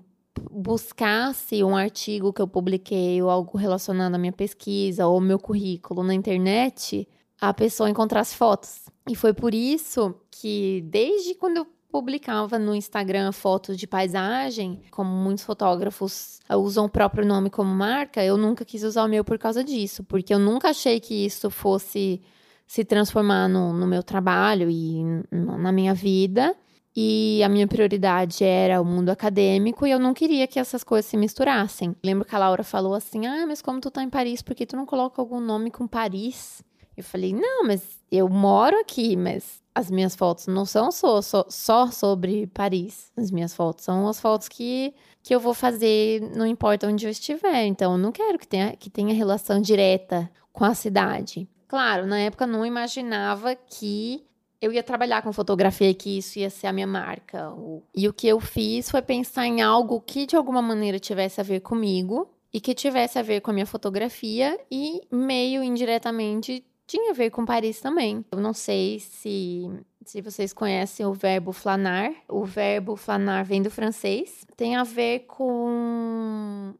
buscasse 0.51 1.63
um 1.63 1.75
artigo 1.75 2.31
que 2.31 2.41
eu 2.41 2.47
publiquei 2.47 3.21
ou 3.21 3.29
algo 3.29 3.57
relacionado 3.57 4.15
à 4.15 4.17
minha 4.17 4.31
pesquisa 4.31 5.07
ou 5.07 5.19
meu 5.19 5.39
currículo 5.39 6.03
na 6.03 6.13
internet, 6.13 7.07
a 7.41 7.53
pessoa 7.53 7.89
encontrasse 7.89 8.35
fotos. 8.35 8.85
E 9.09 9.15
foi 9.15 9.33
por 9.33 9.53
isso 9.53 10.13
que 10.29 10.83
desde 10.87 11.33
quando 11.33 11.57
eu 11.57 11.67
publicava 11.91 12.59
no 12.59 12.75
Instagram 12.75 13.31
fotos 13.31 13.77
de 13.77 13.87
paisagem, 13.87 14.81
como 14.91 15.09
muitos 15.09 15.43
fotógrafos 15.43 16.39
usam 16.49 16.85
o 16.85 16.89
próprio 16.89 17.25
nome 17.25 17.49
como 17.49 17.73
marca, 17.73 18.23
eu 18.23 18.37
nunca 18.37 18.63
quis 18.63 18.83
usar 18.83 19.03
o 19.03 19.07
meu 19.07 19.23
por 19.23 19.37
causa 19.37 19.63
disso, 19.63 20.03
porque 20.03 20.33
eu 20.33 20.39
nunca 20.39 20.69
achei 20.69 20.99
que 20.99 21.25
isso 21.25 21.49
fosse 21.49 22.21
se 22.67 22.85
transformar 22.85 23.47
no, 23.47 23.73
no 23.73 23.87
meu 23.87 24.03
trabalho 24.03 24.69
e 24.69 25.03
na 25.31 25.71
minha 25.71 25.93
vida. 25.93 26.55
E 26.95 27.41
a 27.43 27.49
minha 27.49 27.67
prioridade 27.67 28.43
era 28.43 28.81
o 28.81 28.85
mundo 28.85 29.09
acadêmico 29.09 29.85
e 29.85 29.91
eu 29.91 29.99
não 29.99 30.13
queria 30.13 30.47
que 30.47 30.59
essas 30.59 30.83
coisas 30.83 31.09
se 31.09 31.15
misturassem. 31.15 31.95
Lembro 32.03 32.25
que 32.25 32.35
a 32.35 32.39
Laura 32.39 32.63
falou 32.63 32.93
assim: 32.93 33.25
Ah, 33.25 33.45
mas 33.47 33.61
como 33.61 33.79
tu 33.79 33.89
tá 33.89 34.03
em 34.03 34.09
Paris, 34.09 34.41
por 34.41 34.53
que 34.53 34.65
tu 34.65 34.75
não 34.75 34.85
coloca 34.85 35.21
algum 35.21 35.39
nome 35.39 35.71
com 35.71 35.87
Paris? 35.87 36.63
Eu 36.97 37.03
falei: 37.03 37.33
Não, 37.33 37.63
mas 37.63 37.99
eu 38.11 38.27
moro 38.27 38.77
aqui, 38.79 39.15
mas 39.15 39.61
as 39.79 39.89
minhas 39.89 40.15
fotos 40.15 40.47
não 40.47 40.65
são 40.65 40.91
só, 40.91 41.21
só, 41.21 41.45
só, 41.49 41.87
sobre 41.87 42.47
Paris. 42.47 43.11
As 43.17 43.31
minhas 43.31 43.53
fotos 43.53 43.85
são 43.85 44.07
as 44.07 44.19
fotos 44.19 44.47
que, 44.49 44.93
que 45.23 45.33
eu 45.33 45.39
vou 45.39 45.53
fazer, 45.53 46.21
não 46.35 46.45
importa 46.45 46.87
onde 46.87 47.05
eu 47.05 47.09
estiver. 47.09 47.65
Então, 47.65 47.93
eu 47.93 47.97
não 47.97 48.11
quero 48.11 48.37
que 48.37 48.47
tenha, 48.47 48.75
que 48.75 48.89
tenha 48.89 49.13
relação 49.13 49.61
direta 49.61 50.29
com 50.51 50.65
a 50.65 50.73
cidade. 50.73 51.47
Claro, 51.67 52.05
na 52.05 52.19
época 52.19 52.45
não 52.45 52.65
imaginava 52.65 53.55
que 53.55 54.25
eu 54.61 54.73
ia 54.73 54.83
trabalhar 54.83 55.21
com 55.21 55.31
fotografia 55.31 55.93
que 55.93 56.17
isso 56.17 56.39
ia 56.39 56.49
ser 56.49 56.67
a 56.67 56.73
minha 56.73 56.87
marca. 56.87 57.53
E 57.95 58.07
o 58.07 58.13
que 58.13 58.27
eu 58.27 58.39
fiz 58.39 58.91
foi 58.91 59.01
pensar 59.01 59.45
em 59.45 59.61
algo 59.61 60.01
que 60.01 60.25
de 60.25 60.35
alguma 60.35 60.61
maneira 60.61 60.99
tivesse 60.99 61.39
a 61.39 61.43
ver 61.43 61.61
comigo 61.61 62.29
e 62.51 62.59
que 62.59 62.73
tivesse 62.73 63.17
a 63.17 63.21
ver 63.21 63.39
com 63.39 63.51
a 63.51 63.53
minha 63.53 63.65
fotografia 63.65 64.59
e 64.69 65.01
meio 65.11 65.63
indiretamente 65.63 66.65
tinha 66.89 67.11
a 67.11 67.13
ver 67.13 67.29
com 67.29 67.45
Paris 67.45 67.79
também. 67.79 68.25
Eu 68.31 68.39
não 68.39 68.51
sei 68.51 68.99
se, 68.99 69.69
se 70.03 70.21
vocês 70.21 70.51
conhecem 70.51 71.05
o 71.05 71.13
verbo 71.13 71.51
flanar. 71.51 72.11
O 72.27 72.43
verbo 72.43 72.95
flanar 72.95 73.45
vem 73.45 73.61
do 73.61 73.69
francês. 73.69 74.43
Tem 74.57 74.75
a 74.75 74.83
ver 74.83 75.19
com, 75.27 76.73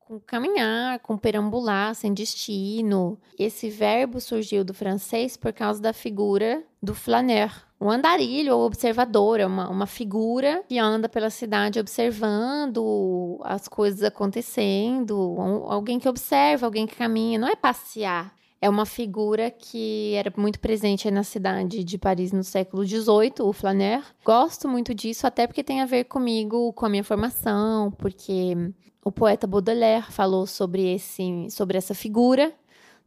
com 0.00 0.18
caminhar, 0.18 0.98
com 0.98 1.16
perambular 1.16 1.94
sem 1.94 2.12
destino. 2.12 3.16
Esse 3.38 3.70
verbo 3.70 4.20
surgiu 4.20 4.64
do 4.64 4.74
francês 4.74 5.36
por 5.36 5.52
causa 5.52 5.80
da 5.80 5.92
figura 5.92 6.64
do 6.82 6.92
flaneur. 6.92 7.52
Um 7.80 7.88
andarilho 7.88 8.56
ou 8.56 8.66
observador, 8.66 9.38
é 9.38 9.46
uma, 9.46 9.68
uma 9.68 9.86
figura 9.86 10.64
que 10.68 10.76
anda 10.76 11.08
pela 11.08 11.30
cidade 11.30 11.78
observando 11.78 13.40
as 13.44 13.68
coisas 13.68 14.02
acontecendo. 14.02 15.36
Alguém 15.68 16.00
que 16.00 16.08
observa, 16.08 16.66
alguém 16.66 16.84
que 16.84 16.96
caminha. 16.96 17.38
Não 17.38 17.48
é 17.48 17.54
passear 17.54 18.41
é 18.62 18.70
uma 18.70 18.86
figura 18.86 19.50
que 19.50 20.14
era 20.14 20.32
muito 20.36 20.60
presente 20.60 21.10
na 21.10 21.24
cidade 21.24 21.82
de 21.82 21.98
Paris 21.98 22.30
no 22.30 22.44
século 22.44 22.86
XVIII, 22.86 23.34
o 23.40 23.52
flaneur. 23.52 24.04
Gosto 24.24 24.68
muito 24.68 24.94
disso, 24.94 25.26
até 25.26 25.48
porque 25.48 25.64
tem 25.64 25.80
a 25.80 25.84
ver 25.84 26.04
comigo, 26.04 26.72
com 26.72 26.86
a 26.86 26.88
minha 26.88 27.02
formação, 27.02 27.90
porque 27.90 28.54
o 29.04 29.10
poeta 29.10 29.48
Baudelaire 29.48 30.12
falou 30.12 30.46
sobre, 30.46 30.94
esse, 30.94 31.48
sobre 31.50 31.76
essa 31.76 31.92
figura 31.92 32.52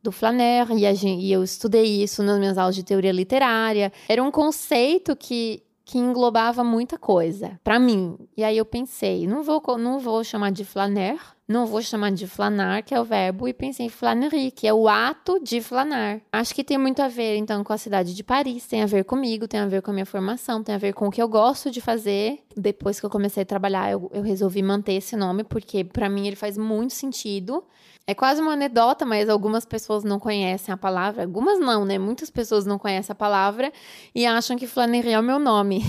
do 0.03 0.11
flaneur, 0.11 0.71
e, 0.71 0.93
gente, 0.93 1.23
e 1.23 1.31
eu 1.31 1.41
estudei 1.41 2.03
isso 2.03 2.21
nas 2.21 2.37
minhas 2.37 2.57
aulas 2.57 2.75
de 2.75 2.83
teoria 2.83 3.13
literária. 3.13 3.93
Era 4.09 4.21
um 4.21 4.29
conceito 4.29 5.15
que 5.15 5.63
que 5.87 5.99
englobava 5.99 6.63
muita 6.63 6.97
coisa 6.97 7.59
para 7.63 7.77
mim. 7.77 8.17
E 8.35 8.43
aí 8.43 8.57
eu 8.57 8.65
pensei, 8.65 9.27
não 9.27 9.43
vou 9.43 9.61
não 9.77 9.99
vou 9.99 10.23
chamar 10.23 10.51
de 10.51 10.65
flaneur, 10.65 11.34
não 11.47 11.67
vou 11.67 11.81
chamar 11.81 12.11
de 12.11 12.25
flanar, 12.25 12.83
que 12.83 12.93
é 12.93 12.99
o 12.99 13.03
verbo, 13.03 13.47
e 13.47 13.53
pensei 13.53 13.85
em 13.85 13.89
flânerie, 13.89 14.49
que 14.49 14.67
é 14.67 14.73
o 14.73 14.87
ato 14.87 15.39
de 15.39 15.61
flanar. 15.61 16.19
Acho 16.31 16.55
que 16.55 16.63
tem 16.63 16.77
muito 16.77 17.01
a 17.01 17.07
ver, 17.07 17.37
então, 17.37 17.63
com 17.63 17.71
a 17.71 17.77
cidade 17.77 18.15
de 18.15 18.23
Paris, 18.23 18.65
tem 18.65 18.81
a 18.81 18.87
ver 18.87 19.03
comigo, 19.03 19.47
tem 19.47 19.59
a 19.59 19.67
ver 19.67 19.83
com 19.83 19.91
a 19.91 19.93
minha 19.93 20.05
formação, 20.05 20.63
tem 20.63 20.73
a 20.73 20.79
ver 20.79 20.93
com 20.93 21.07
o 21.07 21.11
que 21.11 21.21
eu 21.21 21.27
gosto 21.27 21.69
de 21.69 21.79
fazer. 21.79 22.39
Depois 22.57 22.99
que 22.99 23.05
eu 23.05 23.09
comecei 23.11 23.43
a 23.43 23.45
trabalhar, 23.45 23.91
eu, 23.91 24.09
eu 24.11 24.23
resolvi 24.23 24.63
manter 24.63 24.93
esse 24.93 25.15
nome, 25.15 25.43
porque 25.43 25.83
para 25.83 26.09
mim 26.09 26.25
ele 26.25 26.35
faz 26.35 26.57
muito 26.57 26.93
sentido. 26.93 27.63
É 28.07 28.15
quase 28.15 28.41
uma 28.41 28.53
anedota, 28.53 29.05
mas 29.05 29.29
algumas 29.29 29.65
pessoas 29.65 30.03
não 30.03 30.19
conhecem 30.19 30.73
a 30.73 30.77
palavra. 30.77 31.23
Algumas 31.23 31.59
não, 31.59 31.85
né? 31.85 31.99
Muitas 31.99 32.31
pessoas 32.31 32.65
não 32.65 32.79
conhecem 32.79 33.11
a 33.11 33.15
palavra 33.15 33.71
e 34.13 34.25
acham 34.25 34.57
que 34.57 34.65
Flannery 34.65 35.11
é 35.11 35.19
o 35.19 35.23
meu 35.23 35.37
nome. 35.37 35.83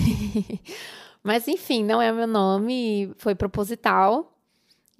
mas 1.23 1.47
enfim, 1.47 1.83
não 1.83 2.01
é 2.01 2.11
meu 2.11 2.27
nome, 2.27 3.11
foi 3.17 3.33
proposital. 3.33 4.36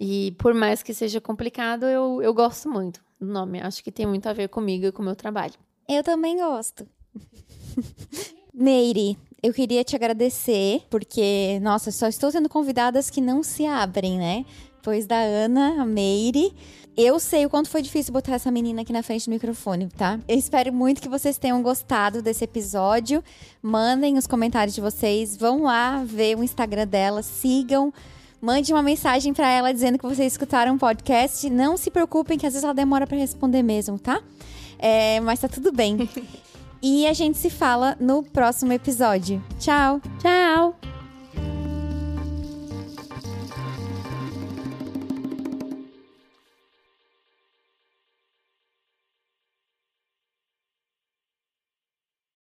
E 0.00 0.32
por 0.38 0.54
mais 0.54 0.82
que 0.82 0.94
seja 0.94 1.20
complicado, 1.20 1.86
eu, 1.86 2.22
eu 2.22 2.32
gosto 2.32 2.68
muito 2.68 3.00
do 3.20 3.26
nome. 3.26 3.60
Acho 3.60 3.82
que 3.82 3.90
tem 3.90 4.06
muito 4.06 4.28
a 4.28 4.32
ver 4.32 4.48
comigo 4.48 4.86
e 4.86 4.92
com 4.92 5.02
o 5.02 5.04
meu 5.04 5.16
trabalho. 5.16 5.54
Eu 5.88 6.02
também 6.02 6.36
gosto. 6.36 6.86
Meire, 8.54 9.16
eu 9.42 9.52
queria 9.52 9.84
te 9.84 9.94
agradecer, 9.94 10.82
porque, 10.90 11.58
nossa, 11.62 11.90
só 11.90 12.08
estou 12.08 12.30
tendo 12.30 12.48
convidadas 12.48 13.08
que 13.08 13.20
não 13.20 13.42
se 13.42 13.64
abrem, 13.64 14.18
né? 14.18 14.44
Depois 14.76 15.06
da 15.06 15.18
Ana, 15.18 15.82
a 15.82 15.86
Meire. 15.86 16.52
Eu 16.96 17.20
sei 17.20 17.46
o 17.46 17.50
quanto 17.50 17.68
foi 17.68 17.80
difícil 17.80 18.12
botar 18.12 18.34
essa 18.34 18.50
menina 18.50 18.82
aqui 18.82 18.92
na 18.92 19.04
frente 19.04 19.26
do 19.26 19.30
microfone, 19.30 19.88
tá? 19.88 20.18
Eu 20.26 20.36
espero 20.36 20.72
muito 20.72 21.00
que 21.00 21.08
vocês 21.08 21.38
tenham 21.38 21.62
gostado 21.62 22.20
desse 22.20 22.42
episódio. 22.42 23.22
Mandem 23.62 24.18
os 24.18 24.26
comentários 24.26 24.74
de 24.74 24.80
vocês, 24.80 25.36
vão 25.36 25.62
lá 25.62 26.02
ver 26.04 26.36
o 26.36 26.42
Instagram 26.42 26.88
dela, 26.88 27.22
sigam. 27.22 27.92
Mande 28.40 28.72
uma 28.72 28.82
mensagem 28.82 29.34
para 29.34 29.50
ela 29.50 29.72
dizendo 29.72 29.98
que 29.98 30.06
vocês 30.06 30.32
escutaram 30.32 30.76
o 30.76 30.78
podcast. 30.78 31.50
Não 31.50 31.76
se 31.76 31.90
preocupem, 31.90 32.38
que 32.38 32.46
às 32.46 32.52
vezes 32.52 32.64
ela 32.64 32.74
demora 32.74 33.06
para 33.06 33.16
responder 33.16 33.62
mesmo, 33.62 33.98
tá? 33.98 34.22
É, 34.78 35.18
mas 35.20 35.40
tá 35.40 35.48
tudo 35.48 35.72
bem. 35.72 36.08
e 36.80 37.06
a 37.06 37.12
gente 37.12 37.36
se 37.36 37.50
fala 37.50 37.96
no 37.98 38.22
próximo 38.22 38.72
episódio. 38.72 39.42
Tchau! 39.58 40.00
Tchau! 40.20 40.77